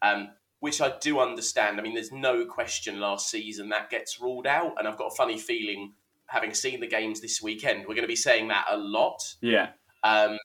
Um, 0.02 0.28
which 0.60 0.82
I 0.82 0.92
do 1.00 1.20
understand. 1.20 1.80
I 1.80 1.82
mean, 1.82 1.94
there's 1.94 2.12
no 2.12 2.44
question 2.44 3.00
last 3.00 3.30
season 3.30 3.70
that 3.70 3.88
gets 3.88 4.20
ruled 4.20 4.46
out, 4.46 4.74
and 4.78 4.86
I've 4.86 4.98
got 4.98 5.06
a 5.06 5.16
funny 5.16 5.38
feeling, 5.38 5.94
having 6.26 6.52
seen 6.52 6.80
the 6.80 6.86
games 6.86 7.20
this 7.20 7.42
weekend, 7.42 7.80
we're 7.80 7.94
going 7.94 8.02
to 8.02 8.06
be 8.06 8.16
saying 8.16 8.48
that 8.48 8.66
a 8.70 8.76
lot. 8.76 9.22
Yeah. 9.40 9.70
Um, 10.04 10.38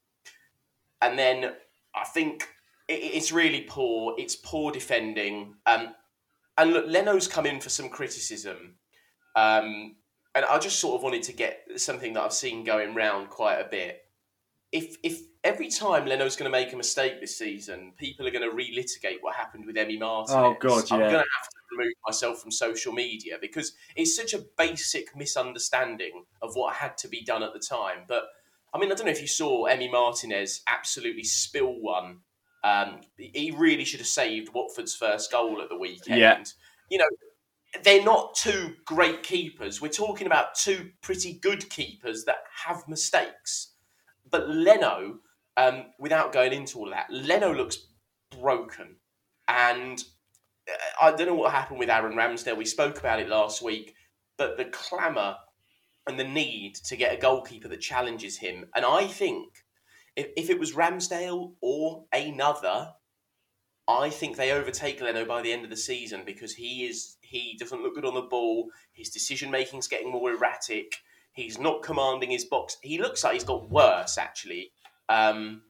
and 1.02 1.18
then 1.18 1.54
I 1.96 2.04
think 2.06 2.48
it's 2.88 3.32
really 3.32 3.62
poor. 3.62 4.16
It's 4.18 4.36
poor 4.36 4.72
defending. 4.72 5.56
Um, 5.66 5.94
and 6.58 6.74
look, 6.74 6.86
Leno's 6.88 7.28
come 7.28 7.46
in 7.46 7.60
for 7.60 7.70
some 7.70 7.90
criticism. 7.90 8.76
Um, 9.36 9.96
and 10.34 10.46
I 10.46 10.60
just 10.60 10.80
sort 10.80 10.96
of 10.96 11.04
wanted 11.04 11.24
to 11.24 11.34
get 11.34 11.64
something 11.78 12.14
that 12.14 12.22
I've 12.22 12.34
seen 12.34 12.64
going 12.64 12.94
round 12.94 13.30
quite 13.30 13.60
a 13.60 13.68
bit. 13.70 14.02
If 14.72 14.98
if 15.04 15.22
every 15.44 15.70
time 15.70 16.06
Leno's 16.06 16.36
going 16.36 16.52
to 16.52 16.58
make 16.58 16.74
a 16.74 16.76
mistake 16.76 17.22
this 17.22 17.38
season, 17.38 17.94
people 17.98 18.28
are 18.28 18.32
going 18.32 18.50
to 18.50 18.56
relitigate 18.56 19.18
what 19.22 19.36
happened 19.36 19.66
with 19.66 19.76
Emi 19.76 20.00
Martin. 20.00 20.36
Oh 20.38 20.56
God, 20.60 20.84
yeah. 20.90 20.96
I'm 20.96 21.00
going 21.00 21.12
to 21.12 21.18
have 21.18 21.50
to 21.50 21.78
remove 21.78 21.94
myself 22.06 22.42
from 22.42 22.52
social 22.52 22.92
media 22.92 23.38
because 23.40 23.74
it's 23.96 24.16
such 24.16 24.34
a 24.34 24.44
basic 24.58 25.16
misunderstanding 25.16 26.26
of 26.42 26.56
what 26.56 26.76
had 26.76 26.98
to 26.98 27.08
be 27.08 27.24
done 27.24 27.44
at 27.44 27.54
the 27.54 27.60
time. 27.60 28.00
But 28.08 28.24
I 28.76 28.78
mean, 28.78 28.92
I 28.92 28.96
don't 28.96 29.06
know 29.06 29.12
if 29.12 29.22
you 29.22 29.28
saw 29.28 29.70
Emi 29.70 29.90
Martinez 29.90 30.62
absolutely 30.68 31.24
spill 31.24 31.80
one. 31.80 32.18
Um, 32.62 33.00
he 33.18 33.54
really 33.58 33.86
should 33.86 34.02
have 34.02 34.08
saved 34.08 34.54
Watford's 34.54 34.94
first 34.94 35.32
goal 35.32 35.62
at 35.62 35.70
the 35.70 35.78
weekend. 35.78 36.20
Yeah. 36.20 36.44
You 36.90 36.98
know, 36.98 37.08
they're 37.84 38.04
not 38.04 38.36
two 38.36 38.74
great 38.84 39.24
keepers. 39.24 39.82
We're 39.82 39.88
talking 39.88 40.28
about 40.28 40.56
two 40.56 40.90
pretty 41.02 41.40
good 41.42 41.70
keepers 41.70 42.26
that 42.26 42.40
have 42.66 42.84
mistakes. 42.90 43.76
But 44.30 44.50
Leno, 44.50 45.20
um, 45.56 45.86
without 45.98 46.34
going 46.34 46.52
into 46.52 46.80
all 46.80 46.90
of 46.90 46.96
that, 46.96 47.10
Leno 47.10 47.54
looks 47.54 47.78
broken. 48.42 48.98
And 49.48 50.04
uh, 50.70 51.06
I 51.06 51.12
don't 51.12 51.28
know 51.28 51.36
what 51.36 51.54
happened 51.54 51.80
with 51.80 51.90
Aaron 51.90 52.18
Ramsdale. 52.18 52.58
We 52.58 52.66
spoke 52.66 53.00
about 53.00 53.22
it 53.22 53.30
last 53.30 53.62
week, 53.62 53.94
but 54.38 54.58
the 54.58 54.66
clamour 54.66 55.38
and 56.08 56.20
the 56.20 56.24
need 56.24 56.76
to 56.76 56.96
get 56.96 57.14
a 57.14 57.20
goalkeeper 57.20 57.68
that 57.68 57.82
challenges 57.82 58.38
him. 58.38 58.66
And 58.76 58.86
I 58.86 59.08
think 59.08 59.66
if, 60.16 60.28
if 60.38 60.50
it 60.50 60.60
was 60.60 60.74
Ramsdale 60.74 61.54
or 61.62 62.06
another, 62.14 62.94
I 63.88 64.10
think 64.10 64.36
they 64.36 64.52
overtake 64.52 65.02
Leno 65.02 65.26
by 65.26 65.42
the 65.42 65.52
end 65.52 65.64
of 65.64 65.70
the 65.70 65.78
season 65.78 66.24
because 66.26 66.54
he 66.54 66.86
is 66.86 67.18
he 67.22 67.56
doesn't 67.60 67.84
look 67.84 67.96
good 67.96 68.06
on 68.06 68.16
the 68.16 68.22
ball. 68.22 68.70
His 68.94 69.10
decision 69.10 69.52
making 69.52 69.80
is 69.80 69.88
getting 69.88 70.12
more 70.12 70.32
erratic. 70.32 70.98
He's 71.34 71.60
not 71.60 71.84
commanding 71.84 72.32
his 72.32 72.46
box. 72.46 72.78
He 72.82 72.98
looks 72.98 73.24
like 73.24 73.34
he's 73.34 73.44
got 73.44 73.70
worse 73.70 74.18
actually, 74.18 74.72
um, 75.10 75.64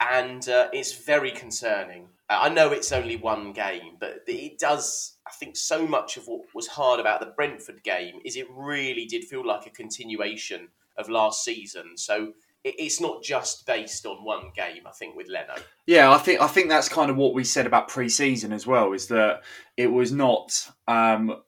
and 0.00 0.48
uh, 0.48 0.68
it's 0.72 1.04
very 1.04 1.30
concerning. 1.30 2.08
I 2.30 2.48
know 2.48 2.70
it's 2.70 2.92
only 2.92 3.16
one 3.16 3.52
game, 3.52 3.96
but 3.98 4.22
it 4.26 4.58
does. 4.58 5.16
I 5.26 5.30
think 5.30 5.56
so 5.56 5.86
much 5.86 6.16
of 6.16 6.26
what 6.26 6.42
was 6.54 6.66
hard 6.66 7.00
about 7.00 7.20
the 7.20 7.32
Brentford 7.36 7.82
game 7.82 8.20
is 8.24 8.36
it 8.36 8.46
really 8.50 9.06
did 9.06 9.24
feel 9.24 9.46
like 9.46 9.66
a 9.66 9.70
continuation 9.70 10.68
of 10.96 11.08
last 11.08 11.44
season. 11.44 11.96
So 11.96 12.32
it's 12.64 13.00
not 13.00 13.22
just 13.22 13.66
based 13.66 14.04
on 14.04 14.24
one 14.24 14.50
game. 14.54 14.82
I 14.86 14.90
think 14.90 15.16
with 15.16 15.28
Leno. 15.28 15.54
Yeah, 15.86 16.10
I 16.10 16.18
think 16.18 16.40
I 16.40 16.48
think 16.48 16.68
that's 16.68 16.88
kind 16.88 17.10
of 17.10 17.16
what 17.16 17.34
we 17.34 17.44
said 17.44 17.66
about 17.66 17.88
pre-season 17.88 18.52
as 18.52 18.66
well. 18.66 18.92
Is 18.92 19.06
that 19.08 19.42
it 19.76 19.86
was 19.86 20.12
not 20.12 20.68
um, 20.86 21.40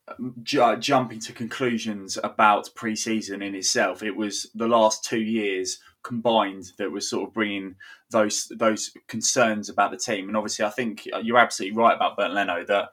ju- 0.43 0.77
jumping 0.79 1.21
to 1.21 1.33
conclusions 1.33 2.17
about 2.23 2.71
pre-season 2.75 3.43
in 3.43 3.55
itself. 3.55 4.03
It 4.03 4.17
was 4.17 4.51
the 4.55 4.69
last 4.69 5.05
two 5.05 5.21
years 5.21 5.79
combined 6.03 6.73
that 6.79 6.91
was 6.91 7.09
sort 7.09 7.29
of 7.29 7.35
bringing 7.35 7.77
those 8.11 8.51
those 8.57 8.93
concerns 9.09 9.69
about 9.69 9.91
the 9.91 9.97
team. 9.97 10.29
And 10.29 10.37
obviously, 10.37 10.65
I 10.65 10.71
think 10.71 11.07
you're 11.23 11.39
absolutely 11.39 11.77
right 11.77 11.95
about 11.95 12.17
Bernd 12.17 12.35
Leno. 12.35 12.65
That 12.65 12.91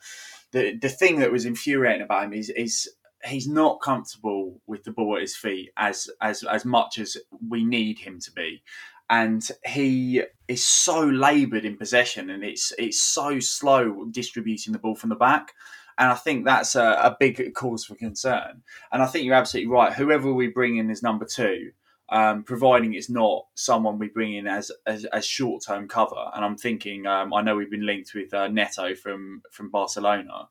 the 0.52 0.78
the 0.78 0.89
thing 0.89 1.20
that 1.20 1.32
was 1.32 1.46
infuriating 1.46 2.02
about 2.02 2.26
him 2.26 2.34
is 2.34 2.50
is 2.50 2.89
he's 3.26 3.48
not 3.48 3.82
comfortable 3.82 4.62
with 4.67 4.84
the 4.84 4.91
ball 4.91 5.15
at 5.15 5.22
his 5.22 5.36
feet 5.36 5.72
as 5.78 6.10
as 6.22 6.43
as 6.43 6.65
much 6.65 7.00
as 7.00 7.17
we 7.50 7.65
need 7.65 8.00
him 8.00 8.20
to 8.20 8.32
be 8.32 8.62
and 9.10 9.50
he 9.65 10.22
is 10.48 10.63
so 10.63 11.02
laboured 11.02 11.65
in 11.65 11.76
possession 11.78 12.30
and 12.30 12.43
it's 12.43 12.72
it's 12.78 13.02
so 13.02 13.39
slow 13.39 14.06
distributing 14.12 14.72
the 14.72 14.80
ball 14.80 14.96
from 14.96 15.10
the 15.10 15.15
back 15.15 15.54
and 15.98 16.12
I 16.12 16.15
think 16.15 16.46
that's 16.46 16.76
a, 16.76 16.91
a, 17.04 17.17
big 17.20 17.54
cause 17.56 17.84
for 17.84 17.96
concern. 17.96 18.62
And 18.91 19.02
I 19.02 19.08
think 19.08 19.26
you're 19.26 19.34
absolutely 19.34 19.72
right. 19.72 19.91
Whoever 19.91 20.32
we 20.32 20.48
bring 20.48 20.78
in 20.78 20.91
as 20.91 21.02
number 21.02 21.26
two, 21.26 21.72
um, 22.10 22.43
providing 22.43 22.93
it's 22.93 23.10
not 23.10 23.46
someone 23.56 24.00
we 24.00 24.08
bring 24.10 24.36
in 24.36 24.48
as 24.48 24.72
as, 24.86 25.06
as 25.06 25.26
short 25.26 25.63
term 25.65 25.88
cover. 25.88 26.32
And 26.34 26.46
I'm 26.46 26.58
thinking, 26.58 27.06
um, 27.06 27.34
I 27.34 27.41
know 27.41 27.56
we've 27.56 27.72
been 27.72 27.86
linked 27.86 28.13
with 28.13 28.34
uh, 28.34 28.48
Neto 28.48 28.96
from 28.96 29.41
from 29.52 29.70
Barcelona. 29.70 30.50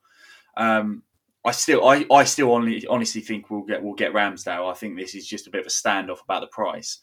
Um, 0.57 1.03
I 1.45 1.53
still, 1.53 1.87
I, 1.87 2.05
I 2.11 2.25
still 2.25 2.51
only, 2.51 2.85
honestly 2.89 3.21
think 3.21 3.51
we'll 3.51 3.63
get 3.63 3.83
we'll 3.83 3.95
get 3.95 4.13
Ramsdale. 4.13 4.69
I 4.69 4.75
think 4.75 4.97
this 4.97 5.15
is 5.15 5.29
just 5.29 5.47
a 5.47 5.51
bit 5.51 5.61
of 5.61 5.67
a 5.67 5.71
standoff 5.71 6.25
about 6.25 6.41
the 6.41 6.49
price. 6.49 6.99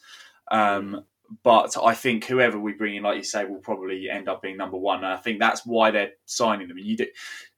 Um, 0.51 1.05
but 1.43 1.75
I 1.81 1.95
think 1.95 2.25
whoever 2.25 2.59
we 2.59 2.73
bring 2.73 2.95
in, 2.95 3.03
like 3.03 3.15
you 3.17 3.23
say, 3.23 3.45
will 3.45 3.59
probably 3.59 4.09
end 4.09 4.27
up 4.27 4.41
being 4.41 4.57
number 4.57 4.77
one. 4.77 4.97
And 4.97 5.13
I 5.13 5.15
think 5.15 5.39
that's 5.39 5.65
why 5.65 5.89
they're 5.89 6.11
signing 6.25 6.67
them. 6.67 6.77
You 6.77 6.97
do, 6.97 7.07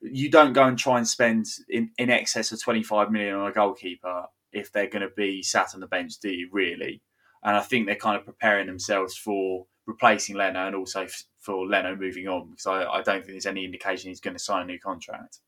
you 0.02 0.30
don't 0.30 0.54
go 0.54 0.64
and 0.64 0.78
try 0.78 0.98
and 0.98 1.08
spend 1.08 1.48
in, 1.68 1.90
in 1.98 2.12
excess 2.12 2.52
of 2.52 2.62
twenty 2.62 2.84
five 2.84 3.12
million 3.12 3.36
on 3.36 3.50
a 3.50 3.52
goalkeeper 3.52 4.26
if 4.56 4.72
they're 4.72 4.90
going 4.90 5.08
to 5.08 5.14
be 5.16 5.44
sat 5.44 5.74
on 5.74 5.82
the 5.82 5.88
bench, 5.88 6.14
do 6.20 6.30
you 6.30 6.50
really? 6.52 7.02
And 7.44 7.56
I 7.56 7.62
think 7.62 7.86
they're 7.86 7.96
kind 7.96 8.18
of 8.18 8.26
preparing 8.26 8.66
themselves 8.66 9.16
for 9.16 9.68
replacing 9.86 10.36
Leno 10.36 10.66
and 10.66 10.76
also 10.76 11.06
for 11.40 11.68
Leno 11.68 11.96
moving 11.96 12.28
on 12.28 12.50
because 12.50 12.66
I, 12.66 12.86
I 12.86 13.02
don't 13.04 13.20
think 13.20 13.34
there's 13.34 13.46
any 13.46 13.66
indication 13.66 14.10
he's 14.10 14.20
going 14.20 14.36
to 14.36 14.44
sign 14.44 14.64
a 14.64 14.66
new 14.66 14.80
contract. 14.80 15.40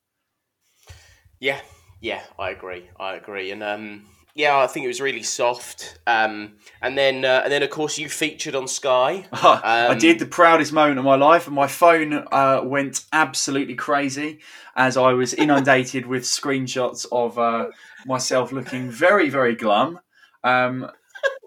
Yeah, 1.40 1.62
yeah, 2.02 2.22
I 2.38 2.52
agree. 2.52 2.90
I 3.00 3.16
agree, 3.16 3.52
and 3.52 3.64
um, 3.64 4.06
yeah, 4.38 4.60
I 4.60 4.68
think 4.68 4.84
it 4.84 4.88
was 4.88 5.02
really 5.02 5.24
soft. 5.24 5.98
Um, 6.06 6.54
and 6.80 6.96
then, 6.96 7.26
uh, 7.26 7.42
and 7.44 7.52
then, 7.52 7.64
of 7.64 7.72
course, 7.72 7.98
you 7.98 8.08
featured 8.08 8.54
on 8.54 8.68
Sky. 8.68 9.26
um, 9.32 9.62
I 9.64 9.96
did 9.96 10.20
the 10.20 10.28
proudest 10.28 10.72
moment 10.72 11.00
of 11.00 11.06
my 11.06 11.16
life, 11.16 11.48
and 11.48 11.56
my 11.56 11.66
phone 11.66 12.14
uh, 12.32 12.62
went 12.64 13.04
absolutely 13.12 13.74
crazy 13.74 14.40
as 14.76 14.96
I 14.96 15.14
was 15.14 15.34
inundated 15.34 16.06
with 16.06 16.24
screenshots 16.24 17.08
of 17.12 17.40
uh, 17.40 17.70
myself 18.06 18.52
looking 18.52 18.92
very, 18.92 19.30
very 19.30 19.56
glum. 19.56 20.00
Um, 20.44 20.92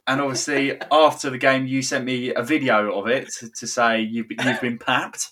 and 0.09 0.21
obviously, 0.21 0.77
after 0.91 1.31
the 1.31 1.39
game, 1.39 1.69
you 1.69 1.83
sent 1.83 2.05
me 2.05 2.35
a 2.35 2.43
video 2.43 2.99
of 2.99 3.07
it 3.07 3.29
to, 3.39 3.51
to 3.51 3.67
say 3.69 4.01
you've, 4.01 4.27
you've 4.31 4.61
been 4.61 4.79
papped 4.79 5.31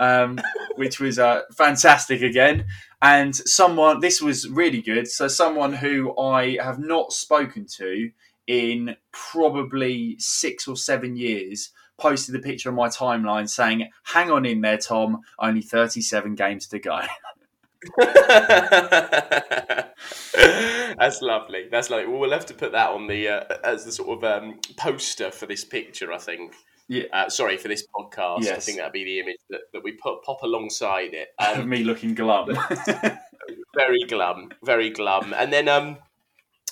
um, 0.00 0.40
which 0.76 0.98
was 0.98 1.20
uh, 1.20 1.42
fantastic 1.56 2.22
again. 2.22 2.64
And 3.00 3.34
someone, 3.34 4.00
this 4.00 4.20
was 4.20 4.48
really 4.48 4.82
good. 4.82 5.06
So, 5.06 5.28
someone 5.28 5.72
who 5.72 6.18
I 6.18 6.58
have 6.60 6.80
not 6.80 7.12
spoken 7.12 7.66
to 7.76 8.10
in 8.46 8.96
probably 9.12 10.16
six 10.18 10.66
or 10.66 10.76
seven 10.76 11.16
years 11.16 11.70
posted 11.98 12.34
a 12.34 12.40
picture 12.40 12.70
on 12.70 12.74
my 12.74 12.88
timeline 12.88 13.48
saying, 13.48 13.88
Hang 14.04 14.30
on 14.30 14.44
in 14.44 14.62
there, 14.62 14.78
Tom, 14.78 15.20
only 15.38 15.62
37 15.62 16.34
games 16.34 16.66
to 16.68 16.78
go. 16.78 17.00
That's 20.98 21.22
lovely. 21.22 21.68
That's 21.70 21.88
lovely. 21.88 22.06
Well, 22.06 22.18
we'll 22.20 22.32
have 22.32 22.46
to 22.46 22.54
put 22.54 22.72
that 22.72 22.90
on 22.90 23.06
the 23.06 23.28
uh, 23.28 23.44
as 23.64 23.84
the 23.84 23.92
sort 23.92 24.18
of 24.18 24.24
um, 24.24 24.60
poster 24.76 25.30
for 25.30 25.46
this 25.46 25.64
picture. 25.64 26.12
I 26.12 26.18
think. 26.18 26.54
Yeah. 26.90 27.04
Uh, 27.12 27.28
sorry 27.28 27.56
for 27.56 27.68
this 27.68 27.86
podcast. 27.94 28.42
Yes. 28.42 28.56
I 28.56 28.60
think 28.60 28.78
that'd 28.78 28.92
be 28.92 29.04
the 29.04 29.20
image 29.20 29.38
that, 29.48 29.60
that 29.72 29.84
we 29.84 29.92
put 29.92 30.24
pop 30.24 30.42
alongside 30.42 31.14
it. 31.14 31.28
Um, 31.40 31.68
me 31.68 31.84
looking 31.84 32.16
glum. 32.16 32.48
very 33.76 34.04
glum, 34.08 34.50
very 34.64 34.90
glum. 34.90 35.32
And 35.32 35.52
then 35.52 35.68
um, 35.68 35.98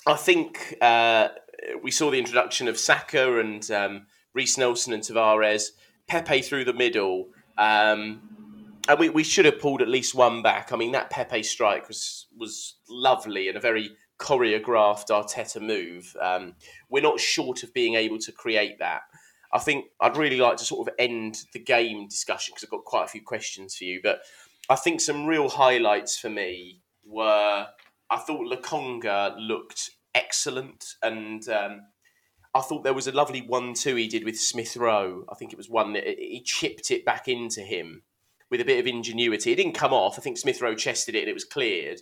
I 0.05 0.15
think 0.15 0.75
uh, 0.81 1.29
we 1.81 1.89
saw 1.89 2.11
the 2.11 2.19
introduction 2.19 2.67
of 2.67 2.77
Saka 2.77 3.39
and 3.39 3.71
um, 3.71 4.07
Reiss 4.33 4.57
Nelson 4.57 4.91
and 4.91 5.01
Tavares. 5.01 5.69
Pepe 6.07 6.41
through 6.41 6.65
the 6.65 6.73
middle. 6.73 7.29
Um, 7.57 8.73
and 8.89 8.99
we, 8.99 9.09
we 9.09 9.23
should 9.23 9.45
have 9.45 9.59
pulled 9.59 9.81
at 9.81 9.87
least 9.87 10.15
one 10.15 10.41
back. 10.41 10.73
I 10.73 10.75
mean, 10.75 10.91
that 10.91 11.09
Pepe 11.09 11.43
strike 11.43 11.87
was 11.87 12.27
was 12.37 12.75
lovely 12.89 13.47
and 13.47 13.55
a 13.55 13.61
very 13.61 13.91
choreographed 14.19 15.07
Arteta 15.11 15.61
move. 15.61 16.13
Um, 16.21 16.55
we're 16.89 17.03
not 17.03 17.21
short 17.21 17.63
of 17.63 17.73
being 17.73 17.95
able 17.95 18.17
to 18.19 18.33
create 18.33 18.79
that. 18.79 19.03
I 19.51 19.59
think 19.59 19.85
I'd 19.99 20.17
really 20.17 20.37
like 20.37 20.57
to 20.57 20.65
sort 20.65 20.87
of 20.87 20.93
end 20.99 21.43
the 21.53 21.59
game 21.59 22.07
discussion 22.07 22.53
because 22.53 22.65
I've 22.65 22.71
got 22.71 22.85
quite 22.85 23.05
a 23.05 23.07
few 23.07 23.21
questions 23.21 23.75
for 23.75 23.83
you. 23.83 23.99
But 24.03 24.21
I 24.69 24.75
think 24.75 25.01
some 25.01 25.25
real 25.25 25.49
highlights 25.49 26.19
for 26.19 26.29
me 26.29 26.81
were 27.05 27.67
I 28.11 28.17
thought 28.17 28.47
Lokonga 28.47 29.35
looked 29.37 29.91
excellent, 30.13 30.95
and 31.03 31.47
um, 31.49 31.81
I 32.53 32.61
thought 32.61 32.83
there 32.83 32.93
was 32.93 33.07
a 33.07 33.11
lovely 33.11 33.41
one-two 33.41 33.95
he 33.95 34.07
did 34.07 34.23
with 34.23 34.39
Smith 34.39 34.75
Rowe. 34.75 35.25
I 35.29 35.35
think 35.35 35.53
it 35.53 35.57
was 35.57 35.69
one 35.69 35.93
that 35.93 36.05
he 36.05 36.41
chipped 36.43 36.91
it 36.91 37.05
back 37.05 37.27
into 37.27 37.61
him 37.61 38.03
with 38.49 38.61
a 38.61 38.65
bit 38.65 38.79
of 38.79 38.87
ingenuity. 38.87 39.51
It 39.51 39.57
didn't 39.57 39.73
come 39.73 39.93
off. 39.93 40.17
I 40.17 40.21
think 40.21 40.37
Smith 40.37 40.61
Rowe 40.61 40.73
chested 40.73 41.13
it 41.13 41.19
and 41.19 41.29
it 41.29 41.35
was 41.35 41.45
cleared. 41.45 42.01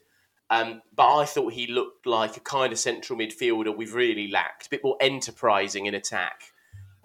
Um, 0.49 0.81
but 0.95 1.13
I 1.13 1.25
thought 1.25 1.51
he 1.51 1.67
looked 1.67 2.05
like 2.05 2.37
a 2.37 2.41
kind 2.41 2.71
of 2.71 2.79
central 2.79 3.19
midfielder 3.19 3.75
we've 3.75 3.93
really 3.93 4.29
lacked, 4.29 4.67
a 4.67 4.69
bit 4.69 4.83
more 4.83 4.95
enterprising 5.01 5.87
in 5.87 5.93
attack 5.93 6.53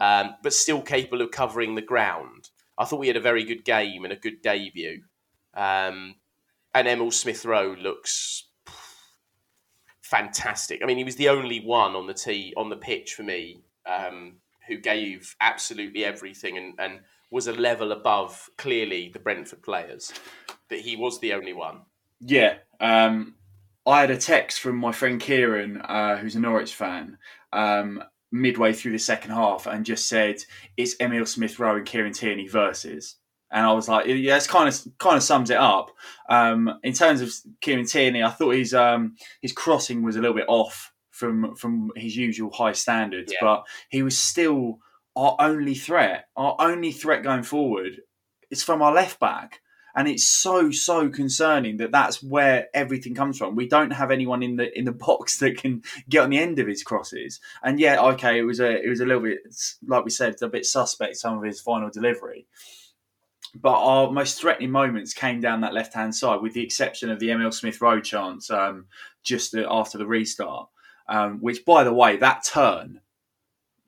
um, 0.03 0.35
but 0.43 0.53
still 0.53 0.83
capable 0.83 1.23
of 1.23 1.31
covering 1.31 1.77
the 1.77 1.81
ground. 1.81 2.51
I 2.77 2.85
thought 2.85 2.99
we 2.99 3.07
had 3.07 3.17
a 3.17 3.21
very 3.21 3.45
good 3.45 3.65
game 3.65 4.03
and 4.03 4.13
a 4.13 4.17
good 4.17 4.43
debut. 4.43 5.03
Um, 5.55 6.17
and 6.75 6.89
Emil 6.89 7.13
Smith 7.13 7.45
Rowe 7.45 7.77
looks 7.81 8.49
fantastic. 10.01 10.81
I 10.83 10.87
mean, 10.87 10.99
he 10.99 11.05
was 11.05 11.15
the 11.15 11.29
only 11.29 11.61
one 11.61 11.95
on 11.95 12.09
the 12.09 12.15
tee 12.15 12.53
on 12.57 12.69
the 12.69 12.77
pitch 12.77 13.15
for 13.15 13.23
me 13.23 13.63
um, 13.87 14.39
who 14.67 14.77
gave 14.77 15.37
absolutely 15.41 16.05
everything 16.05 16.59
and, 16.59 16.75
and 16.81 17.01
was 17.31 17.47
a 17.47 17.53
level 17.53 17.93
above 17.93 18.51
clearly 18.59 19.09
the 19.13 19.21
Brentford 19.21 19.63
players. 19.63 20.13
But 20.69 20.81
he 20.81 20.97
was 20.97 21.21
the 21.21 21.35
only 21.35 21.53
one. 21.53 21.83
Yeah. 22.21 22.57
Um, 22.81 23.37
I 23.87 24.01
had 24.01 24.11
a 24.11 24.17
text 24.17 24.59
from 24.59 24.79
my 24.79 24.91
friend 24.91 25.21
Kieran, 25.21 25.81
uh, 25.81 26.17
who's 26.17 26.35
a 26.35 26.41
Norwich 26.41 26.75
fan, 26.75 27.19
um, 27.53 28.03
midway 28.33 28.73
through 28.73 28.93
the 28.93 28.99
second 28.99 29.31
half 29.31 29.67
and 29.67 29.85
just 29.85 30.09
said 30.09 30.43
it's 30.77 30.97
Emil 31.01 31.27
Smith 31.27 31.59
Rowe 31.59 31.77
and 31.77 31.87
Kieran 31.87 32.13
Tierney 32.13 32.49
versus. 32.49 33.17
And 33.53 33.67
I 33.67 33.73
was 33.73 33.89
like, 33.89 34.07
yeah, 34.07 34.37
it's 34.37 34.47
kind 34.47 34.69
of 34.69 34.99
kind 34.99 35.17
of 35.17 35.23
sums 35.23 35.51
it 35.51 35.59
up. 35.59 35.91
Um, 36.29 36.79
in 36.83 36.95
terms 36.95 37.21
of 37.21 37.31
Kieran 37.61 37.85
Tierney, 37.85 38.23
I 38.23 38.31
thought 38.31 38.55
his 38.55 38.73
um, 38.73 39.17
his 39.43 39.53
crossing 39.53 40.03
was 40.03 40.17
a 40.17 40.21
little 40.21 40.37
bit 40.37 40.49
off 40.49 40.93
from 41.11 41.55
from 41.55 41.91
his 41.95 42.17
usual 42.17 42.51
high 42.51 42.73
standards, 42.73 43.33
yeah. 43.33 43.39
but 43.43 43.65
he 43.91 44.03
was 44.03 44.17
still 44.17 44.79
our 45.15 45.37
only 45.39 45.75
threat. 45.75 46.29
Our 46.35 46.57
only 46.59 46.93
threat 46.93 47.23
going 47.23 47.43
forward 47.43 48.01
is 48.51 48.63
from 48.63 48.81
our 48.81 48.93
left 48.93 49.21
back 49.21 49.61
and 49.95 50.09
it's 50.09 50.25
so 50.25 50.71
so 50.71 51.09
concerning 51.09 51.77
that 51.79 51.93
that's 51.93 52.23
where 52.23 52.69
everything 52.75 53.15
comes 53.15 53.39
from. 53.39 53.55
We 53.55 53.69
don't 53.69 53.93
have 53.93 54.11
anyone 54.11 54.43
in 54.43 54.57
the 54.57 54.77
in 54.77 54.85
the 54.85 54.93
box 55.07 55.39
that 55.39 55.59
can 55.59 55.83
get 56.09 56.25
on 56.25 56.31
the 56.31 56.39
end 56.39 56.59
of 56.59 56.67
his 56.67 56.83
crosses. 56.83 57.41
And 57.63 57.79
yeah, 57.79 58.01
okay, 58.01 58.39
it 58.39 58.43
was 58.43 58.61
a 58.61 58.83
it 58.83 58.89
was 58.89 59.01
a 59.01 59.07
little 59.07 59.23
bit 59.23 59.41
like 59.87 60.05
we 60.05 60.11
said, 60.11 60.37
a 60.43 60.49
bit 60.49 60.67
suspect 60.67 61.17
some 61.17 61.37
of 61.37 61.45
his 61.45 61.61
final 61.61 61.91
delivery. 61.91 62.47
But 63.55 63.75
our 63.75 64.11
most 64.11 64.41
threatening 64.41 64.71
moments 64.71 65.13
came 65.13 65.41
down 65.41 65.61
that 65.61 65.75
left 65.75 65.93
hand 65.93 66.15
side, 66.15 66.41
with 66.41 66.55
the 66.55 66.63
exception 66.63 67.11
of 67.11 67.21
the 67.21 67.31
Emil 67.31 67.53
Smith 67.53 67.83
Rowe 67.83 68.01
chance 68.01 68.51
um, 68.51 68.87
just 69.23 69.55
after 69.55 69.99
the 69.99 70.07
restart. 70.07 70.69
Um, 71.09 71.41
which, 71.41 71.65
by 71.67 71.85
the 71.85 71.93
way, 71.93 72.17
that 72.17 72.45
turn 72.45 73.01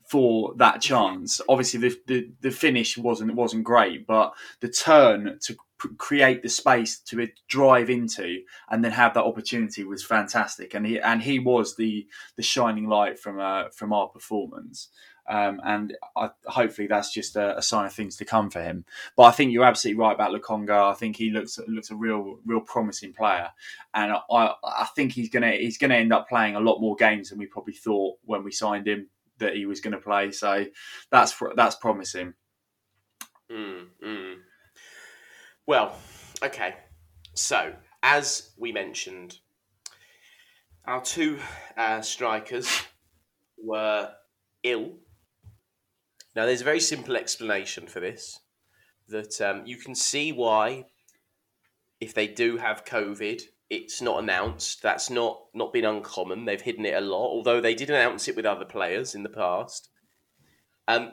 for 0.06 0.54
that 0.56 0.80
chance. 0.80 1.40
Obviously, 1.48 1.80
the, 1.80 1.96
the, 2.06 2.30
the 2.40 2.50
finish 2.50 2.98
wasn't 2.98 3.34
wasn't 3.34 3.64
great, 3.64 4.06
but 4.06 4.34
the 4.60 4.68
turn 4.68 5.38
to 5.42 5.56
create 5.98 6.42
the 6.42 6.48
space 6.48 6.98
to 7.00 7.28
drive 7.48 7.90
into 7.90 8.42
and 8.70 8.84
then 8.84 8.92
have 8.92 9.14
that 9.14 9.24
opportunity 9.24 9.84
was 9.84 10.04
fantastic. 10.04 10.74
And 10.74 10.86
he 10.86 11.00
and 11.00 11.22
he 11.22 11.38
was 11.38 11.76
the 11.76 12.06
the 12.36 12.42
shining 12.42 12.88
light 12.88 13.18
from 13.18 13.40
uh, 13.40 13.70
from 13.70 13.92
our 13.92 14.08
performance. 14.08 14.88
Um, 15.26 15.60
and 15.64 15.96
I, 16.16 16.30
hopefully 16.44 16.86
that's 16.86 17.10
just 17.10 17.34
a, 17.36 17.56
a, 17.56 17.62
sign 17.62 17.86
of 17.86 17.94
things 17.94 18.16
to 18.16 18.26
come 18.26 18.50
for 18.50 18.60
him. 18.60 18.84
But 19.16 19.22
I 19.22 19.30
think 19.30 19.52
you're 19.52 19.64
absolutely 19.64 19.98
right 19.98 20.14
about 20.14 20.32
Lokonga. 20.32 20.90
I 20.90 20.92
think 20.92 21.16
he 21.16 21.30
looks 21.30 21.58
looks 21.66 21.90
a 21.90 21.94
real 21.96 22.40
real 22.44 22.60
promising 22.60 23.14
player, 23.14 23.48
and 23.94 24.12
I 24.12 24.54
I 24.62 24.86
think 24.94 25.12
he's 25.12 25.30
gonna 25.30 25.52
he's 25.52 25.78
gonna 25.78 25.94
end 25.94 26.12
up 26.12 26.28
playing 26.28 26.56
a 26.56 26.60
lot 26.60 26.80
more 26.80 26.94
games 26.94 27.30
than 27.30 27.38
we 27.38 27.46
probably 27.46 27.72
thought 27.72 28.18
when 28.26 28.44
we 28.44 28.52
signed 28.52 28.86
him 28.86 29.08
that 29.38 29.56
he 29.56 29.66
was 29.66 29.80
going 29.80 29.92
to 29.92 29.98
play. 29.98 30.30
So 30.30 30.66
that's 31.10 31.34
that's 31.56 31.76
promising. 31.76 32.34
Mm, 33.50 33.86
mm. 34.04 34.33
Well, 35.66 35.96
okay. 36.42 36.74
So 37.34 37.74
as 38.02 38.50
we 38.58 38.72
mentioned, 38.72 39.38
our 40.86 41.02
two 41.02 41.38
uh, 41.76 42.02
strikers 42.02 42.82
were 43.56 44.10
ill 44.62 44.92
now, 46.34 46.46
there's 46.46 46.62
a 46.62 46.64
very 46.64 46.80
simple 46.80 47.16
explanation 47.16 47.86
for 47.86 48.00
this 48.00 48.40
that 49.08 49.40
um, 49.40 49.62
you 49.66 49.76
can 49.76 49.94
see 49.94 50.32
why, 50.32 50.86
if 52.00 52.14
they 52.14 52.26
do 52.26 52.56
have 52.56 52.84
COVID, 52.84 53.42
it's 53.70 54.02
not 54.02 54.22
announced. 54.22 54.82
That's 54.82 55.10
not 55.10 55.44
not 55.54 55.72
been 55.72 55.84
uncommon. 55.84 56.44
They've 56.44 56.60
hidden 56.60 56.86
it 56.86 56.94
a 56.94 57.00
lot, 57.00 57.28
although 57.28 57.60
they 57.60 57.74
did 57.74 57.90
announce 57.90 58.28
it 58.28 58.36
with 58.36 58.46
other 58.46 58.64
players 58.64 59.14
in 59.14 59.22
the 59.22 59.28
past. 59.28 59.90
Um, 60.88 61.12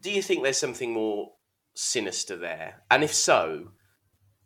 do 0.00 0.10
you 0.10 0.22
think 0.22 0.42
there's 0.42 0.58
something 0.58 0.92
more 0.92 1.32
sinister 1.74 2.36
there? 2.36 2.82
And 2.90 3.04
if 3.04 3.14
so, 3.14 3.72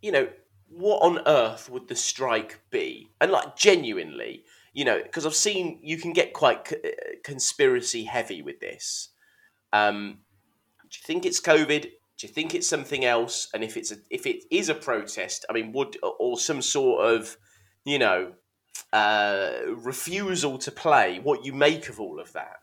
you 0.03 0.13
know, 0.13 0.29
what 0.69 1.03
on 1.03 1.21
earth 1.27 1.69
would 1.71 1.89
the 1.89 1.97
strike 1.97 2.61
be? 2.71 3.11
And 3.21 3.31
like 3.31 3.57
genuinely, 3.57 4.45
you 4.73 4.85
know, 4.85 5.03
because 5.03 5.27
I've 5.27 5.35
seen 5.35 5.81
you 5.83 5.97
can 5.97 6.13
get 6.13 6.33
quite 6.33 6.73
conspiracy 7.25 8.05
heavy 8.05 8.43
with 8.43 8.61
this. 8.61 9.09
Um, 9.73 10.19
do 10.83 10.99
you 11.01 11.07
think 11.07 11.27
it's 11.27 11.41
COVID? 11.41 11.83
Do 11.83 12.27
you 12.27 12.29
think 12.29 12.55
it's 12.55 12.69
something 12.69 13.05
else? 13.05 13.49
And 13.55 13.65
if 13.65 13.77
it's 13.77 13.93
a, 13.93 13.97
if 14.11 14.27
it 14.27 14.45
is 14.51 14.69
a 14.69 14.75
protest, 14.75 15.45
I 15.49 15.53
mean, 15.53 15.73
would 15.73 15.97
or 16.03 16.39
some 16.39 16.63
sort 16.63 17.05
of, 17.05 17.37
you 17.85 17.99
know, 17.99 18.33
uh, 18.93 19.53
refusal 19.67 20.59
to 20.59 20.71
play? 20.71 21.19
What 21.23 21.45
you 21.45 21.53
make 21.53 21.89
of 21.89 22.01
all 22.01 22.21
of 22.21 22.33
that? 22.33 22.59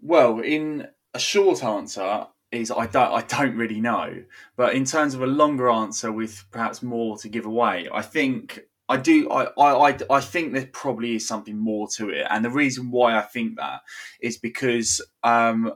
Well, 0.00 0.40
in 0.40 0.88
a 1.12 1.18
short 1.18 1.64
answer 1.64 2.26
is 2.52 2.70
I 2.70 2.86
don't 2.86 3.12
I 3.12 3.22
don't 3.22 3.56
really 3.56 3.80
know, 3.80 4.22
but 4.56 4.74
in 4.74 4.84
terms 4.84 5.14
of 5.14 5.22
a 5.22 5.26
longer 5.26 5.70
answer 5.70 6.10
with 6.10 6.44
perhaps 6.50 6.82
more 6.82 7.16
to 7.18 7.28
give 7.28 7.46
away, 7.46 7.88
I 7.92 8.02
think 8.02 8.60
I 8.88 8.96
do. 8.96 9.30
I, 9.30 9.44
I, 9.56 9.98
I 10.10 10.20
think 10.20 10.52
there 10.52 10.66
probably 10.66 11.14
is 11.14 11.26
something 11.26 11.56
more 11.56 11.86
to 11.96 12.10
it, 12.10 12.26
and 12.28 12.44
the 12.44 12.50
reason 12.50 12.90
why 12.90 13.16
I 13.16 13.22
think 13.22 13.56
that 13.56 13.82
is 14.20 14.36
because 14.36 15.00
um, 15.22 15.74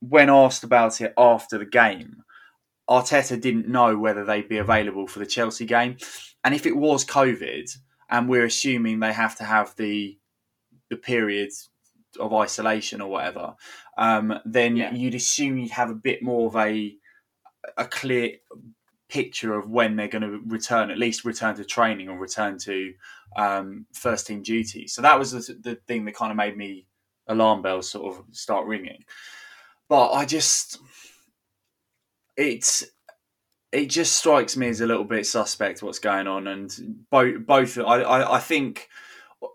when 0.00 0.30
asked 0.30 0.62
about 0.62 1.00
it 1.00 1.12
after 1.18 1.58
the 1.58 1.66
game, 1.66 2.22
Arteta 2.88 3.40
didn't 3.40 3.68
know 3.68 3.98
whether 3.98 4.24
they'd 4.24 4.48
be 4.48 4.58
available 4.58 5.08
for 5.08 5.18
the 5.18 5.26
Chelsea 5.26 5.66
game, 5.66 5.96
and 6.44 6.54
if 6.54 6.64
it 6.64 6.76
was 6.76 7.04
COVID, 7.04 7.76
and 8.08 8.28
we're 8.28 8.44
assuming 8.44 9.00
they 9.00 9.12
have 9.12 9.36
to 9.38 9.44
have 9.44 9.74
the 9.76 10.16
the 10.90 10.96
period 10.96 11.50
of 12.20 12.32
isolation 12.32 13.00
or 13.00 13.10
whatever, 13.10 13.54
um, 13.98 14.38
then 14.44 14.76
yeah. 14.76 14.92
you'd 14.92 15.14
assume 15.14 15.58
you'd 15.58 15.70
have 15.70 15.90
a 15.90 15.94
bit 15.94 16.22
more 16.22 16.48
of 16.48 16.56
a 16.56 16.96
a 17.76 17.86
clear 17.86 18.32
picture 19.08 19.54
of 19.54 19.70
when 19.70 19.96
they're 19.96 20.08
going 20.08 20.22
to 20.22 20.40
return, 20.46 20.90
at 20.90 20.98
least 20.98 21.24
return 21.24 21.54
to 21.54 21.64
training 21.64 22.08
or 22.08 22.18
return 22.18 22.58
to 22.58 22.92
um, 23.36 23.86
first 23.92 24.26
team 24.26 24.42
duty. 24.42 24.86
So 24.88 25.02
that 25.02 25.18
was 25.18 25.32
the, 25.32 25.54
the 25.54 25.76
thing 25.86 26.04
that 26.04 26.16
kind 26.16 26.30
of 26.30 26.36
made 26.36 26.56
me 26.56 26.86
alarm 27.28 27.62
bells 27.62 27.90
sort 27.90 28.14
of 28.14 28.24
start 28.34 28.66
ringing. 28.66 29.04
But 29.88 30.12
I 30.12 30.24
just, 30.24 30.78
it's 32.36 32.84
it 33.70 33.86
just 33.86 34.16
strikes 34.16 34.56
me 34.56 34.68
as 34.68 34.80
a 34.80 34.86
little 34.86 35.04
bit 35.04 35.26
suspect 35.26 35.82
what's 35.82 35.98
going 35.98 36.26
on, 36.26 36.46
and 36.46 36.74
both 37.10 37.46
both 37.46 37.78
I 37.78 38.02
I, 38.02 38.36
I 38.36 38.40
think. 38.40 38.88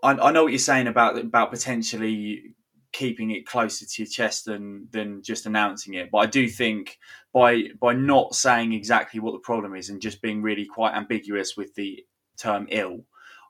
I, 0.02 0.12
I 0.12 0.30
know 0.32 0.44
what 0.44 0.52
you're 0.52 0.58
saying 0.58 0.86
about 0.86 1.18
about 1.18 1.50
potentially 1.50 2.54
keeping 2.92 3.30
it 3.30 3.46
closer 3.46 3.86
to 3.86 4.02
your 4.02 4.08
chest 4.08 4.46
than 4.46 4.88
than 4.90 5.22
just 5.22 5.46
announcing 5.46 5.94
it. 5.94 6.10
But 6.10 6.18
I 6.18 6.26
do 6.26 6.48
think 6.48 6.98
by 7.32 7.64
by 7.80 7.92
not 7.94 8.34
saying 8.34 8.72
exactly 8.72 9.20
what 9.20 9.32
the 9.32 9.40
problem 9.40 9.74
is 9.74 9.90
and 9.90 10.00
just 10.00 10.22
being 10.22 10.42
really 10.42 10.66
quite 10.66 10.94
ambiguous 10.94 11.56
with 11.56 11.74
the 11.74 12.04
term 12.36 12.66
ill, 12.70 13.04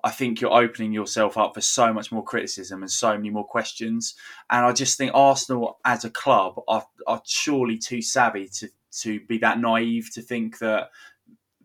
I 0.05 0.11
think 0.11 0.41
you're 0.41 0.53
opening 0.53 0.93
yourself 0.93 1.37
up 1.37 1.55
for 1.55 1.61
so 1.61 1.93
much 1.93 2.13
more 2.13 2.25
criticism 2.25 2.83
and 2.83 2.91
so 2.91 3.15
many 3.15 3.31
more 3.31 3.47
questions. 3.47 4.15
And 4.51 4.65
I 4.65 4.73
just 4.73 4.99
think 4.99 5.13
Arsenal 5.15 5.79
as 5.85 6.05
a 6.05 6.11
club 6.11 6.61
are, 6.69 6.85
are 7.07 7.23
surely 7.25 7.79
too 7.79 8.03
savvy 8.03 8.49
to 8.59 8.69
to 9.03 9.21
be 9.27 9.39
that 9.39 9.61
naive 9.61 10.11
to 10.15 10.23
think 10.23 10.59
that 10.59 10.91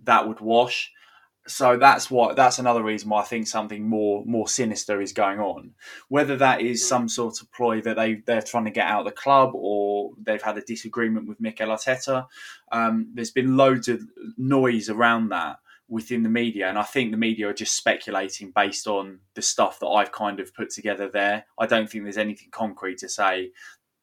that 0.04 0.28
would 0.28 0.40
wash 0.40 0.92
so 1.48 1.78
that's 1.78 2.10
what 2.10 2.36
that's 2.36 2.60
another 2.60 2.84
reason 2.84 3.10
why 3.10 3.22
I 3.22 3.26
think 3.26 3.48
something 3.48 3.88
more 3.88 4.24
more 4.26 4.48
sinister 4.48 5.02
is 5.02 5.14
going 5.14 5.40
on. 5.40 5.72
Whether 6.08 6.36
that 6.38 6.62
is 6.62 6.82
hmm. 6.82 6.88
some 6.88 7.10
sort 7.10 7.42
of 7.42 7.52
ploy 7.52 7.82
that 7.82 7.96
they 7.96 8.16
they're 8.26 8.42
trying 8.42 8.66
to 8.66 8.72
get 8.72 8.88
out 8.88 9.02
of 9.02 9.06
the 9.06 9.12
club, 9.12 9.52
or 9.54 10.12
they've 10.22 10.42
had 10.42 10.58
a 10.58 10.62
disagreement 10.62 11.28
with 11.28 11.40
Mikel 11.40 11.70
Arteta. 11.70 12.28
Um, 12.72 13.10
there's 13.14 13.32
been 13.32 13.58
loads 13.58 13.88
of 13.88 14.02
noise 14.38 14.90
around 14.90 15.30
that 15.30 15.60
within 15.88 16.24
the 16.24 16.30
media, 16.30 16.68
and 16.68 16.80
I 16.80 16.84
think 16.84 17.12
the 17.12 17.18
media 17.18 17.50
are 17.50 17.54
just 17.54 17.76
speculating 17.76 18.52
based 18.52 18.88
on 18.88 19.20
the 19.36 19.42
stuff 19.42 19.80
that 19.80 19.88
I've 19.88 20.12
kind 20.12 20.40
of 20.40 20.54
put 20.54 20.72
together 20.72 21.10
there. 21.10 21.46
I 21.60 21.68
don't 21.68 21.90
think 21.90 22.04
there's 22.04 22.18
anything 22.18 22.50
concrete 22.52 22.98
to 23.00 23.10
say 23.10 23.52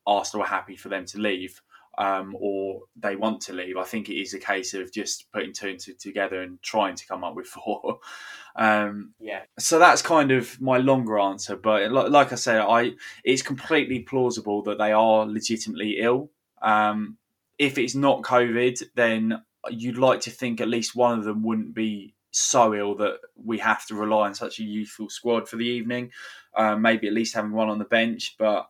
Arsenal 0.07 0.44
are 0.44 0.48
happy 0.48 0.76
for 0.76 0.88
them 0.88 1.07
to 1.07 1.18
leave 1.18 1.61
um, 1.98 2.37
or 2.38 2.83
they 2.96 3.16
want 3.16 3.40
to 3.42 3.52
leave. 3.52 3.76
I 3.76 3.85
think 3.85 4.09
it 4.09 4.20
is 4.20 4.35
a 4.35 4.38
case 4.38 4.74
of 4.74 4.92
just 4.92 5.31
putting 5.33 5.52
two 5.52 5.68
and 5.68 5.81
two 5.81 5.94
together 5.94 6.42
and 6.42 6.61
trying 6.62 6.94
to 6.96 7.07
come 7.07 7.24
up 7.24 7.35
with 7.35 7.46
four. 7.48 8.00
Um, 8.57 9.14
yeah. 9.20 9.42
So 9.59 9.78
that's 9.78 10.02
kind 10.02 10.31
of 10.31 10.61
my 10.61 10.78
longer 10.78 11.18
answer. 11.18 11.57
But 11.57 11.92
like 11.92 12.33
I 12.33 12.37
said, 12.37 12.61
I 12.61 12.92
it's 13.24 13.42
completely 13.42 14.00
plausible 14.00 14.62
that 14.62 14.78
they 14.78 14.92
are 14.92 15.26
legitimately 15.26 16.00
ill. 16.00 16.31
Um, 16.61 17.18
if 17.59 17.78
it's 17.78 17.94
not 17.94 18.22
COVID, 18.22 18.83
then 18.94 19.42
you'd 19.70 19.98
like 19.98 20.20
to 20.20 20.31
think 20.31 20.61
at 20.61 20.68
least 20.68 20.96
one 20.96 21.18
of 21.18 21.24
them 21.24 21.42
wouldn't 21.42 21.74
be 21.74 22.14
so 22.33 22.74
ill 22.74 22.94
that 22.96 23.18
we 23.37 23.59
have 23.59 23.87
to 23.87 23.94
rely 23.94 24.26
on 24.26 24.35
such 24.35 24.59
a 24.59 24.64
youthful 24.64 25.09
squad 25.09 25.48
for 25.48 25.57
the 25.57 25.66
evening. 25.66 26.11
Um, 26.57 26.83
maybe 26.83 27.07
at 27.07 27.12
least 27.12 27.35
having 27.35 27.52
one 27.52 27.68
on 27.68 27.78
the 27.78 27.85
bench, 27.85 28.37
but 28.38 28.68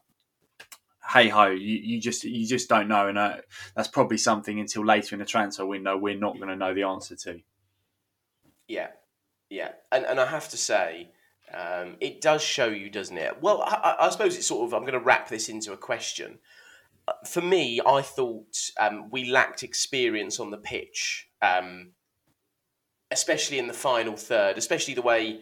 hey 1.13 1.29
ho, 1.29 1.47
you, 1.47 1.79
you 1.79 2.01
just 2.01 2.25
you 2.25 2.47
just 2.47 2.69
don't 2.69 2.89
know, 2.89 3.09
and 3.09 3.19
uh, 3.19 3.37
that's 3.77 3.89
probably 3.89 4.19
something 4.19 4.61
until 4.61 4.85
later 4.85 5.15
in 5.15 5.19
the 5.21 5.25
transfer 5.25 5.67
window 5.67 5.97
we're 5.97 6.17
not 6.17 6.37
going 6.37 6.49
to 6.49 6.57
know 6.57 6.75
the 6.75 6.85
answer 6.85 7.17
to. 7.17 7.41
Yeah, 8.69 8.89
yeah, 9.51 9.73
and 9.91 10.05
and 10.05 10.21
I 10.21 10.27
have 10.27 10.49
to 10.51 10.57
say. 10.57 11.11
Um, 11.55 11.97
it 12.01 12.23
does 12.23 12.43
show 12.43 12.69
you, 12.69 12.89
doesn't 12.89 13.19
it? 13.19 13.43
Well, 13.43 13.61
I, 13.61 13.97
I 14.01 14.09
suppose 14.09 14.39
it's 14.39 14.47
sort 14.47 14.67
of. 14.67 14.73
I'm 14.73 14.83
going 14.83 14.95
to 14.95 15.05
wrap 15.05 15.29
this 15.29 15.51
into 15.51 15.75
a 15.75 15.77
question. 15.77 16.39
Uh, 17.07 17.13
for 17.27 17.43
me, 17.43 17.79
I 17.85 18.01
thought 18.01 18.71
um, 18.81 19.11
we 19.11 19.29
lacked 19.29 19.63
experience 19.63 20.41
on 20.41 20.51
the 20.51 20.57
pitch, 20.57 21.29
um, 21.43 21.91
especially 23.11 23.59
in 23.59 23.67
the 23.67 23.75
final 23.75 24.17
third. 24.17 24.57
Especially 24.57 24.95
the 24.95 25.03
way 25.03 25.41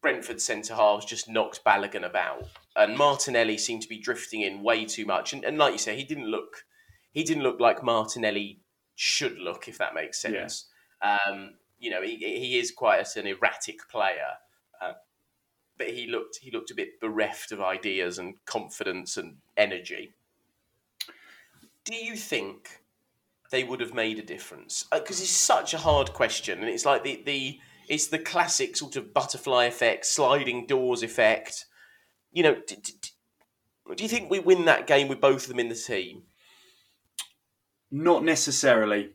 Brentford 0.00 0.40
centre 0.40 0.74
halves 0.74 1.04
just 1.04 1.28
knocked 1.28 1.64
Balogun 1.64 2.04
about, 2.04 2.48
and 2.76 2.96
Martinelli 2.96 3.58
seemed 3.58 3.82
to 3.82 3.88
be 3.88 3.98
drifting 3.98 4.40
in 4.40 4.62
way 4.62 4.84
too 4.84 5.04
much. 5.04 5.32
And, 5.32 5.44
and 5.44 5.58
like 5.58 5.72
you 5.72 5.78
say, 5.78 5.96
he 5.96 6.04
didn't 6.04 6.26
look 6.26 6.64
he 7.12 7.22
didn't 7.22 7.42
look 7.42 7.60
like 7.60 7.82
Martinelli 7.82 8.60
should 8.94 9.38
look, 9.38 9.68
if 9.68 9.78
that 9.78 9.94
makes 9.94 10.20
sense. 10.20 10.66
Yeah. 11.02 11.18
Um, 11.28 11.54
you 11.78 11.90
know, 11.90 12.02
he, 12.02 12.16
he 12.16 12.58
is 12.58 12.70
quite 12.70 13.04
an 13.16 13.26
erratic 13.26 13.88
player, 13.90 14.38
uh, 14.80 14.92
but 15.76 15.88
he 15.88 16.06
looked 16.06 16.38
he 16.40 16.50
looked 16.50 16.70
a 16.70 16.74
bit 16.74 17.00
bereft 17.00 17.52
of 17.52 17.60
ideas 17.60 18.18
and 18.18 18.34
confidence 18.46 19.16
and 19.16 19.36
energy. 19.56 20.12
Do 21.84 21.96
you 21.96 22.16
think 22.16 22.80
they 23.50 23.64
would 23.64 23.80
have 23.80 23.92
made 23.92 24.18
a 24.18 24.22
difference? 24.22 24.84
Because 24.92 25.20
uh, 25.20 25.24
it's 25.24 25.30
such 25.30 25.74
a 25.74 25.78
hard 25.78 26.12
question, 26.12 26.60
and 26.60 26.68
it's 26.68 26.86
like 26.86 27.02
the 27.02 27.22
the 27.26 27.58
it's 27.88 28.06
the 28.06 28.18
classic 28.18 28.76
sort 28.76 28.96
of 28.96 29.12
butterfly 29.12 29.64
effect, 29.64 30.06
sliding 30.06 30.66
doors 30.66 31.02
effect. 31.02 31.66
You 32.32 32.42
know, 32.42 32.54
d- 32.66 32.76
d- 32.82 32.94
do 33.94 34.02
you 34.02 34.08
think 34.08 34.30
we 34.30 34.38
win 34.38 34.64
that 34.64 34.86
game 34.86 35.08
with 35.08 35.20
both 35.20 35.42
of 35.42 35.48
them 35.48 35.60
in 35.60 35.68
the 35.68 35.74
team? 35.74 36.22
Not 37.90 38.24
necessarily, 38.24 39.10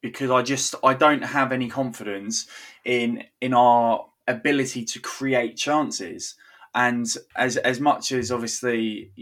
because 0.00 0.30
I 0.30 0.42
just 0.42 0.74
I 0.82 0.94
don't 0.94 1.22
have 1.22 1.52
any 1.52 1.68
confidence 1.68 2.46
in 2.84 3.24
in 3.40 3.52
our 3.52 4.06
ability 4.26 4.84
to 4.84 5.00
create 5.00 5.56
chances. 5.56 6.34
And 6.74 7.06
as 7.36 7.58
as 7.58 7.80
much 7.80 8.12
as 8.12 8.32
obviously 8.32 9.12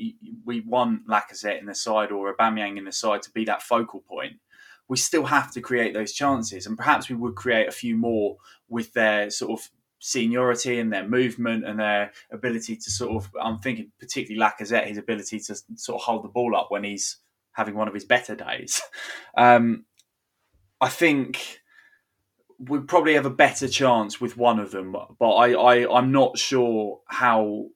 we 0.44 0.60
want 0.60 1.08
Lacazette 1.08 1.58
in 1.58 1.66
the 1.66 1.74
side 1.74 2.12
or 2.12 2.32
Aubameyang 2.32 2.78
in 2.78 2.84
the 2.84 2.92
side 2.92 3.22
to 3.22 3.30
be 3.32 3.44
that 3.46 3.62
focal 3.62 4.00
point, 4.00 4.34
we 4.90 4.96
still 4.96 5.24
have 5.24 5.53
to 5.53 5.61
create 5.61 5.94
those 5.94 6.12
chances. 6.12 6.66
And 6.66 6.76
perhaps 6.76 7.09
we 7.09 7.14
would 7.14 7.37
create 7.37 7.68
a 7.68 7.72
few 7.72 7.96
more 7.96 8.37
with 8.68 8.92
their 8.92 9.31
sort 9.31 9.53
of 9.53 9.70
seniority 10.00 10.81
and 10.81 10.92
their 10.92 11.07
movement 11.07 11.64
and 11.64 11.79
their 11.79 12.11
ability 12.33 12.74
to 12.74 12.90
sort 12.90 13.12
of. 13.12 13.31
I'm 13.40 13.61
thinking 13.61 13.92
particularly 14.00 14.44
Lacazette, 14.44 14.88
his 14.88 14.98
ability 14.98 15.38
to 15.38 15.55
sort 15.76 16.00
of 16.00 16.03
hold 16.03 16.24
the 16.24 16.29
ball 16.29 16.57
up 16.57 16.72
when 16.72 16.83
he's 16.83 17.18
having 17.53 17.76
one 17.76 17.87
of 17.87 17.94
his 17.94 18.05
better 18.05 18.35
days. 18.35 18.83
Um, 19.37 19.85
I 20.81 20.88
think 20.88 21.61
we'd 22.59 22.88
probably 22.88 23.14
have 23.14 23.26
a 23.26 23.31
better 23.31 23.68
chance 23.68 24.20
with 24.20 24.37
one 24.37 24.59
of 24.59 24.72
them, 24.72 24.96
but 25.20 25.35
I, 25.35 25.53
I 25.53 25.96
I'm 25.98 26.11
not 26.11 26.37
sure 26.37 27.00
how 27.07 27.66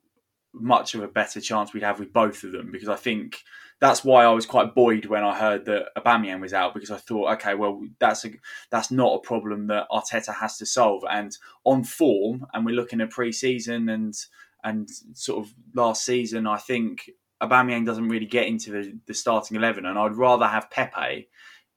much 0.53 0.96
of 0.96 1.03
a 1.03 1.09
better 1.09 1.40
chance 1.40 1.72
we'd 1.72 1.85
have 1.85 2.00
with 2.00 2.12
both 2.12 2.42
of 2.42 2.50
them 2.50 2.72
because 2.72 2.88
I 2.88 2.96
think 2.96 3.38
that's 3.85 4.03
why 4.03 4.25
I 4.25 4.31
was 4.31 4.47
quite 4.47 4.75
buoyed 4.75 5.05
when 5.05 5.23
I 5.25 5.38
heard 5.38 5.66
that 5.66 5.88
Aubameyang 5.99 6.40
was 6.40 6.55
out 6.55 6.73
because 6.73 6.90
I 6.90 6.97
thought, 6.97 7.35
okay, 7.35 7.55
well 7.55 7.83
that's 7.99 8.25
a 8.25 8.31
that's 8.70 8.90
not 8.90 9.16
a 9.16 9.18
problem 9.18 9.66
that 9.66 9.87
Arteta 9.90 10.35
has 10.35 10.57
to 10.57 10.64
solve. 10.64 11.05
And 11.11 11.37
on 11.64 11.85
form, 11.85 12.47
and 12.55 12.64
we're 12.64 12.75
looking 12.75 13.03
at 13.03 13.11
pre-season 13.11 13.90
and 13.90 14.14
and 14.62 14.88
sort 15.12 15.44
of 15.44 15.53
last 15.75 16.03
season, 16.03 16.47
I 16.47 16.57
think 16.57 17.11
Aubameyang 17.42 17.85
doesn't 17.85 18.09
really 18.09 18.25
get 18.25 18.47
into 18.47 18.70
the, 18.70 18.99
the 19.07 19.12
starting 19.12 19.55
eleven, 19.55 19.85
and 19.85 19.99
I'd 19.99 20.16
rather 20.16 20.47
have 20.47 20.70
Pepe 20.70 21.29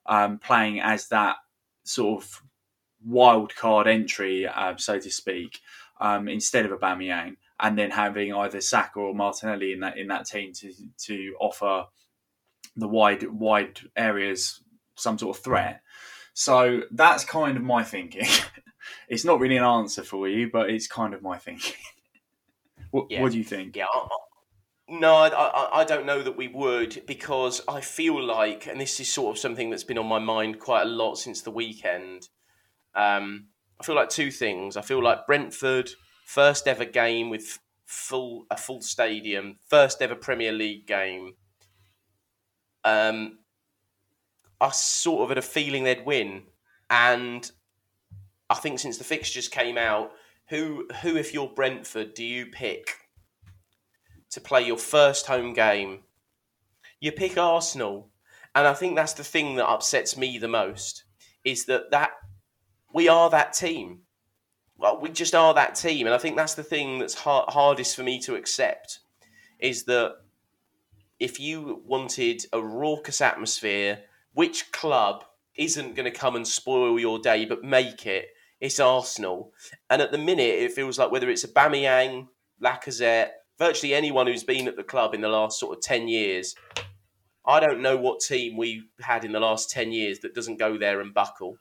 um, 0.05 0.39
playing 0.39 0.79
as 0.79 1.09
that 1.09 1.35
sort 1.83 2.23
of 2.23 2.41
wild 3.05 3.53
card 3.53 3.85
entry, 3.85 4.47
uh, 4.47 4.77
so 4.77 4.97
to 4.97 5.11
speak, 5.11 5.59
um, 5.99 6.29
instead 6.29 6.65
of 6.65 6.71
Aubameyang, 6.71 7.35
and 7.59 7.77
then 7.77 7.91
having 7.91 8.33
either 8.33 8.61
Saka 8.61 8.99
or 8.99 9.15
Martinelli 9.15 9.73
in 9.73 9.79
that 9.81 9.97
in 9.97 10.07
that 10.07 10.25
team 10.25 10.53
to 10.53 10.73
to 11.05 11.35
offer 11.39 11.85
the 12.75 12.87
wide 12.87 13.23
wide 13.23 13.79
areas 13.95 14.61
some 14.95 15.17
sort 15.17 15.37
of 15.37 15.43
threat. 15.43 15.81
So 16.33 16.81
that's 16.91 17.25
kind 17.25 17.57
of 17.57 17.63
my 17.63 17.83
thinking. 17.83 18.27
it's 19.09 19.25
not 19.25 19.39
really 19.39 19.57
an 19.57 19.63
answer 19.63 20.03
for 20.03 20.27
you, 20.27 20.49
but 20.51 20.69
it's 20.69 20.87
kind 20.87 21.13
of 21.13 21.21
my 21.21 21.37
thinking. 21.37 21.75
what, 22.91 23.07
yeah. 23.09 23.21
what 23.21 23.31
do 23.31 23.37
you 23.37 23.43
think? 23.43 23.75
Yeah, 23.75 23.85
no, 24.89 25.15
I, 25.15 25.27
I, 25.29 25.79
I 25.81 25.83
don't 25.83 26.05
know 26.05 26.21
that 26.23 26.37
we 26.37 26.47
would 26.47 27.03
because 27.05 27.61
I 27.67 27.81
feel 27.81 28.23
like, 28.23 28.67
and 28.67 28.79
this 28.79 28.99
is 28.99 29.11
sort 29.11 29.35
of 29.35 29.39
something 29.39 29.69
that's 29.69 29.83
been 29.83 29.97
on 29.97 30.05
my 30.05 30.19
mind 30.19 30.59
quite 30.59 30.83
a 30.83 30.89
lot 30.89 31.15
since 31.15 31.41
the 31.41 31.51
weekend. 31.51 32.29
Um, 32.95 33.47
I 33.79 33.83
feel 33.83 33.95
like 33.95 34.09
two 34.09 34.31
things. 34.31 34.77
I 34.77 34.81
feel 34.81 35.03
like 35.03 35.27
Brentford 35.27 35.91
first 36.27 36.67
ever 36.67 36.85
game 36.85 37.29
with 37.29 37.59
full 37.85 38.45
a 38.51 38.57
full 38.57 38.81
stadium, 38.81 39.57
first 39.65 40.01
ever 40.01 40.15
Premier 40.15 40.51
League 40.51 40.85
game. 40.85 41.33
Um, 42.83 43.39
I 44.59 44.69
sort 44.71 45.23
of 45.23 45.29
had 45.29 45.37
a 45.37 45.41
feeling 45.41 45.83
they'd 45.83 46.05
win, 46.05 46.43
and 46.89 47.49
I 48.49 48.55
think 48.55 48.79
since 48.79 48.97
the 48.97 49.03
fixtures 49.03 49.47
came 49.47 49.77
out, 49.77 50.11
who 50.49 50.87
who 51.01 51.15
if 51.15 51.33
you're 51.33 51.47
Brentford 51.47 52.13
do 52.13 52.23
you 52.23 52.47
pick? 52.47 53.07
to 54.29 54.41
play 54.41 54.61
your 54.65 54.77
first 54.77 55.25
home 55.25 55.53
game, 55.53 55.99
you 56.99 57.11
pick 57.11 57.37
Arsenal. 57.37 58.09
And 58.55 58.67
I 58.67 58.73
think 58.73 58.95
that's 58.95 59.13
the 59.13 59.23
thing 59.23 59.55
that 59.55 59.67
upsets 59.67 60.17
me 60.17 60.37
the 60.37 60.47
most 60.47 61.03
is 61.43 61.65
that 61.65 61.91
that 61.91 62.11
we 62.93 63.07
are 63.07 63.29
that 63.29 63.53
team. 63.53 64.01
Well, 64.77 64.99
we 65.01 65.09
just 65.09 65.33
are 65.33 65.53
that 65.55 65.75
team, 65.75 66.05
and 66.05 66.13
I 66.13 66.19
think 66.19 66.35
that's 66.35 66.53
the 66.53 66.63
thing 66.63 66.99
that's 66.99 67.15
hard, 67.15 67.49
hardest 67.49 67.95
for 67.95 68.03
me 68.03 68.19
to 68.21 68.35
accept 68.35 68.99
is 69.59 69.85
that 69.85 70.17
if 71.19 71.39
you 71.39 71.81
wanted 71.83 72.45
a 72.53 72.61
raucous 72.61 73.21
atmosphere, 73.21 73.99
which 74.33 74.71
club 74.71 75.23
isn't 75.55 75.95
going 75.95 76.05
to 76.05 76.11
come 76.11 76.35
and 76.35 76.47
spoil 76.47 76.99
your 76.99 77.17
day 77.17 77.45
but 77.45 77.63
make 77.63 78.05
it? 78.05 78.27
It's 78.59 78.79
Arsenal, 78.79 79.51
and 79.89 80.01
at 80.01 80.11
the 80.11 80.17
minute 80.17 80.41
it 80.41 80.73
feels 80.73 80.99
like 80.99 81.11
whether 81.11 81.29
it's 81.29 81.45
Aubameyang, 81.45 82.27
Lacazette, 82.63 83.29
virtually 83.57 83.95
anyone 83.95 84.27
who's 84.27 84.43
been 84.43 84.67
at 84.67 84.75
the 84.75 84.83
club 84.83 85.15
in 85.15 85.21
the 85.21 85.27
last 85.27 85.59
sort 85.59 85.75
of 85.75 85.81
10 85.81 86.07
years, 86.07 86.55
I 87.45 87.59
don't 87.59 87.81
know 87.81 87.97
what 87.97 88.19
team 88.19 88.57
we've 88.57 88.89
had 88.99 89.25
in 89.25 89.31
the 89.31 89.39
last 89.39 89.71
10 89.71 89.91
years 89.91 90.19
that 90.19 90.35
doesn't 90.35 90.59
go 90.59 90.77
there 90.77 91.01
and 91.01 91.13
buckle. 91.13 91.57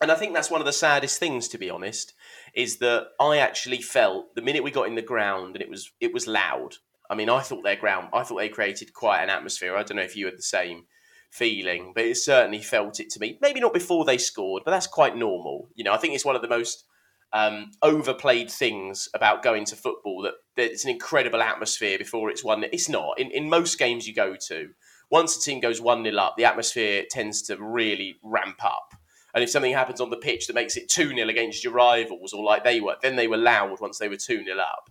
And 0.00 0.12
I 0.12 0.14
think 0.14 0.32
that's 0.32 0.50
one 0.50 0.60
of 0.60 0.66
the 0.66 0.72
saddest 0.72 1.18
things, 1.18 1.48
to 1.48 1.58
be 1.58 1.70
honest, 1.70 2.14
is 2.54 2.78
that 2.78 3.08
I 3.20 3.38
actually 3.38 3.82
felt 3.82 4.34
the 4.34 4.42
minute 4.42 4.62
we 4.62 4.70
got 4.70 4.86
in 4.86 4.94
the 4.94 5.02
ground 5.02 5.56
and 5.56 5.62
it 5.62 5.68
was 5.68 5.90
it 6.00 6.14
was 6.14 6.26
loud. 6.26 6.76
I 7.10 7.14
mean, 7.14 7.30
I 7.30 7.40
thought 7.40 7.64
their 7.64 7.76
ground, 7.76 8.08
I 8.12 8.22
thought 8.22 8.36
they 8.36 8.48
created 8.48 8.92
quite 8.92 9.22
an 9.22 9.30
atmosphere. 9.30 9.76
I 9.76 9.82
don't 9.82 9.96
know 9.96 10.02
if 10.02 10.16
you 10.16 10.26
had 10.26 10.38
the 10.38 10.42
same 10.42 10.84
feeling, 11.30 11.92
but 11.94 12.04
it 12.04 12.16
certainly 12.16 12.60
felt 12.60 13.00
it 13.00 13.10
to 13.10 13.20
me. 13.20 13.38
Maybe 13.40 13.60
not 13.60 13.72
before 13.72 14.04
they 14.04 14.18
scored, 14.18 14.62
but 14.64 14.70
that's 14.70 14.86
quite 14.86 15.16
normal. 15.16 15.68
You 15.74 15.84
know, 15.84 15.92
I 15.92 15.96
think 15.96 16.14
it's 16.14 16.24
one 16.24 16.36
of 16.36 16.42
the 16.42 16.48
most 16.48 16.84
um, 17.32 17.70
overplayed 17.82 18.50
things 18.50 19.08
about 19.14 19.42
going 19.42 19.64
to 19.66 19.76
football 19.76 20.22
that, 20.22 20.34
that 20.56 20.70
it's 20.70 20.84
an 20.84 20.90
incredible 20.90 21.42
atmosphere 21.42 21.98
before 21.98 22.30
it's 22.30 22.44
one. 22.44 22.64
It's 22.72 22.88
not. 22.88 23.18
In, 23.18 23.30
in 23.30 23.48
most 23.48 23.78
games 23.78 24.06
you 24.06 24.14
go 24.14 24.36
to, 24.48 24.70
once 25.10 25.36
a 25.36 25.40
team 25.40 25.60
goes 25.60 25.80
1 25.80 26.04
0 26.04 26.16
up, 26.16 26.36
the 26.36 26.44
atmosphere 26.44 27.04
tends 27.10 27.42
to 27.42 27.56
really 27.56 28.16
ramp 28.22 28.62
up. 28.62 28.94
And 29.38 29.44
if 29.44 29.50
something 29.50 29.72
happens 29.72 30.00
on 30.00 30.10
the 30.10 30.16
pitch 30.16 30.48
that 30.48 30.54
makes 30.54 30.76
it 30.76 30.88
2 30.88 31.14
0 31.14 31.28
against 31.28 31.62
your 31.62 31.72
rivals, 31.72 32.32
or 32.32 32.42
like 32.42 32.64
they 32.64 32.80
were, 32.80 32.96
then 33.02 33.14
they 33.14 33.28
were 33.28 33.36
loud 33.36 33.80
once 33.80 33.96
they 33.96 34.08
were 34.08 34.16
2 34.16 34.42
0 34.44 34.58
up. 34.58 34.90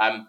Um, 0.00 0.28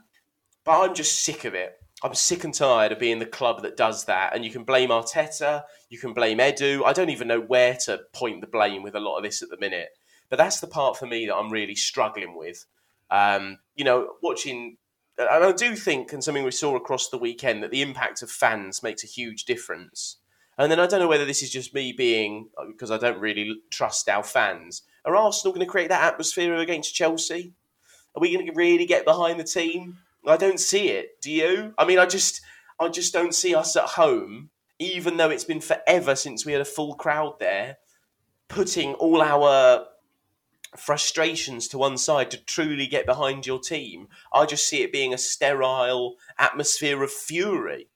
but 0.66 0.82
I'm 0.82 0.94
just 0.94 1.24
sick 1.24 1.46
of 1.46 1.54
it. 1.54 1.78
I'm 2.04 2.14
sick 2.14 2.44
and 2.44 2.54
tired 2.54 2.92
of 2.92 3.00
being 3.00 3.20
the 3.20 3.26
club 3.26 3.62
that 3.62 3.78
does 3.78 4.04
that. 4.08 4.36
And 4.36 4.44
you 4.44 4.52
can 4.52 4.66
blame 4.66 4.90
Arteta, 4.90 5.64
you 5.90 5.98
can 5.98 6.12
blame 6.12 6.40
Edu. 6.40 6.84
I 6.84 6.92
don't 6.92 7.12
even 7.12 7.30
know 7.30 7.40
where 7.40 7.78
to 7.86 8.02
point 8.12 8.42
the 8.42 8.48
blame 8.48 8.84
with 8.84 8.94
a 8.94 9.00
lot 9.00 9.16
of 9.16 9.24
this 9.24 9.42
at 9.42 9.48
the 9.48 9.58
minute. 9.58 9.88
But 10.28 10.36
that's 10.36 10.60
the 10.60 10.68
part 10.68 10.98
for 10.98 11.06
me 11.06 11.26
that 11.28 11.36
I'm 11.38 11.50
really 11.50 11.76
struggling 11.76 12.36
with. 12.38 12.66
Um, 13.10 13.60
you 13.78 13.86
know, 13.86 14.16
watching, 14.22 14.76
and 15.18 15.30
I 15.30 15.54
do 15.54 15.78
think, 15.78 16.12
and 16.12 16.22
something 16.22 16.44
we 16.44 16.52
saw 16.52 16.76
across 16.76 17.08
the 17.08 17.18
weekend, 17.18 17.64
that 17.64 17.72
the 17.72 17.82
impact 17.82 18.22
of 18.22 18.30
fans 18.30 18.84
makes 18.84 19.06
a 19.06 19.08
huge 19.08 19.46
difference. 19.46 20.18
And 20.58 20.72
then 20.72 20.80
I 20.80 20.88
don't 20.88 21.00
know 21.00 21.08
whether 21.08 21.26
this 21.26 21.44
is 21.44 21.52
just 21.52 21.74
me 21.74 21.92
being, 21.92 22.50
uh, 22.58 22.66
because 22.68 22.92
I 22.92 22.98
don't 22.98 23.20
really 23.20 23.62
trust 23.70 24.08
our 24.08 24.24
fans. 24.24 24.84
Are 25.04 25.16
Arsenal 25.16 25.54
going 25.54 25.66
to 25.66 25.72
create 25.72 25.90
that 25.90 26.04
atmosphere 26.04 26.56
against 26.56 26.96
Chelsea? 26.96 27.54
Are 28.16 28.22
we 28.22 28.34
going 28.34 28.48
to 28.48 28.54
really 28.54 28.86
get 28.86 29.06
behind 29.06 29.40
the 29.40 29.44
team? 29.44 29.98
I 30.26 30.38
don't 30.38 30.60
see 30.60 30.90
it. 30.90 31.22
Do 31.22 31.32
you? 31.32 31.74
I 31.78 31.86
mean, 31.86 32.00
I 32.00 32.06
just, 32.06 32.42
I 32.80 32.88
just 32.88 33.14
don't 33.14 33.36
see 33.36 33.54
us 33.54 33.76
at 33.76 33.84
home, 33.84 34.50
even 34.80 35.18
though 35.18 35.30
it's 35.30 35.44
been 35.44 35.62
forever 35.62 36.16
since 36.16 36.46
we 36.46 36.54
had 36.54 36.62
a 36.62 36.66
full 36.66 36.96
crowd 36.96 37.40
there, 37.40 37.78
putting 38.48 38.94
all 38.96 39.22
our 39.22 39.86
frustrations 40.78 41.68
to 41.70 41.78
one 41.78 41.98
side 41.98 42.32
to 42.32 42.44
truly 42.44 42.88
get 42.88 43.06
behind 43.06 43.46
your 43.46 43.60
team. 43.60 44.08
I 44.34 44.46
just 44.46 44.68
see 44.68 44.82
it 44.82 44.92
being 44.92 45.14
a 45.14 45.18
sterile 45.18 46.16
atmosphere 46.38 47.04
of 47.04 47.12
fury. 47.12 47.88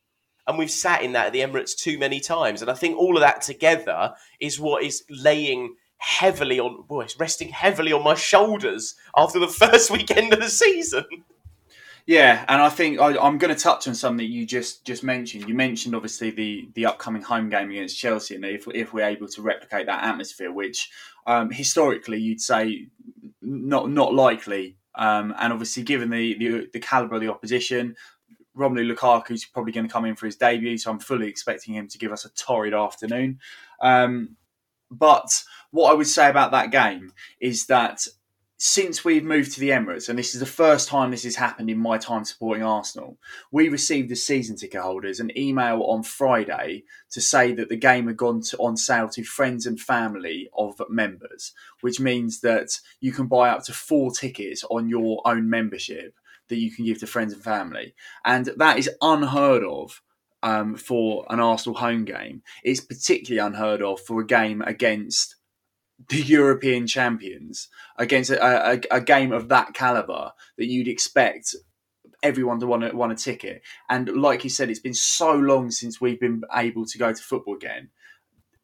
And 0.49 0.57
we've 0.57 0.71
sat 0.71 1.03
in 1.03 1.13
that 1.13 1.27
at 1.27 1.33
the 1.33 1.41
Emirates 1.41 1.77
too 1.77 1.97
many 1.97 2.19
times. 2.19 2.61
And 2.61 2.69
I 2.69 2.73
think 2.73 2.97
all 2.97 3.15
of 3.15 3.21
that 3.21 3.41
together 3.41 4.13
is 4.39 4.59
what 4.59 4.83
is 4.83 5.03
laying 5.09 5.75
heavily 5.99 6.59
on, 6.59 6.81
boy, 6.87 7.01
it's 7.01 7.19
resting 7.19 7.49
heavily 7.49 7.93
on 7.93 8.03
my 8.03 8.15
shoulders 8.15 8.95
after 9.15 9.39
the 9.39 9.47
first 9.61 9.91
weekend 9.91 10.33
of 10.33 10.39
the 10.39 10.49
season. 10.49 11.05
Yeah, 12.09 12.43
and 12.47 12.59
I 12.59 12.69
think 12.69 12.99
I, 12.99 13.11
am 13.23 13.37
going 13.37 13.53
to 13.53 13.61
touch 13.61 13.87
on 13.87 13.93
something 13.93 14.25
you 14.25 14.43
just 14.43 14.83
just 14.83 15.03
mentioned. 15.03 15.47
You 15.47 15.53
mentioned 15.53 15.93
obviously 15.93 16.31
the 16.31 16.67
the 16.73 16.87
upcoming 16.87 17.21
home 17.21 17.49
game 17.49 17.69
against 17.69 17.99
Chelsea, 17.99 18.33
and 18.33 18.43
if 18.43 18.67
if 18.73 18.93
we're 18.93 19.05
able 19.05 19.27
to 19.27 19.43
replicate 19.43 19.85
that 19.85 20.03
atmosphere, 20.03 20.51
which 20.51 20.89
um, 21.27 21.51
historically 21.51 22.19
you'd 22.19 22.41
say 22.41 22.87
not 23.43 23.91
not 23.91 24.15
likely, 24.15 24.77
um, 24.95 25.35
and 25.37 25.53
obviously 25.53 25.83
given 25.83 26.09
the, 26.09 26.35
the 26.39 26.69
the 26.73 26.79
caliber 26.79 27.13
of 27.13 27.21
the 27.21 27.29
opposition, 27.29 27.95
Romelu 28.59 28.93
Lukaku's 28.93 29.45
probably 29.45 29.71
going 29.71 29.87
to 29.87 29.91
come 29.91 30.05
in 30.05 30.15
for 30.15 30.25
his 30.25 30.35
debut, 30.35 30.77
so 30.77 30.91
I'm 30.91 30.99
fully 30.99 31.27
expecting 31.27 31.73
him 31.73 31.87
to 31.87 31.97
give 31.97 32.11
us 32.11 32.25
a 32.25 32.29
torrid 32.29 32.73
afternoon. 32.73 33.39
Um, 33.81 34.35
but 34.91 35.43
what 35.71 35.91
I 35.91 35.95
would 35.95 36.07
say 36.07 36.29
about 36.29 36.51
that 36.51 36.71
game 36.71 37.13
is 37.39 37.67
that 37.67 38.05
since 38.61 39.05
we've 39.05 39.23
moved 39.23 39.53
to 39.53 39.61
the 39.61 39.69
Emirates, 39.69 40.09
and 40.09 40.19
this 40.19 40.33
is 40.33 40.41
the 40.41 40.45
first 40.45 40.89
time 40.89 41.11
this 41.11 41.23
has 41.23 41.37
happened 41.37 41.69
in 41.69 41.77
my 41.77 41.97
time 41.97 42.25
supporting 42.25 42.61
Arsenal, 42.61 43.17
we 43.51 43.69
received 43.69 44.11
as 44.11 44.25
season 44.25 44.57
ticket 44.57 44.81
holders 44.81 45.21
an 45.21 45.31
email 45.37 45.81
on 45.83 46.03
Friday 46.03 46.83
to 47.11 47.21
say 47.21 47.53
that 47.53 47.69
the 47.69 47.77
game 47.77 48.07
had 48.07 48.17
gone 48.17 48.41
to, 48.41 48.57
on 48.57 48.75
sale 48.75 49.07
to 49.07 49.23
friends 49.23 49.65
and 49.65 49.79
family 49.79 50.49
of 50.57 50.81
members, 50.89 51.53
which 51.79 52.01
means 52.01 52.41
that 52.41 52.77
you 52.99 53.13
can 53.13 53.27
buy 53.27 53.49
up 53.49 53.63
to 53.63 53.71
four 53.71 54.11
tickets 54.11 54.65
on 54.69 54.89
your 54.89 55.21
own 55.23 55.49
membership 55.49 56.13
that 56.49 56.57
you 56.57 56.71
can 56.71 56.85
give 56.85 56.99
to 56.99 57.07
friends 57.07 57.33
and 57.33 57.43
family. 57.43 57.95
And 58.25 58.51
that 58.57 58.77
is 58.77 58.89
unheard 59.01 59.63
of 59.63 60.01
um, 60.43 60.75
for 60.75 61.25
an 61.29 61.39
Arsenal 61.39 61.77
home 61.77 62.05
game. 62.05 62.41
It's 62.63 62.81
particularly 62.81 63.45
unheard 63.45 63.81
of 63.81 63.99
for 64.01 64.21
a 64.21 64.25
game 64.25 64.61
against 64.61 65.35
the 66.07 66.21
European 66.21 66.87
champions 66.87 67.67
against 67.97 68.29
a, 68.29 68.71
a, 68.71 68.81
a 68.91 69.01
game 69.01 69.33
of 69.33 69.49
that 69.49 69.73
caliber 69.73 70.31
that 70.57 70.67
you'd 70.67 70.87
expect 70.87 71.55
everyone 72.23 72.59
to 72.59 72.67
want 72.67 72.83
to 72.83 72.95
want 72.95 73.11
a 73.11 73.15
ticket. 73.15 73.61
And 73.89 74.09
like 74.09 74.43
you 74.43 74.49
said, 74.49 74.69
it's 74.69 74.79
been 74.79 74.93
so 74.93 75.33
long 75.33 75.71
since 75.71 75.99
we've 75.99 76.19
been 76.19 76.43
able 76.53 76.85
to 76.85 76.97
go 76.97 77.13
to 77.13 77.21
football 77.21 77.55
again. 77.55 77.89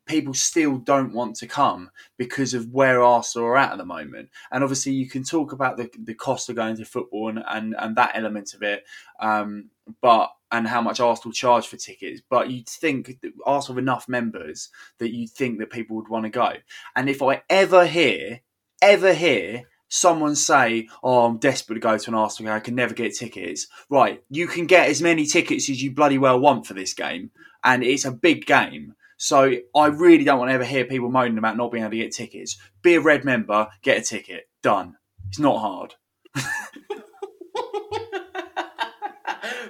People 0.06 0.34
still 0.34 0.78
don't 0.78 1.14
want 1.14 1.36
to 1.38 1.48
come 1.48 1.90
because 2.18 2.54
of 2.54 2.72
where 2.72 3.02
Arsenal 3.02 3.48
are 3.48 3.58
at 3.58 3.72
at 3.72 3.78
the 3.78 3.86
moment. 3.86 4.30
And 4.52 4.64
obviously, 4.64 4.94
you 4.94 5.10
can 5.10 5.24
talk 5.24 5.52
about 5.52 5.78
the, 5.78 5.90
the 5.98 6.14
cost 6.14 6.50
of 6.50 6.56
going 6.56 6.78
to 6.78 6.86
football 6.86 7.30
and, 7.30 7.44
and, 7.48 7.76
and 7.78 7.96
that 7.96 8.12
element 8.14 8.54
of 8.54 8.62
it, 8.62 8.84
um, 9.20 9.70
but 10.02 10.32
and 10.52 10.68
how 10.68 10.82
much 10.82 11.00
Arsenal 11.00 11.34
charge 11.34 11.68
for 11.68 11.78
tickets. 11.78 12.22
But 12.30 12.50
you'd 12.50 12.70
think 12.70 13.18
Arsenal 13.46 13.76
have 13.76 13.84
enough 13.84 14.08
members 14.08 14.70
that 15.00 15.14
you'd 15.14 15.32
think 15.32 15.60
that 15.60 15.72
people 15.72 15.96
would 15.98 16.08
want 16.08 16.24
to 16.24 16.30
go. 16.30 16.54
And 16.96 17.10
if 17.10 17.22
I 17.22 17.42
ever 17.50 17.86
hear, 17.86 18.42
ever 18.82 19.14
hear 19.14 19.64
someone 19.88 20.36
say, 20.36 20.88
"Oh, 21.04 21.26
I'm 21.26 21.38
desperate 21.38 21.76
to 21.76 21.82
go 21.82 21.98
to 21.98 22.10
an 22.10 22.16
Arsenal 22.16 22.50
game. 22.52 22.58
I 22.58 22.60
can 22.60 22.76
never 22.76 22.94
get 22.94 23.16
tickets." 23.16 23.68
Right, 23.90 24.24
you 24.30 24.48
can 24.48 24.66
get 24.66 24.90
as 24.90 25.02
many 25.02 25.26
tickets 25.26 25.70
as 25.70 25.82
you 25.82 25.92
bloody 25.92 26.18
well 26.18 26.40
want 26.40 26.66
for 26.66 26.74
this 26.74 26.94
game, 26.94 27.32
and 27.64 27.84
it's 27.84 28.06
a 28.06 28.12
big 28.12 28.46
game. 28.46 28.96
So 29.18 29.56
I 29.76 29.88
really 29.88 30.24
don't 30.24 30.40
want 30.40 30.50
to 30.50 30.54
ever 30.54 30.66
hear 30.66 30.86
people 30.86 31.10
moaning 31.10 31.38
about 31.38 31.58
not 31.58 31.72
being 31.72 31.84
able 31.84 31.92
to 31.92 31.98
get 31.98 32.12
tickets. 32.12 32.58
Be 32.82 32.96
a 32.96 33.02
red 33.02 33.24
member, 33.24 33.68
get 33.82 33.98
a 33.98 34.02
ticket. 34.02 34.50
Done. 34.62 34.96
It's 35.30 35.40
not 35.40 35.60
hard. 35.60 35.96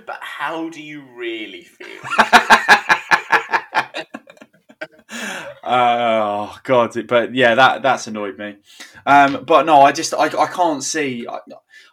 but 0.05 0.19
how 0.21 0.69
do 0.69 0.81
you 0.81 1.03
really 1.15 1.63
feel? 1.63 1.87
oh 5.67 6.55
god 6.63 6.95
but 7.07 7.33
yeah 7.33 7.55
that 7.55 7.81
that's 7.81 8.05
annoyed 8.05 8.37
me 8.37 8.55
um, 9.07 9.43
but 9.47 9.65
no 9.65 9.81
i 9.81 9.91
just 9.91 10.13
I, 10.13 10.25
I 10.25 10.45
can't 10.45 10.83
see 10.83 11.25
I, 11.27 11.39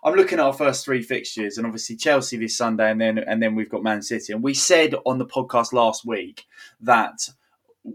i'm 0.05 0.15
looking 0.15 0.39
at 0.39 0.45
our 0.45 0.53
first 0.53 0.85
three 0.85 1.03
fixtures 1.03 1.57
and 1.57 1.67
obviously 1.67 1.97
chelsea 1.97 2.37
this 2.37 2.57
sunday 2.57 2.91
and 2.91 3.01
then 3.01 3.19
and 3.19 3.43
then 3.43 3.55
we've 3.55 3.71
got 3.71 3.83
man 3.83 4.03
city 4.03 4.35
and 4.35 4.43
we 4.43 4.53
said 4.53 4.95
on 5.07 5.17
the 5.17 5.25
podcast 5.25 5.73
last 5.73 6.05
week 6.05 6.45
that 6.83 7.15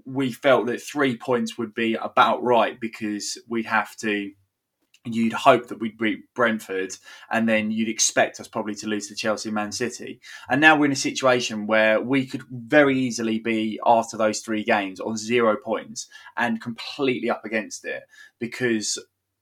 we 0.06 0.32
felt 0.32 0.68
that 0.68 0.82
three 0.82 1.18
points 1.18 1.58
would 1.58 1.74
be 1.74 1.96
about 1.96 2.44
right 2.44 2.80
because 2.80 3.38
we'd 3.48 3.66
have 3.66 3.96
to 3.98 4.32
you'd 5.14 5.34
hope 5.34 5.68
that 5.68 5.80
we'd 5.80 5.98
beat 5.98 6.34
Brentford, 6.34 6.94
and 7.32 7.48
then 7.48 7.72
you'd 7.72 7.90
expect 7.90 8.40
us 8.40 8.48
probably 8.48 8.76
to 8.76 8.88
lose 8.88 9.08
to 9.08 9.16
Chelsea, 9.16 9.52
Man 9.52 9.72
City. 9.72 10.20
And 10.50 10.62
now 10.62 10.76
we're 10.76 10.86
in 10.86 10.92
a 10.92 10.96
situation 10.96 11.68
where 11.68 12.02
we 12.02 12.26
could 12.26 12.44
very 12.50 12.98
easily 12.98 13.40
be 13.40 13.80
after 13.86 14.18
those 14.18 14.42
three 14.42 14.64
games 14.64 15.00
on 15.00 15.18
zero 15.18 15.58
points 15.64 16.08
and 16.36 16.62
completely 16.62 17.30
up 17.30 17.46
against 17.46 17.86
it 17.86 18.04
because 18.40 18.98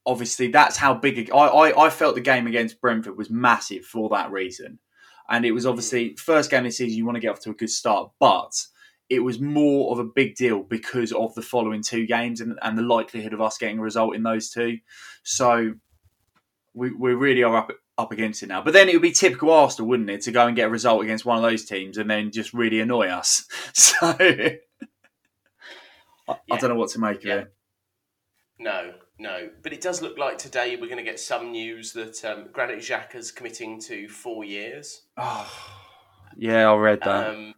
obviously 0.06 0.48
that's 0.48 0.78
how 0.78 0.94
big. 0.94 1.30
A, 1.30 1.36
I, 1.36 1.70
I 1.70 1.86
I 1.86 1.90
felt 1.90 2.16
the 2.16 2.22
game 2.22 2.48
against 2.48 2.82
Brentford 2.82 3.18
was 3.18 3.30
massive 3.30 3.86
for 3.86 4.10
that 4.10 4.32
reason, 4.32 4.80
and 5.30 5.46
it 5.46 5.52
was 5.52 5.66
obviously 5.66 6.16
first 6.16 6.52
game 6.52 6.60
of 6.60 6.66
the 6.66 6.72
season. 6.72 6.98
You 6.98 7.06
want 7.06 7.16
to 7.16 7.22
get 7.22 7.32
off 7.32 7.42
to 7.42 7.52
a 7.52 7.56
good 7.56 7.72
start, 7.72 8.12
but 8.20 8.54
it 9.10 9.20
was 9.20 9.40
more 9.40 9.92
of 9.92 10.00
a 10.00 10.04
big 10.04 10.36
deal 10.36 10.64
because 10.64 11.12
of 11.12 11.34
the 11.36 11.42
following 11.42 11.84
two 11.84 12.06
games 12.08 12.42
and, 12.42 12.58
and 12.62 12.78
the 12.78 12.82
likelihood 12.82 13.34
of 13.34 13.42
us 13.42 13.58
getting 13.58 13.80
a 13.80 13.84
result 13.84 14.16
in 14.16 14.24
those 14.24 14.50
two. 14.50 14.80
So 15.24 15.74
we, 16.74 16.92
we 16.92 17.14
really 17.14 17.44
are 17.44 17.56
up 17.56 17.72
up 17.98 18.12
against 18.12 18.44
it 18.44 18.48
now. 18.48 18.62
But 18.62 18.74
then 18.74 18.90
it 18.90 18.94
would 18.94 19.02
be 19.02 19.12
typical 19.12 19.52
Arsenal, 19.52 19.88
wouldn't 19.88 20.10
it, 20.10 20.22
to 20.24 20.32
go 20.32 20.48
and 20.48 20.56
get 20.56 20.68
a 20.68 20.70
result 20.70 21.04
against 21.04 21.26
one 21.26 21.38
of 21.38 21.44
those 21.44 21.64
teams 21.64 21.98
and 21.98 22.10
then 22.10 22.32
just 22.32 22.54
really 22.54 22.80
annoy 22.80 23.08
us. 23.08 23.46
So 23.74 23.96
I, 26.28 26.40
yeah. 26.48 26.56
I 26.56 26.58
don't 26.58 26.72
know 26.72 26.76
what 26.76 26.90
to 26.90 27.00
make 27.00 27.24
yeah. 27.24 27.34
of 27.34 27.42
it. 27.44 27.54
No, 28.58 28.94
no. 29.20 29.50
But 29.62 29.74
it 29.74 29.82
does 29.82 30.02
look 30.02 30.18
like 30.18 30.38
today 30.40 30.76
we're 30.76 30.88
going 30.88 30.98
to 30.98 31.04
get 31.04 31.20
some 31.20 31.52
news 31.52 31.94
that 31.94 32.26
um, 32.26 32.48
Granit 32.52 32.80
Xhaka's 32.80 33.32
committing 33.32 33.80
to 33.82 34.10
four 34.10 34.44
years. 34.44 35.04
Oh, 35.18 35.52
yeah, 36.38 36.70
I 36.70 36.76
read 36.76 37.00
that. 37.04 37.30
Um, 37.30 37.54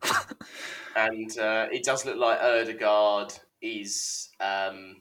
and 0.96 1.38
uh, 1.38 1.68
it 1.72 1.84
does 1.84 2.06
look 2.06 2.18
like 2.18 2.40
Odegaard 2.40 3.34
is 3.62 4.30
um, 4.40 4.98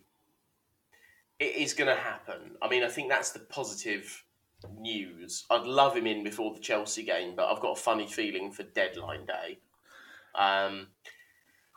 it 1.38 1.56
is 1.56 1.74
going 1.74 1.94
to 1.94 2.00
happen. 2.00 2.56
I 2.62 2.68
mean, 2.68 2.82
I 2.82 2.88
think 2.88 3.08
that's 3.08 3.32
the 3.32 3.40
positive 3.40 4.24
news. 4.78 5.44
I'd 5.50 5.66
love 5.66 5.96
him 5.96 6.06
in 6.06 6.24
before 6.24 6.54
the 6.54 6.60
Chelsea 6.60 7.02
game, 7.02 7.34
but 7.36 7.46
I've 7.46 7.60
got 7.60 7.78
a 7.78 7.80
funny 7.80 8.06
feeling 8.06 8.50
for 8.50 8.62
deadline 8.62 9.26
day. 9.26 9.58
Um, 10.34 10.88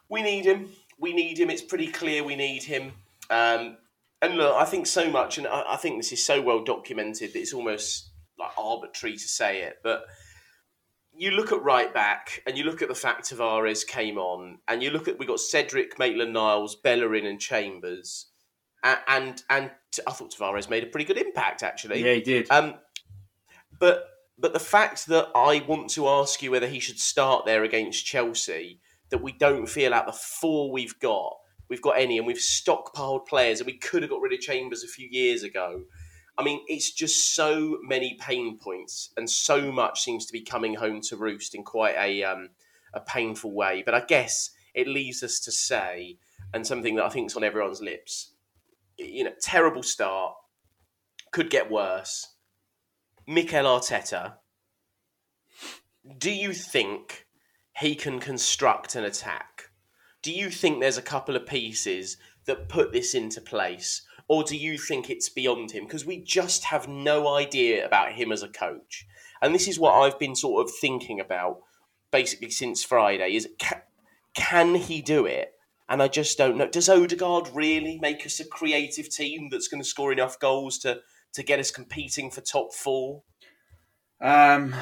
we 0.09 0.21
need 0.21 0.45
him. 0.45 0.69
We 0.99 1.13
need 1.13 1.39
him. 1.39 1.49
It's 1.49 1.61
pretty 1.61 1.87
clear 1.87 2.23
we 2.23 2.35
need 2.35 2.63
him. 2.63 2.93
Um, 3.29 3.77
and 4.21 4.35
look, 4.35 4.55
I 4.55 4.65
think 4.65 4.85
so 4.87 5.09
much, 5.09 5.37
and 5.37 5.47
I, 5.47 5.73
I 5.73 5.75
think 5.77 5.97
this 5.97 6.11
is 6.11 6.23
so 6.23 6.41
well 6.41 6.63
documented 6.63 7.33
that 7.33 7.39
it's 7.39 7.53
almost 7.53 8.09
like 8.37 8.51
arbitrary 8.57 9.15
to 9.15 9.27
say 9.27 9.61
it, 9.61 9.77
but 9.83 10.05
you 11.19 11.31
look 11.31 11.51
at 11.51 11.61
right 11.61 11.93
back 11.93 12.41
and 12.47 12.57
you 12.57 12.63
look 12.63 12.81
at 12.81 12.87
the 12.87 12.95
fact 12.95 13.29
Tavares 13.29 13.85
came 13.85 14.17
on 14.17 14.59
and 14.69 14.81
you 14.81 14.89
look 14.89 15.09
at 15.09 15.19
we 15.19 15.25
got 15.25 15.41
Cedric, 15.41 15.99
Maitland 15.99 16.31
Niles, 16.31 16.75
Bellerin, 16.75 17.25
and 17.25 17.39
Chambers, 17.39 18.27
and, 18.85 18.99
and 19.07 19.43
and 19.49 19.71
I 20.07 20.11
thought 20.11 20.33
Tavares 20.33 20.69
made 20.69 20.83
a 20.83 20.87
pretty 20.87 21.05
good 21.05 21.17
impact 21.17 21.61
actually. 21.61 22.05
Yeah, 22.05 22.13
he 22.13 22.21
did. 22.21 22.49
Um, 22.49 22.75
but 23.79 24.05
but 24.37 24.53
the 24.53 24.59
fact 24.59 25.07
that 25.07 25.27
I 25.35 25.61
want 25.67 25.89
to 25.91 26.07
ask 26.07 26.41
you 26.41 26.51
whether 26.51 26.67
he 26.67 26.79
should 26.79 26.99
start 26.99 27.45
there 27.45 27.65
against 27.65 28.05
Chelsea, 28.05 28.79
that 29.09 29.21
we 29.21 29.33
don't 29.33 29.67
feel 29.67 29.93
out 29.93 30.07
the 30.07 30.13
four 30.13 30.71
we've 30.71 30.97
got, 30.99 31.35
we've 31.67 31.81
got 31.81 31.99
any, 31.99 32.17
and 32.17 32.25
we've 32.25 32.37
stockpiled 32.37 33.27
players, 33.27 33.59
and 33.59 33.67
we 33.67 33.77
could 33.77 34.03
have 34.03 34.09
got 34.09 34.21
rid 34.21 34.31
of 34.31 34.39
Chambers 34.39 34.85
a 34.85 34.87
few 34.87 35.09
years 35.11 35.43
ago. 35.43 35.81
I 36.39 36.43
mean, 36.43 36.61
it's 36.67 36.91
just 36.91 37.35
so 37.35 37.79
many 37.83 38.17
pain 38.17 38.57
points, 38.57 39.11
and 39.17 39.29
so 39.29 39.73
much 39.73 40.01
seems 40.01 40.25
to 40.25 40.31
be 40.31 40.39
coming 40.39 40.73
home 40.73 41.01
to 41.01 41.17
roost 41.17 41.53
in 41.53 41.63
quite 41.63 41.95
a 41.97 42.23
um, 42.23 42.51
a 42.93 43.01
painful 43.01 43.51
way. 43.51 43.83
But 43.85 43.93
I 43.93 44.05
guess 44.07 44.51
it 44.73 44.87
leaves 44.87 45.21
us 45.21 45.41
to 45.41 45.51
say, 45.51 46.17
and 46.53 46.65
something 46.65 46.95
that 46.95 47.03
I 47.03 47.09
think 47.09 47.29
is 47.29 47.35
on 47.35 47.43
everyone's 47.43 47.81
lips, 47.81 48.31
you 48.97 49.25
know, 49.25 49.33
terrible 49.41 49.83
start, 49.83 50.33
could 51.33 51.49
get 51.49 51.69
worse. 51.69 52.25
Mikel 53.27 53.65
Arteta, 53.65 54.35
do 56.17 56.31
you 56.31 56.53
think 56.53 57.27
he 57.77 57.95
can 57.95 58.21
construct 58.21 58.95
an 58.95 59.03
attack? 59.03 59.71
Do 60.21 60.31
you 60.31 60.49
think 60.49 60.79
there's 60.79 60.97
a 60.97 61.01
couple 61.01 61.35
of 61.35 61.45
pieces 61.45 62.15
that 62.45 62.69
put 62.69 62.93
this 62.93 63.13
into 63.13 63.41
place? 63.41 64.03
Or 64.29 64.43
do 64.43 64.55
you 64.55 64.77
think 64.77 65.09
it's 65.09 65.27
beyond 65.27 65.71
him? 65.71 65.83
Because 65.83 66.05
we 66.05 66.21
just 66.21 66.65
have 66.65 66.87
no 66.87 67.27
idea 67.27 67.85
about 67.85 68.13
him 68.13 68.31
as 68.31 68.43
a 68.43 68.47
coach. 68.47 69.07
And 69.41 69.53
this 69.53 69.67
is 69.67 69.79
what 69.79 69.95
I've 69.95 70.19
been 70.19 70.35
sort 70.35 70.63
of 70.63 70.73
thinking 70.73 71.19
about 71.19 71.57
basically 72.11 72.51
since 72.51 72.83
Friday 72.83 73.35
is 73.35 73.49
can, 73.57 73.81
can 74.35 74.75
he 74.75 75.01
do 75.01 75.25
it? 75.25 75.53
And 75.89 76.03
I 76.03 76.07
just 76.07 76.37
don't 76.37 76.57
know. 76.57 76.67
Does 76.67 76.87
Odegaard 76.87 77.49
really 77.53 77.97
make 77.99 78.23
us 78.25 78.39
a 78.39 78.45
creative 78.45 79.09
team 79.09 79.49
that's 79.49 79.67
going 79.67 79.81
to 79.81 79.87
score 79.87 80.11
enough 80.11 80.39
goals 80.39 80.77
to, 80.79 80.99
to 81.33 81.41
get 81.41 81.59
us 81.59 81.71
competing 81.71 82.29
for 82.29 82.41
top 82.41 82.73
four? 82.73 83.23
Um, 84.21 84.75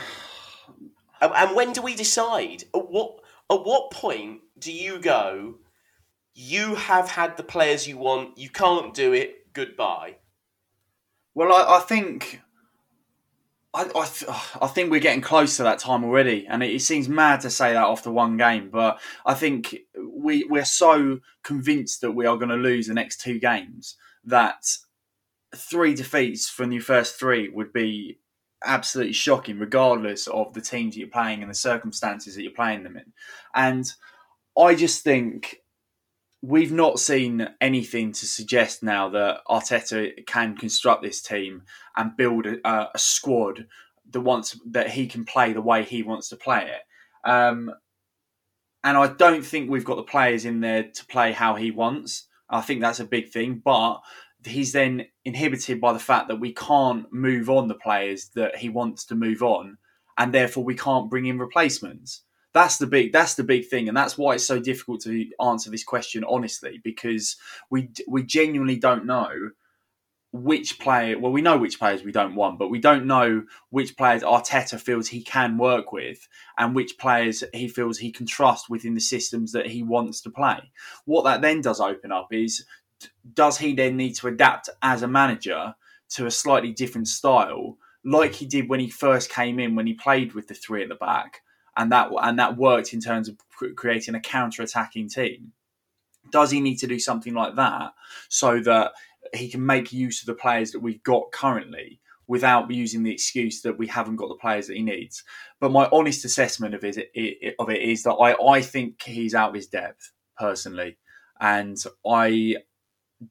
and, 1.22 1.32
and 1.34 1.56
when 1.56 1.72
do 1.72 1.82
we 1.82 1.96
decide? 1.96 2.66
At 2.76 2.90
what 2.90 3.20
at 3.50 3.64
what 3.64 3.92
point 3.92 4.42
do 4.60 4.74
you 4.74 5.00
go? 5.00 5.56
You 6.40 6.76
have 6.76 7.10
had 7.10 7.36
the 7.36 7.42
players 7.42 7.88
you 7.88 7.98
want. 7.98 8.38
You 8.38 8.50
can't 8.50 8.94
do 8.94 9.12
it 9.12 9.52
goodbye? 9.54 10.18
Well, 11.34 11.52
I, 11.52 11.78
I 11.78 11.80
think 11.80 12.44
I, 13.74 13.86
I, 13.96 14.06
th- 14.06 14.32
I, 14.62 14.68
think 14.68 14.92
we're 14.92 15.00
getting 15.00 15.22
close 15.22 15.58
to 15.58 15.64
that 15.64 15.80
time 15.80 16.04
already, 16.04 16.46
and 16.48 16.62
it, 16.62 16.76
it, 16.76 16.82
seems 16.82 17.10
mad 17.10 17.42
to 17.42 17.50
say 17.50 17.74
that 17.74 17.88
after 17.88 18.12
one 18.12 18.38
game. 18.38 18.70
But 18.70 19.00
I 19.26 19.34
think 19.34 19.78
we 20.00 20.44
we're 20.44 20.64
so 20.64 21.22
convinced 21.42 22.02
that 22.02 22.12
we 22.12 22.28
are 22.28 22.38
going 22.38 22.50
to 22.50 22.56
lose 22.56 22.86
the 22.86 22.94
next 22.94 23.20
two 23.20 23.40
games 23.40 23.96
that 24.24 24.64
three 25.56 25.96
defeats 25.96 26.48
from 26.48 26.72
your 26.72 26.84
first 26.84 27.20
three 27.20 27.50
would 27.50 27.74
be 27.74 28.20
absolutely 28.64 29.14
shocking, 29.14 29.58
regardless 29.58 30.28
of 30.28 30.54
the 30.54 30.62
teams 30.62 30.94
that 30.94 31.00
you're 31.00 31.10
playing 31.10 31.42
and 31.42 31.50
the 31.50 31.56
circumstances 31.56 32.36
that 32.36 32.44
you're 32.44 32.52
playing 32.52 32.84
them 32.84 32.96
in. 32.96 33.12
And 33.56 33.92
I 34.56 34.76
just 34.76 35.04
think 35.04 35.64
we've 36.42 36.72
not 36.72 37.00
seen 37.00 37.48
anything 37.60 38.12
to 38.14 38.26
suggest 38.26 38.84
now 38.84 39.10
that 39.10 39.42
Arteta 39.48 40.26
can 40.28 40.56
construct 40.56 41.02
this 41.02 41.22
team 41.22 41.64
and 41.96 42.16
build 42.16 42.46
a, 42.46 42.90
a 42.94 43.00
squad 43.00 43.68
that 44.12 44.22
wants 44.22 44.60
that 44.72 44.92
he 44.92 45.08
can 45.08 45.26
play 45.26 45.54
the 45.54 45.62
way 45.62 45.84
he 45.84 46.04
wants 46.04 46.30
to 46.30 46.36
play 46.36 46.70
it. 46.72 47.30
Um, 47.30 47.72
and 48.84 48.98
I 48.98 49.08
don't 49.08 49.46
think 49.46 49.70
we've 49.70 49.84
got 49.84 49.96
the 49.96 50.04
players 50.04 50.46
in 50.46 50.62
there 50.62 50.84
to 50.84 51.06
play 51.08 51.32
how 51.32 51.56
he 51.56 51.72
wants. 51.72 52.28
I 52.50 52.62
think 52.62 52.82
that's 52.82 53.02
a 53.02 53.06
big 53.06 53.30
thing, 53.30 53.62
but 53.64 54.00
he's 54.46 54.72
then 54.72 55.08
inhibited 55.26 55.82
by 55.82 55.92
the 55.92 56.00
fact 56.00 56.30
that 56.30 56.40
we 56.40 56.54
can't 56.54 57.12
move 57.12 57.50
on 57.50 57.68
the 57.68 57.76
players 57.76 58.30
that 58.36 58.56
he 58.56 58.70
wants 58.70 59.06
to 59.06 59.16
move 59.16 59.44
on, 59.44 59.78
and 60.18 60.34
therefore 60.34 60.64
we 60.64 60.76
can't 60.76 61.10
bring 61.10 61.26
in 61.26 61.40
replacements. 61.40 62.24
That's 62.54 62.78
the 62.78 62.88
big 62.88 63.12
that's 63.12 63.36
the 63.36 63.44
big 63.44 63.68
thing, 63.68 63.88
and 63.88 63.96
that's 63.96 64.18
why 64.18 64.34
it's 64.34 64.46
so 64.46 64.60
difficult 64.60 65.02
to 65.02 65.30
answer 65.44 65.70
this 65.70 65.84
question 65.84 66.24
honestly 66.28 66.80
because 66.84 67.36
we 67.70 67.90
we 68.08 68.24
genuinely 68.24 68.78
don't 68.78 69.06
know 69.06 69.52
which 70.34 70.80
player. 70.80 71.18
Well, 71.18 71.32
we 71.32 71.42
know 71.42 71.58
which 71.58 71.80
players 71.80 72.04
we 72.04 72.12
don't 72.12 72.36
want, 72.36 72.60
but 72.60 72.70
we 72.70 72.80
don't 72.80 73.06
know 73.06 73.44
which 73.70 73.96
players 73.98 74.24
Arteta 74.24 74.80
feels 74.80 75.08
he 75.08 75.22
can 75.22 75.58
work 75.58 75.92
with, 75.92 76.28
and 76.58 76.76
which 76.76 76.98
players 76.98 77.44
he 77.54 77.68
feels 77.68 77.98
he 77.98 78.12
can 78.12 78.26
trust 78.26 78.70
within 78.70 78.94
the 78.94 79.02
systems 79.02 79.52
that 79.52 79.68
he 79.68 79.84
wants 79.84 80.22
to 80.22 80.30
play. 80.30 80.72
What 81.06 81.24
that 81.24 81.42
then 81.42 81.62
does 81.62 81.80
open 81.80 82.12
up 82.12 82.28
is, 82.32 82.66
does 83.34 83.58
he 83.58 83.74
then 83.74 83.98
need 83.98 84.16
to 84.16 84.28
adapt 84.28 84.70
as 84.82 85.02
a 85.02 85.08
manager 85.08 85.76
to 86.10 86.26
a 86.26 86.32
slightly 86.32 86.72
different 86.72 87.08
style, 87.08 87.78
like 88.04 88.34
he 88.34 88.46
did 88.46 88.70
when 88.70 88.80
he 88.80 88.90
first 88.90 89.30
came 89.30 89.60
in 89.60 89.76
when 89.76 89.88
he 89.88 89.94
played 89.94 90.34
with 90.34 90.48
the 90.48 90.54
three 90.54 90.84
at 90.84 90.90
the 90.90 90.96
back? 90.96 91.42
And 91.78 91.92
that 91.92 92.10
and 92.22 92.40
that 92.40 92.58
worked 92.58 92.94
in 92.94 93.00
terms 93.00 93.30
of 93.30 93.38
creating 93.76 94.16
a 94.16 94.20
counter-attacking 94.20 95.10
team. 95.10 95.54
Does 96.32 96.52
he 96.52 96.60
need 96.60 96.78
to 96.78 96.88
do 96.88 97.00
something 97.00 97.34
like 97.34 97.56
that 97.56 97.94
so 98.30 98.60
that 98.62 98.92
he 99.34 99.50
can 99.50 99.66
make 99.66 99.94
use 99.94 100.22
of 100.22 100.26
the 100.26 100.34
players 100.34 100.72
that 100.72 100.80
we've 100.80 101.04
got 101.04 101.32
currently 101.32 102.00
without 102.28 102.70
using 102.70 103.04
the 103.04 103.14
excuse 103.14 103.62
that 103.62 103.78
we 103.78 103.88
haven't 103.88 104.18
got 104.18 104.28
the 104.28 104.36
players 104.36 104.68
that 104.68 104.76
he 104.76 104.84
needs? 104.84 105.24
But 105.60 105.72
my 105.72 105.88
honest 105.92 106.26
assessment 106.26 106.74
of 106.74 106.84
it, 106.84 106.98
of 107.60 107.70
it 107.70 107.82
is 107.82 108.04
that 108.04 108.14
I, 108.14 108.36
I 108.56 108.62
think 108.62 109.02
he's 109.04 109.36
out 109.36 109.50
of 109.50 109.56
his 109.56 109.68
depth 109.68 110.12
personally, 110.38 110.98
and 111.40 111.78
I 112.06 112.58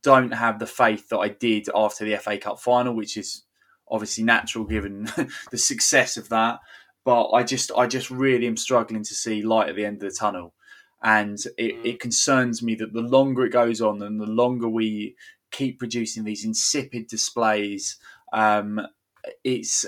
don't 0.03 0.32
have 0.32 0.59
the 0.59 0.66
faith 0.66 1.09
that 1.11 1.18
I 1.18 1.28
did 1.28 1.68
after 1.74 2.05
the 2.05 2.16
FA 2.16 2.38
Cup 2.38 2.61
final, 2.61 2.94
which 2.94 3.16
is 3.16 3.42
obviously 3.88 4.24
natural 4.24 4.64
given 4.64 5.09
the 5.51 5.59
success 5.59 6.16
of 6.16 6.28
that 6.30 6.61
but 7.07 7.31
I 7.31 7.45
just 7.45 7.71
I 7.77 7.87
just 7.87 8.11
really 8.11 8.49
am 8.49 8.57
struggling 8.57 9.05
to 9.05 9.15
see 9.15 9.41
light 9.41 9.69
at 9.69 9.77
the 9.77 9.87
end 9.87 10.03
of 10.03 10.11
the 10.11 10.17
tunnel, 10.19 10.55
and 11.05 11.39
it, 11.57 11.77
mm. 11.77 11.85
it 11.87 12.01
concerns 12.01 12.65
me 12.65 12.75
that 12.75 12.93
the 12.93 13.01
longer 13.01 13.47
it 13.47 13.53
goes 13.53 13.81
on 13.81 14.03
and 14.03 14.21
the 14.21 14.27
longer 14.27 14.69
we 14.69 15.15
keep 15.53 15.79
producing 15.79 16.25
these 16.25 16.45
insipid 16.45 17.07
displays, 17.07 17.99
um, 18.33 18.85
it's 19.45 19.87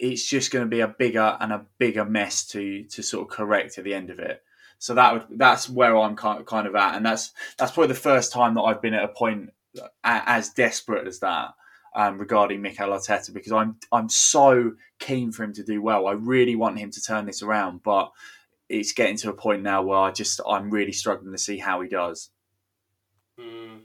it's 0.00 0.28
just 0.28 0.50
going 0.50 0.64
to 0.64 0.68
be 0.68 0.80
a 0.80 0.88
bigger 0.88 1.36
and 1.40 1.52
a 1.52 1.64
bigger 1.78 2.04
mess 2.04 2.44
to 2.48 2.82
to 2.82 3.00
sort 3.00 3.22
of 3.22 3.34
correct 3.34 3.78
at 3.78 3.84
the 3.84 3.94
end 3.94 4.10
of 4.10 4.18
it. 4.18 4.42
So 4.80 4.94
that 4.94 5.12
would 5.12 5.38
that's 5.38 5.70
where 5.70 5.96
I'm 5.96 6.16
kind 6.16 6.40
of, 6.40 6.46
kind 6.46 6.66
of 6.66 6.74
at, 6.74 6.96
and 6.96 7.06
that's 7.06 7.32
that's 7.58 7.70
probably 7.70 7.88
the 7.88 7.94
first 7.94 8.32
time 8.32 8.54
that 8.54 8.62
I've 8.62 8.82
been 8.82 8.94
at 8.94 9.04
a 9.04 9.08
point 9.08 9.50
as 10.02 10.48
desperate 10.48 11.06
as 11.06 11.20
that 11.20 11.54
um, 11.94 12.18
regarding 12.18 12.62
Mikel 12.62 12.90
Arteta 12.90 13.32
because 13.32 13.52
I'm 13.52 13.76
I'm 13.92 14.08
so 14.08 14.72
keen 14.98 15.32
for 15.32 15.44
him 15.44 15.52
to 15.54 15.64
do 15.64 15.82
well. 15.82 16.06
I 16.06 16.12
really 16.12 16.56
want 16.56 16.78
him 16.78 16.90
to 16.90 17.02
turn 17.02 17.26
this 17.26 17.42
around, 17.42 17.82
but 17.82 18.10
it's 18.68 18.92
getting 18.92 19.16
to 19.18 19.30
a 19.30 19.34
point 19.34 19.62
now 19.62 19.82
where 19.82 19.98
I 19.98 20.12
just 20.12 20.40
I'm 20.48 20.70
really 20.70 20.92
struggling 20.92 21.32
to 21.32 21.38
see 21.38 21.58
how 21.58 21.80
he 21.80 21.88
does. 21.88 22.30
Mm. 23.38 23.80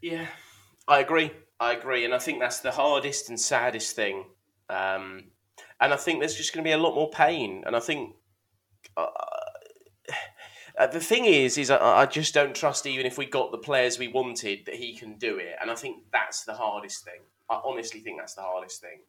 Yeah, 0.00 0.26
I 0.88 1.00
agree. 1.00 1.30
I 1.60 1.72
agree, 1.72 2.04
and 2.04 2.14
I 2.14 2.18
think 2.18 2.40
that's 2.40 2.60
the 2.60 2.72
hardest 2.72 3.28
and 3.28 3.40
saddest 3.40 3.94
thing. 3.94 4.24
Um, 4.68 5.24
and 5.80 5.92
I 5.92 5.96
think 5.96 6.20
there's 6.20 6.34
just 6.34 6.52
going 6.52 6.64
to 6.64 6.68
be 6.68 6.72
a 6.72 6.78
lot 6.78 6.94
more 6.94 7.10
pain. 7.10 7.62
And 7.66 7.76
I 7.76 7.80
think 7.80 8.14
uh, 8.96 9.06
uh, 10.78 10.86
the 10.86 11.00
thing 11.00 11.24
is, 11.24 11.56
is 11.56 11.70
I, 11.70 11.78
I, 11.78 12.06
just 12.06 12.34
don't 12.34 12.54
trust 12.54 12.86
even 12.86 13.06
if 13.06 13.16
we 13.16 13.26
got 13.26 13.52
the 13.52 13.58
players 13.58 13.98
we 13.98 14.08
wanted 14.08 14.66
that 14.66 14.74
he 14.74 14.94
can 14.94 15.16
do 15.18 15.38
it, 15.38 15.56
and 15.60 15.70
I 15.70 15.74
think 15.74 16.02
that's 16.12 16.44
the 16.44 16.54
hardest 16.54 17.04
thing. 17.04 17.20
I 17.48 17.60
honestly 17.64 18.00
think 18.00 18.18
that's 18.18 18.34
the 18.34 18.42
hardest 18.42 18.80
thing. 18.80 19.00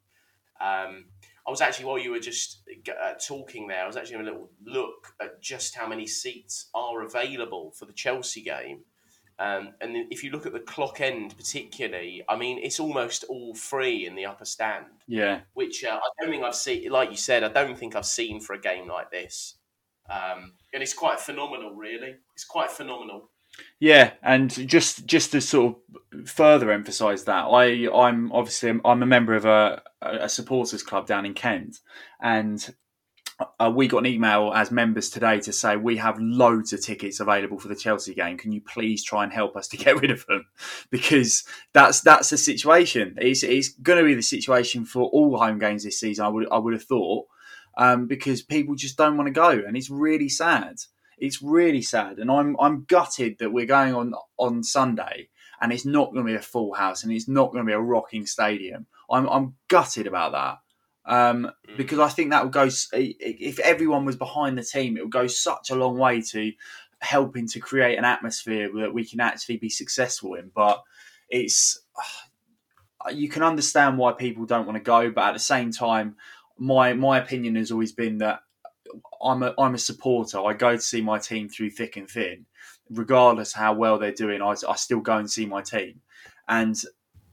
Um, 0.61 1.05
I 1.47 1.51
was 1.51 1.61
actually 1.61 1.85
while 1.85 1.97
you 1.97 2.11
were 2.11 2.19
just 2.19 2.61
uh, 2.89 3.13
talking 3.25 3.67
there, 3.67 3.83
I 3.83 3.87
was 3.87 3.97
actually 3.97 4.17
having 4.17 4.27
a 4.27 4.31
little 4.31 4.49
look 4.65 5.13
at 5.21 5.41
just 5.41 5.75
how 5.75 5.87
many 5.87 6.07
seats 6.07 6.69
are 6.73 7.03
available 7.03 7.71
for 7.71 7.85
the 7.85 7.93
Chelsea 7.93 8.41
game. 8.41 8.81
Um, 9.37 9.73
and 9.81 9.97
if 10.11 10.23
you 10.23 10.31
look 10.31 10.45
at 10.45 10.53
the 10.53 10.61
clock 10.61 11.01
end, 11.01 11.35
particularly, 11.35 12.23
I 12.29 12.37
mean, 12.37 12.59
it's 12.63 12.79
almost 12.79 13.25
all 13.25 13.53
free 13.53 14.07
in 14.07 14.15
the 14.15 14.25
upper 14.25 14.45
stand. 14.45 14.85
Yeah. 15.07 15.41
Which 15.53 15.83
uh, 15.83 15.99
I 16.01 16.21
don't 16.21 16.31
think 16.31 16.43
I've 16.43 16.55
seen, 16.55 16.89
like 16.89 17.11
you 17.11 17.17
said, 17.17 17.43
I 17.43 17.49
don't 17.49 17.77
think 17.77 17.95
I've 17.95 18.05
seen 18.05 18.39
for 18.39 18.53
a 18.53 18.61
game 18.61 18.87
like 18.87 19.11
this. 19.11 19.55
Um, 20.09 20.53
and 20.75 20.83
it's 20.83 20.93
quite 20.93 21.21
phenomenal, 21.21 21.73
really. 21.73 22.17
It's 22.33 22.43
quite 22.43 22.69
phenomenal. 22.69 23.29
Yeah, 23.79 24.11
and 24.21 24.51
just 24.67 25.05
just 25.05 25.31
to 25.31 25.39
sort 25.39 25.77
of 26.13 26.29
further 26.29 26.69
emphasise 26.69 27.23
that, 27.23 27.45
I 27.45 27.87
I'm 27.95 28.29
obviously 28.33 28.77
I'm 28.83 29.01
a 29.01 29.05
member 29.05 29.33
of 29.35 29.45
a, 29.45 29.81
a 30.01 30.27
supporters 30.27 30.83
club 30.83 31.07
down 31.07 31.25
in 31.25 31.33
Kent, 31.33 31.79
and 32.21 32.75
uh, 33.39 33.71
we 33.73 33.87
got 33.87 33.99
an 33.99 34.05
email 34.05 34.51
as 34.53 34.69
members 34.69 35.09
today 35.09 35.39
to 35.39 35.53
say 35.53 35.77
we 35.77 35.95
have 35.95 36.19
loads 36.19 36.73
of 36.73 36.81
tickets 36.81 37.21
available 37.21 37.57
for 37.57 37.69
the 37.69 37.75
Chelsea 37.75 38.13
game. 38.13 38.37
Can 38.37 38.51
you 38.51 38.59
please 38.59 39.01
try 39.01 39.23
and 39.23 39.31
help 39.31 39.55
us 39.55 39.69
to 39.69 39.77
get 39.77 40.01
rid 40.01 40.11
of 40.11 40.25
them? 40.27 40.45
Because 40.89 41.45
that's 41.71 42.01
that's 42.01 42.29
the 42.29 42.37
situation. 42.37 43.15
It's 43.17 43.43
it's 43.43 43.69
going 43.69 43.99
to 43.99 44.05
be 44.05 44.15
the 44.15 44.21
situation 44.21 44.83
for 44.83 45.03
all 45.03 45.37
home 45.37 45.59
games 45.59 45.85
this 45.85 46.01
season. 46.01 46.25
I 46.25 46.27
would 46.27 46.47
I 46.51 46.57
would 46.57 46.73
have 46.73 46.83
thought 46.83 47.27
um, 47.77 48.07
because 48.07 48.41
people 48.41 48.75
just 48.75 48.97
don't 48.97 49.17
want 49.17 49.27
to 49.27 49.33
go, 49.33 49.49
and 49.49 49.75
it's 49.75 49.89
really 49.89 50.29
sad. 50.29 50.75
It's 51.17 51.41
really 51.41 51.81
sad, 51.81 52.19
and 52.19 52.29
I'm 52.29 52.55
I'm 52.59 52.85
gutted 52.85 53.37
that 53.39 53.51
we're 53.51 53.65
going 53.65 53.93
on 53.93 54.13
on 54.37 54.63
Sunday, 54.63 55.29
and 55.61 55.71
it's 55.71 55.85
not 55.85 56.11
going 56.11 56.25
to 56.25 56.31
be 56.31 56.37
a 56.37 56.41
full 56.41 56.73
house, 56.73 57.03
and 57.03 57.11
it's 57.11 57.27
not 57.27 57.51
going 57.51 57.65
to 57.65 57.69
be 57.69 57.73
a 57.73 57.79
rocking 57.79 58.25
stadium. 58.25 58.85
I'm 59.09 59.27
I'm 59.27 59.55
gutted 59.67 60.07
about 60.07 60.31
that. 60.33 60.57
Um, 61.07 61.51
mm. 61.69 61.77
because 61.77 61.99
I 61.99 62.09
think 62.09 62.31
that 62.31 62.43
would 62.43 62.53
go. 62.53 62.69
If 62.93 63.59
everyone 63.59 64.05
was 64.05 64.15
behind 64.15 64.57
the 64.57 64.63
team, 64.63 64.97
it 64.97 65.03
would 65.03 65.11
go 65.11 65.27
such 65.27 65.69
a 65.69 65.75
long 65.75 65.97
way 65.97 66.21
to 66.21 66.51
helping 66.99 67.47
to 67.47 67.59
create 67.59 67.97
an 67.97 68.05
atmosphere 68.05 68.69
that 68.73 68.93
we 68.93 69.05
can 69.05 69.19
actually 69.19 69.57
be 69.57 69.69
successful 69.69 70.33
in. 70.35 70.51
But 70.53 70.81
it's 71.29 71.79
you 73.11 73.29
can 73.29 73.43
understand 73.43 73.97
why 73.97 74.13
people 74.13 74.45
don't 74.45 74.65
want 74.65 74.77
to 74.77 74.83
go, 74.83 75.11
but 75.11 75.25
at 75.25 75.33
the 75.33 75.39
same 75.39 75.71
time, 75.71 76.15
my 76.57 76.93
my 76.93 77.19
opinion 77.19 77.55
has 77.55 77.71
always 77.71 77.91
been 77.91 78.19
that 78.19 78.41
I'm 79.21 79.43
a 79.43 79.53
I'm 79.57 79.75
a 79.75 79.79
supporter. 79.79 80.39
I 80.39 80.53
go 80.53 80.75
to 80.75 80.81
see 80.81 81.01
my 81.01 81.19
team 81.19 81.49
through 81.49 81.71
thick 81.71 81.97
and 81.97 82.09
thin, 82.09 82.45
regardless 82.89 83.53
how 83.53 83.73
well 83.73 83.97
they're 83.97 84.11
doing. 84.11 84.41
I, 84.41 84.55
I 84.67 84.75
still 84.75 84.99
go 84.99 85.17
and 85.17 85.29
see 85.29 85.45
my 85.45 85.61
team, 85.61 86.01
and 86.47 86.75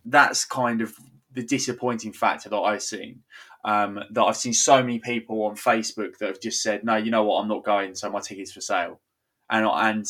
that's 0.04 0.44
kind 0.44 0.80
of 0.80 0.94
the 1.32 1.42
disappointing 1.42 2.12
factor 2.12 2.48
that 2.48 2.56
I've 2.58 2.82
seen. 2.82 3.20
Um, 3.64 4.00
that 4.10 4.22
I've 4.22 4.36
seen 4.36 4.54
so 4.54 4.80
many 4.82 4.98
people 4.98 5.44
on 5.44 5.54
Facebook 5.54 6.18
that 6.18 6.26
have 6.26 6.40
just 6.40 6.62
said, 6.62 6.84
"No, 6.84 6.96
you 6.96 7.10
know 7.10 7.24
what? 7.24 7.40
I'm 7.40 7.48
not 7.48 7.64
going. 7.64 7.94
So 7.94 8.10
my 8.10 8.20
ticket's 8.20 8.52
for 8.52 8.60
sale," 8.60 9.00
and 9.50 9.66
and 9.66 10.06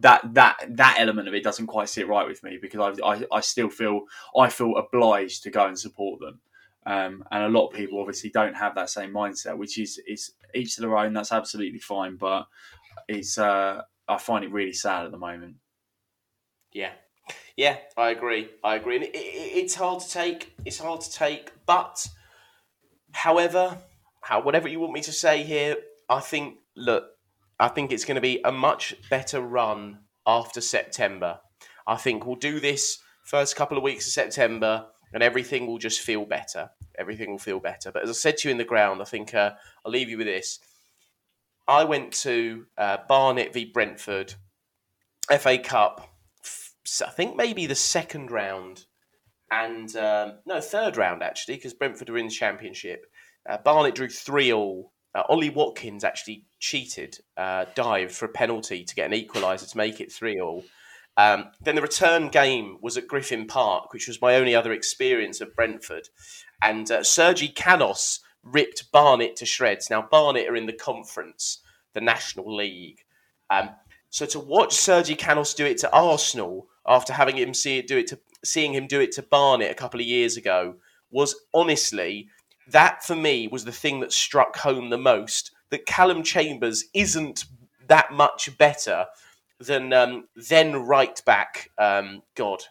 that 0.00 0.34
that 0.34 0.56
that 0.68 0.96
element 0.98 1.28
of 1.28 1.34
it 1.34 1.44
doesn't 1.44 1.66
quite 1.66 1.88
sit 1.88 2.08
right 2.08 2.26
with 2.26 2.42
me 2.42 2.58
because 2.60 2.98
I, 3.02 3.06
I, 3.06 3.24
I 3.32 3.40
still 3.40 3.70
feel 3.70 4.02
I 4.36 4.48
feel 4.48 4.76
obliged 4.76 5.44
to 5.44 5.50
go 5.50 5.66
and 5.66 5.78
support 5.78 6.20
them. 6.20 6.40
Um, 6.86 7.24
and 7.30 7.44
a 7.44 7.48
lot 7.48 7.68
of 7.68 7.74
people 7.74 8.00
obviously 8.00 8.30
don't 8.30 8.54
have 8.54 8.74
that 8.74 8.90
same 8.90 9.12
mindset, 9.12 9.56
which 9.56 9.78
is 9.78 10.00
is 10.06 10.32
each 10.54 10.76
to 10.76 10.80
their 10.80 10.96
own. 10.96 11.12
That's 11.12 11.32
absolutely 11.32 11.78
fine, 11.78 12.16
but 12.16 12.46
it's 13.08 13.38
uh, 13.38 13.82
I 14.08 14.18
find 14.18 14.44
it 14.44 14.52
really 14.52 14.72
sad 14.72 15.04
at 15.04 15.12
the 15.12 15.18
moment. 15.18 15.56
Yeah, 16.72 16.92
yeah, 17.56 17.76
I 17.96 18.10
agree. 18.10 18.48
I 18.64 18.76
agree. 18.76 18.96
And 18.96 19.04
it, 19.04 19.14
it, 19.14 19.18
it's 19.18 19.74
hard 19.74 20.00
to 20.00 20.08
take. 20.08 20.54
It's 20.64 20.78
hard 20.78 21.00
to 21.02 21.12
take, 21.12 21.52
but 21.66 22.06
however, 23.12 23.78
how 24.22 24.42
whatever 24.42 24.68
you 24.68 24.80
want 24.80 24.92
me 24.92 25.02
to 25.02 25.12
say 25.12 25.42
here, 25.42 25.76
I 26.08 26.20
think 26.20 26.58
look, 26.76 27.04
I 27.58 27.68
think 27.68 27.92
it's 27.92 28.04
going 28.04 28.16
to 28.16 28.20
be 28.22 28.40
a 28.44 28.52
much 28.52 28.94
better 29.10 29.40
run 29.40 29.98
after 30.26 30.60
September. 30.60 31.40
I 31.86 31.96
think 31.96 32.24
we'll 32.24 32.36
do 32.36 32.60
this 32.60 32.98
first 33.24 33.54
couple 33.54 33.76
of 33.76 33.82
weeks 33.82 34.06
of 34.06 34.12
September 34.12 34.86
and 35.12 35.22
everything 35.22 35.66
will 35.66 35.78
just 35.78 36.00
feel 36.00 36.24
better. 36.24 36.70
Everything 36.98 37.30
will 37.30 37.38
feel 37.38 37.60
better. 37.60 37.90
But 37.90 38.02
as 38.02 38.10
I 38.10 38.12
said 38.12 38.36
to 38.38 38.48
you 38.48 38.52
in 38.52 38.58
the 38.58 38.64
ground, 38.64 39.00
I 39.00 39.04
think 39.04 39.34
uh, 39.34 39.52
I'll 39.84 39.92
leave 39.92 40.08
you 40.08 40.18
with 40.18 40.26
this. 40.26 40.60
I 41.66 41.84
went 41.84 42.12
to 42.14 42.66
uh, 42.76 42.98
Barnet 43.08 43.52
v 43.52 43.64
Brentford, 43.64 44.34
FA 45.38 45.58
Cup. 45.58 46.08
I 47.06 47.10
think 47.10 47.36
maybe 47.36 47.66
the 47.66 47.74
second 47.74 48.30
round, 48.30 48.86
and 49.50 49.94
um, 49.96 50.38
no 50.46 50.60
third 50.60 50.96
round 50.96 51.22
actually, 51.22 51.56
because 51.56 51.74
Brentford 51.74 52.08
were 52.08 52.18
in 52.18 52.26
the 52.26 52.32
Championship. 52.32 53.06
Uh, 53.48 53.58
Barnet 53.58 53.94
drew 53.94 54.08
three 54.08 54.52
all. 54.52 54.92
Uh, 55.14 55.22
Ollie 55.28 55.50
Watkins 55.50 56.04
actually 56.04 56.44
cheated, 56.60 57.18
uh, 57.36 57.66
dived 57.74 58.12
for 58.12 58.26
a 58.26 58.28
penalty 58.28 58.84
to 58.84 58.94
get 58.94 59.12
an 59.12 59.18
equaliser 59.18 59.68
to 59.70 59.76
make 59.76 60.00
it 60.00 60.12
three 60.12 60.40
all. 60.40 60.64
Um, 61.16 61.50
then 61.60 61.74
the 61.74 61.82
return 61.82 62.28
game 62.28 62.78
was 62.80 62.96
at 62.96 63.08
Griffin 63.08 63.46
Park, 63.46 63.92
which 63.92 64.08
was 64.08 64.22
my 64.22 64.36
only 64.36 64.54
other 64.54 64.72
experience 64.72 65.40
of 65.40 65.54
Brentford. 65.54 66.08
And 66.62 66.90
uh, 66.90 67.02
Sergi 67.02 67.48
Canos 67.48 68.20
ripped 68.42 68.90
Barnet 68.92 69.36
to 69.36 69.46
shreds. 69.46 69.90
Now, 69.90 70.02
Barnet 70.02 70.48
are 70.48 70.56
in 70.56 70.66
the 70.66 70.72
conference, 70.72 71.58
the 71.92 72.00
National 72.00 72.54
League. 72.54 73.00
Um, 73.50 73.70
so 74.08 74.26
to 74.26 74.40
watch 74.40 74.74
Sergi 74.74 75.14
Canos 75.14 75.54
do 75.54 75.66
it 75.66 75.78
to 75.78 75.92
Arsenal 75.92 76.68
after 76.86 77.12
having 77.12 77.36
him 77.36 77.54
see 77.54 77.78
it 77.78 77.86
do 77.86 77.98
it 77.98 78.06
to 78.08 78.18
seeing 78.44 78.72
him 78.72 78.86
do 78.86 79.00
it 79.00 79.12
to 79.12 79.22
Barnet 79.22 79.70
a 79.70 79.74
couple 79.74 80.00
of 80.00 80.06
years 80.06 80.36
ago 80.36 80.76
was 81.10 81.34
honestly 81.52 82.28
that 82.68 83.04
for 83.04 83.16
me 83.16 83.48
was 83.48 83.64
the 83.64 83.72
thing 83.72 84.00
that 84.00 84.12
struck 84.12 84.56
home 84.56 84.90
the 84.90 84.98
most. 84.98 85.52
That 85.70 85.86
Calum 85.86 86.22
Chambers 86.22 86.84
isn't 86.94 87.44
that 87.86 88.12
much 88.12 88.56
better 88.58 89.06
than 89.60 89.92
um, 89.92 90.28
then 90.48 90.74
right 90.76 91.22
back. 91.24 91.70
Um, 91.78 92.22
God, 92.34 92.64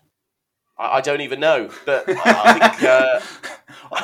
I, 0.77 0.97
I, 0.97 1.01
don't 1.01 1.21
even 1.21 1.39
know, 1.39 1.69
but 1.85 2.05
I, 2.07 2.69
think. 2.69 2.83
Uh, 2.83 3.19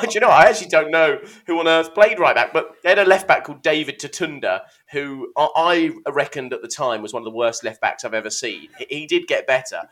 do 0.02 0.08
you 0.12 0.20
know? 0.20 0.28
I 0.28 0.44
actually 0.44 0.68
don't 0.68 0.90
know 0.90 1.18
who 1.46 1.58
on 1.58 1.68
earth 1.68 1.94
played 1.94 2.18
right 2.18 2.34
back, 2.34 2.52
but 2.52 2.76
they 2.82 2.90
had 2.90 2.98
a 2.98 3.04
left 3.04 3.26
back 3.26 3.44
called 3.44 3.62
David 3.62 3.98
Tutonda, 3.98 4.62
who 4.92 5.32
I 5.36 5.92
reckoned 6.08 6.52
at 6.52 6.62
the 6.62 6.68
time 6.68 7.02
was 7.02 7.12
one 7.12 7.22
of 7.22 7.24
the 7.24 7.36
worst 7.36 7.64
left 7.64 7.80
backs 7.80 8.04
I've 8.04 8.14
ever 8.14 8.30
seen. 8.30 8.68
He 8.88 9.06
did 9.06 9.26
get 9.26 9.46
better, 9.46 9.82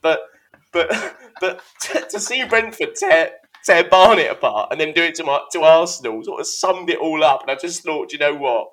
but 0.00 0.20
but 0.72 1.16
but 1.40 1.62
to, 1.82 2.06
to 2.10 2.20
see 2.20 2.44
Brentford 2.44 2.94
tear 2.96 3.32
tear 3.64 3.84
Barnet 3.84 4.30
apart 4.30 4.68
and 4.72 4.80
then 4.80 4.92
do 4.92 5.02
it 5.02 5.14
to 5.16 5.24
my, 5.24 5.40
to 5.52 5.60
Arsenal 5.60 6.22
sort 6.24 6.40
of 6.40 6.46
summed 6.46 6.90
it 6.90 6.98
all 6.98 7.22
up, 7.22 7.42
and 7.42 7.50
I 7.50 7.54
just 7.54 7.82
thought, 7.82 8.12
you 8.12 8.18
know 8.18 8.34
what, 8.34 8.68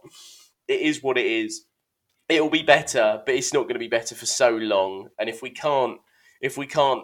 it 0.68 0.82
is 0.82 1.04
what 1.04 1.18
it 1.18 1.26
is. 1.26 1.66
It'll 2.30 2.50
be 2.50 2.64
better, 2.64 3.22
but 3.26 3.36
it's 3.36 3.54
not 3.54 3.64
going 3.64 3.74
to 3.74 3.80
be 3.80 3.88
better 3.88 4.16
for 4.16 4.26
so 4.26 4.52
long. 4.52 5.10
And 5.20 5.28
if 5.30 5.42
we 5.42 5.50
can't, 5.50 6.00
if 6.42 6.58
we 6.58 6.68
can't 6.68 7.04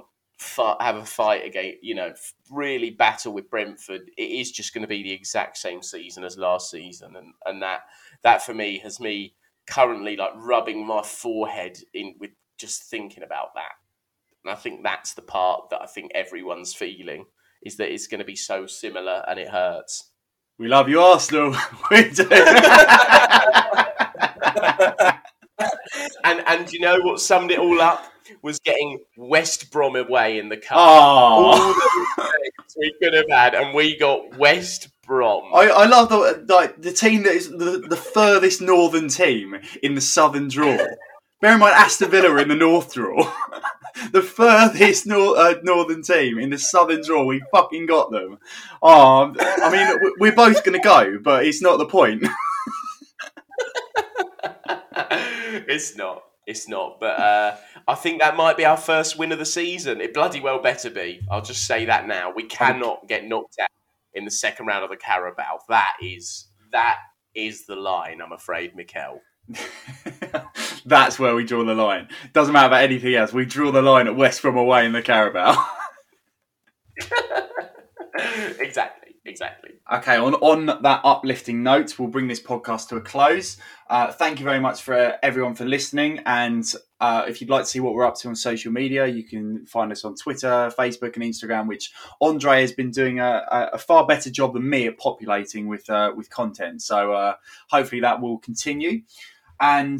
have 0.80 0.98
a 0.98 1.06
fight 1.06 1.46
again, 1.46 1.76
you 1.82 1.96
know, 1.96 2.14
really 2.52 2.92
battle 2.92 3.34
with 3.34 3.50
Brentford, 3.50 4.12
it 4.18 4.22
is 4.22 4.52
just 4.52 4.74
going 4.74 4.84
to 4.84 4.88
be 4.88 5.02
the 5.02 5.12
exact 5.12 5.58
same 5.58 5.82
season 5.82 6.24
as 6.24 6.38
last 6.38 6.70
season, 6.70 7.16
and 7.16 7.34
and 7.46 7.62
that 7.62 7.82
that 8.24 8.44
for 8.44 8.54
me 8.54 8.80
has 8.80 9.00
me 9.00 9.34
currently 9.68 10.16
like 10.16 10.32
rubbing 10.36 10.86
my 10.86 11.02
forehead 11.02 11.80
in 11.94 12.16
with 12.20 12.32
just 12.58 12.84
thinking 12.84 13.24
about 13.24 13.54
that. 13.56 13.74
And 14.44 14.52
I 14.52 14.56
think 14.56 14.84
that's 14.84 15.14
the 15.16 15.24
part 15.24 15.70
that 15.72 15.82
I 15.82 15.88
think 15.88 16.12
everyone's 16.14 16.74
feeling 16.74 17.26
is 17.64 17.78
that 17.78 17.92
it's 17.92 18.08
going 18.08 18.20
to 18.20 18.26
be 18.26 18.36
so 18.36 18.68
similar 18.68 19.24
and 19.28 19.40
it 19.40 19.50
hurts. 19.50 20.12
We 20.58 20.68
love 20.68 20.88
you, 20.88 21.02
Arsenal. 21.02 21.56
we 21.92 22.10
do. 22.10 22.28
and 26.26 26.44
and 26.48 26.74
you 26.74 26.80
know 26.80 27.00
what 27.02 27.20
summed 27.20 27.52
it 27.52 27.60
all 27.60 27.80
up 27.80 28.12
was 28.42 28.60
getting 28.60 29.00
West 29.18 29.72
Brom 29.72 29.96
away 29.96 30.40
in 30.40 30.50
the 30.50 30.58
cup. 30.58 30.78
Oh. 30.78 31.76
All 32.18 32.30
we 32.78 32.94
could 33.02 33.14
have 33.14 33.30
had, 33.30 33.56
and 33.56 33.74
we 33.74 33.98
got 33.98 34.38
West 34.38 34.90
Brom. 35.06 35.44
I, 35.54 35.70
I 35.70 35.86
love 35.86 36.10
the 36.10 36.46
like 36.50 36.82
the 36.82 36.92
team 36.92 37.24
that 37.24 37.34
is 37.34 37.50
the, 37.50 37.86
the 37.88 37.96
furthest 37.96 38.62
northern 38.62 39.08
team 39.08 39.56
in 39.82 39.96
the 39.96 40.02
southern 40.02 40.50
draw. 40.50 40.78
Bear 41.42 41.54
in 41.54 41.60
mind, 41.60 41.76
Aston 41.76 42.10
Villa 42.10 42.32
are 42.32 42.40
in 42.40 42.50
the 42.50 42.56
north 42.56 42.94
draw. 42.94 43.32
the 44.12 44.22
furthest 44.22 45.06
nor- 45.06 45.38
uh, 45.38 45.56
northern 45.64 46.02
team 46.02 46.40
in 46.40 46.50
the 46.50 46.58
southern 46.58 47.02
draw. 47.04 47.24
We 47.24 47.42
fucking 47.52 47.86
got 47.86 48.12
them. 48.12 48.40
Oh, 48.82 49.34
I 49.40 49.72
mean, 49.72 50.14
we're 50.20 50.36
both 50.36 50.64
going 50.64 50.80
to 50.80 50.84
go, 50.84 51.20
but 51.22 51.46
it's 51.46 51.62
not 51.62 51.78
the 51.78 51.86
point. 51.86 52.26
it's 55.68 55.96
not. 55.96 56.24
It's 56.48 56.68
not. 56.68 57.00
But 57.00 57.20
uh, 57.20 57.58
I 57.88 57.96
think 57.96 58.22
that 58.22 58.36
might 58.36 58.58
be 58.58 58.66
our 58.66 58.78
first 58.78 59.18
win 59.18 59.32
of 59.32 59.40
the 59.40 59.46
season. 59.46 60.02
It 60.02 60.14
bloody 60.14 60.40
well 60.40 60.62
better 60.62 60.90
be. 60.90 61.22
I'll 61.30 61.42
just 61.42 61.66
say 61.66 61.86
that 61.86 62.08
now. 62.08 62.32
We 62.36 62.44
cannot 62.44 63.08
get 63.08 63.26
knocked 63.26 63.58
out 63.60 63.70
in 64.14 64.26
the 64.26 64.32
second 64.32 64.68
round 64.68 64.84
of 64.84 64.90
the 64.90 64.98
Carabao. 64.98 65.60
That 65.70 65.96
is 66.02 66.48
that 66.72 66.98
is 67.36 67.66
the 67.66 67.76
line. 67.76 68.22
I'm 68.22 68.32
afraid, 68.32 68.76
Mikel. 68.76 69.22
That's 70.86 71.20
where 71.20 71.36
we 71.36 71.44
draw 71.44 71.64
the 71.64 71.76
line. 71.76 72.10
Doesn't 72.34 72.54
matter 72.54 72.68
about 72.68 72.84
anything 72.84 73.16
else. 73.16 73.34
We 73.34 73.46
draw 73.46 73.72
the 73.72 73.82
line 73.82 74.08
at 74.08 74.16
West 74.16 74.42
Brom 74.42 74.58
away 74.58 74.86
in 74.86 74.94
the 74.94 75.02
Carabao. 75.02 75.56
exactly 78.60 79.05
exactly. 79.26 79.72
Okay, 79.92 80.18
on, 80.18 80.34
on 80.36 80.66
that 80.66 81.02
uplifting 81.04 81.64
note, 81.64 81.98
we'll 82.00 82.08
bring 82.08 82.28
this 82.28 82.42
podcast 82.42 82.90
to 82.90 82.96
a 82.96 83.02
close. 83.02 83.58
Uh, 83.90 84.12
thank 84.12 84.40
you 84.40 84.46
very 84.46 84.60
much 84.60 84.82
for 84.82 85.16
everyone 85.22 85.54
for 85.54 85.66
listening. 85.66 86.22
And 86.26 86.66
uh, 87.00 87.26
if 87.28 87.40
you'd 87.40 87.50
like 87.50 87.64
to 87.64 87.70
see 87.70 87.80
what 87.80 87.94
we're 87.94 88.06
up 88.06 88.16
to 88.16 88.30
on 88.30 88.36
social 88.36 88.72
media, 88.72 89.06
you 89.06 89.24
can 89.24 89.66
find 89.66 89.92
us 89.92 90.04
on 90.06 90.16
Twitter, 90.16 90.72
Facebook, 90.78 91.16
and 91.16 91.24
Instagram, 91.24 91.68
which 91.68 91.92
Andrei 92.22 92.62
has 92.62 92.72
been 92.72 92.90
doing 92.90 93.20
a, 93.20 93.70
a 93.74 93.78
far 93.78 94.08
better 94.08 94.30
job 94.30 94.54
than 94.54 94.68
me 94.68 94.88
at 94.88 94.98
populating 94.98 95.68
with 95.68 95.90
uh, 95.90 96.12
with 96.16 96.30
content. 96.30 96.82
So 96.82 97.14
uh, 97.14 97.36
hopefully 97.70 98.02
that 98.02 98.22
will 98.22 98.40
continue. 98.40 99.02
And 99.60 100.00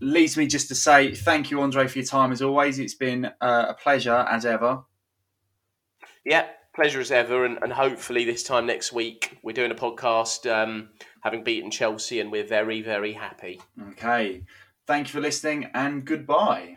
leaves 0.00 0.36
me 0.36 0.46
just 0.46 0.68
to 0.68 0.74
say 0.74 1.14
thank 1.14 1.50
you, 1.50 1.60
Andrei, 1.60 1.86
for 1.86 1.98
your 1.98 2.06
time 2.06 2.32
as 2.32 2.40
always. 2.40 2.78
It's 2.78 2.94
been 2.94 3.26
uh, 3.40 3.66
a 3.68 3.74
pleasure 3.74 4.26
as 4.30 4.46
ever. 4.46 4.84
Yeah, 6.24 6.46
pleasure 6.78 7.00
as 7.00 7.10
ever, 7.10 7.44
and, 7.44 7.58
and 7.60 7.72
hopefully 7.72 8.24
this 8.24 8.44
time 8.44 8.64
next 8.64 8.92
week 8.92 9.36
we're 9.42 9.52
doing 9.52 9.72
a 9.72 9.74
podcast 9.74 10.48
um, 10.48 10.90
having 11.22 11.42
beaten 11.42 11.72
Chelsea, 11.72 12.20
and 12.20 12.30
we're 12.30 12.46
very, 12.46 12.82
very 12.82 13.14
happy. 13.14 13.60
Okay. 13.90 14.44
Thank 14.86 15.08
you 15.08 15.12
for 15.12 15.20
listening, 15.20 15.70
and 15.74 16.04
goodbye. 16.04 16.76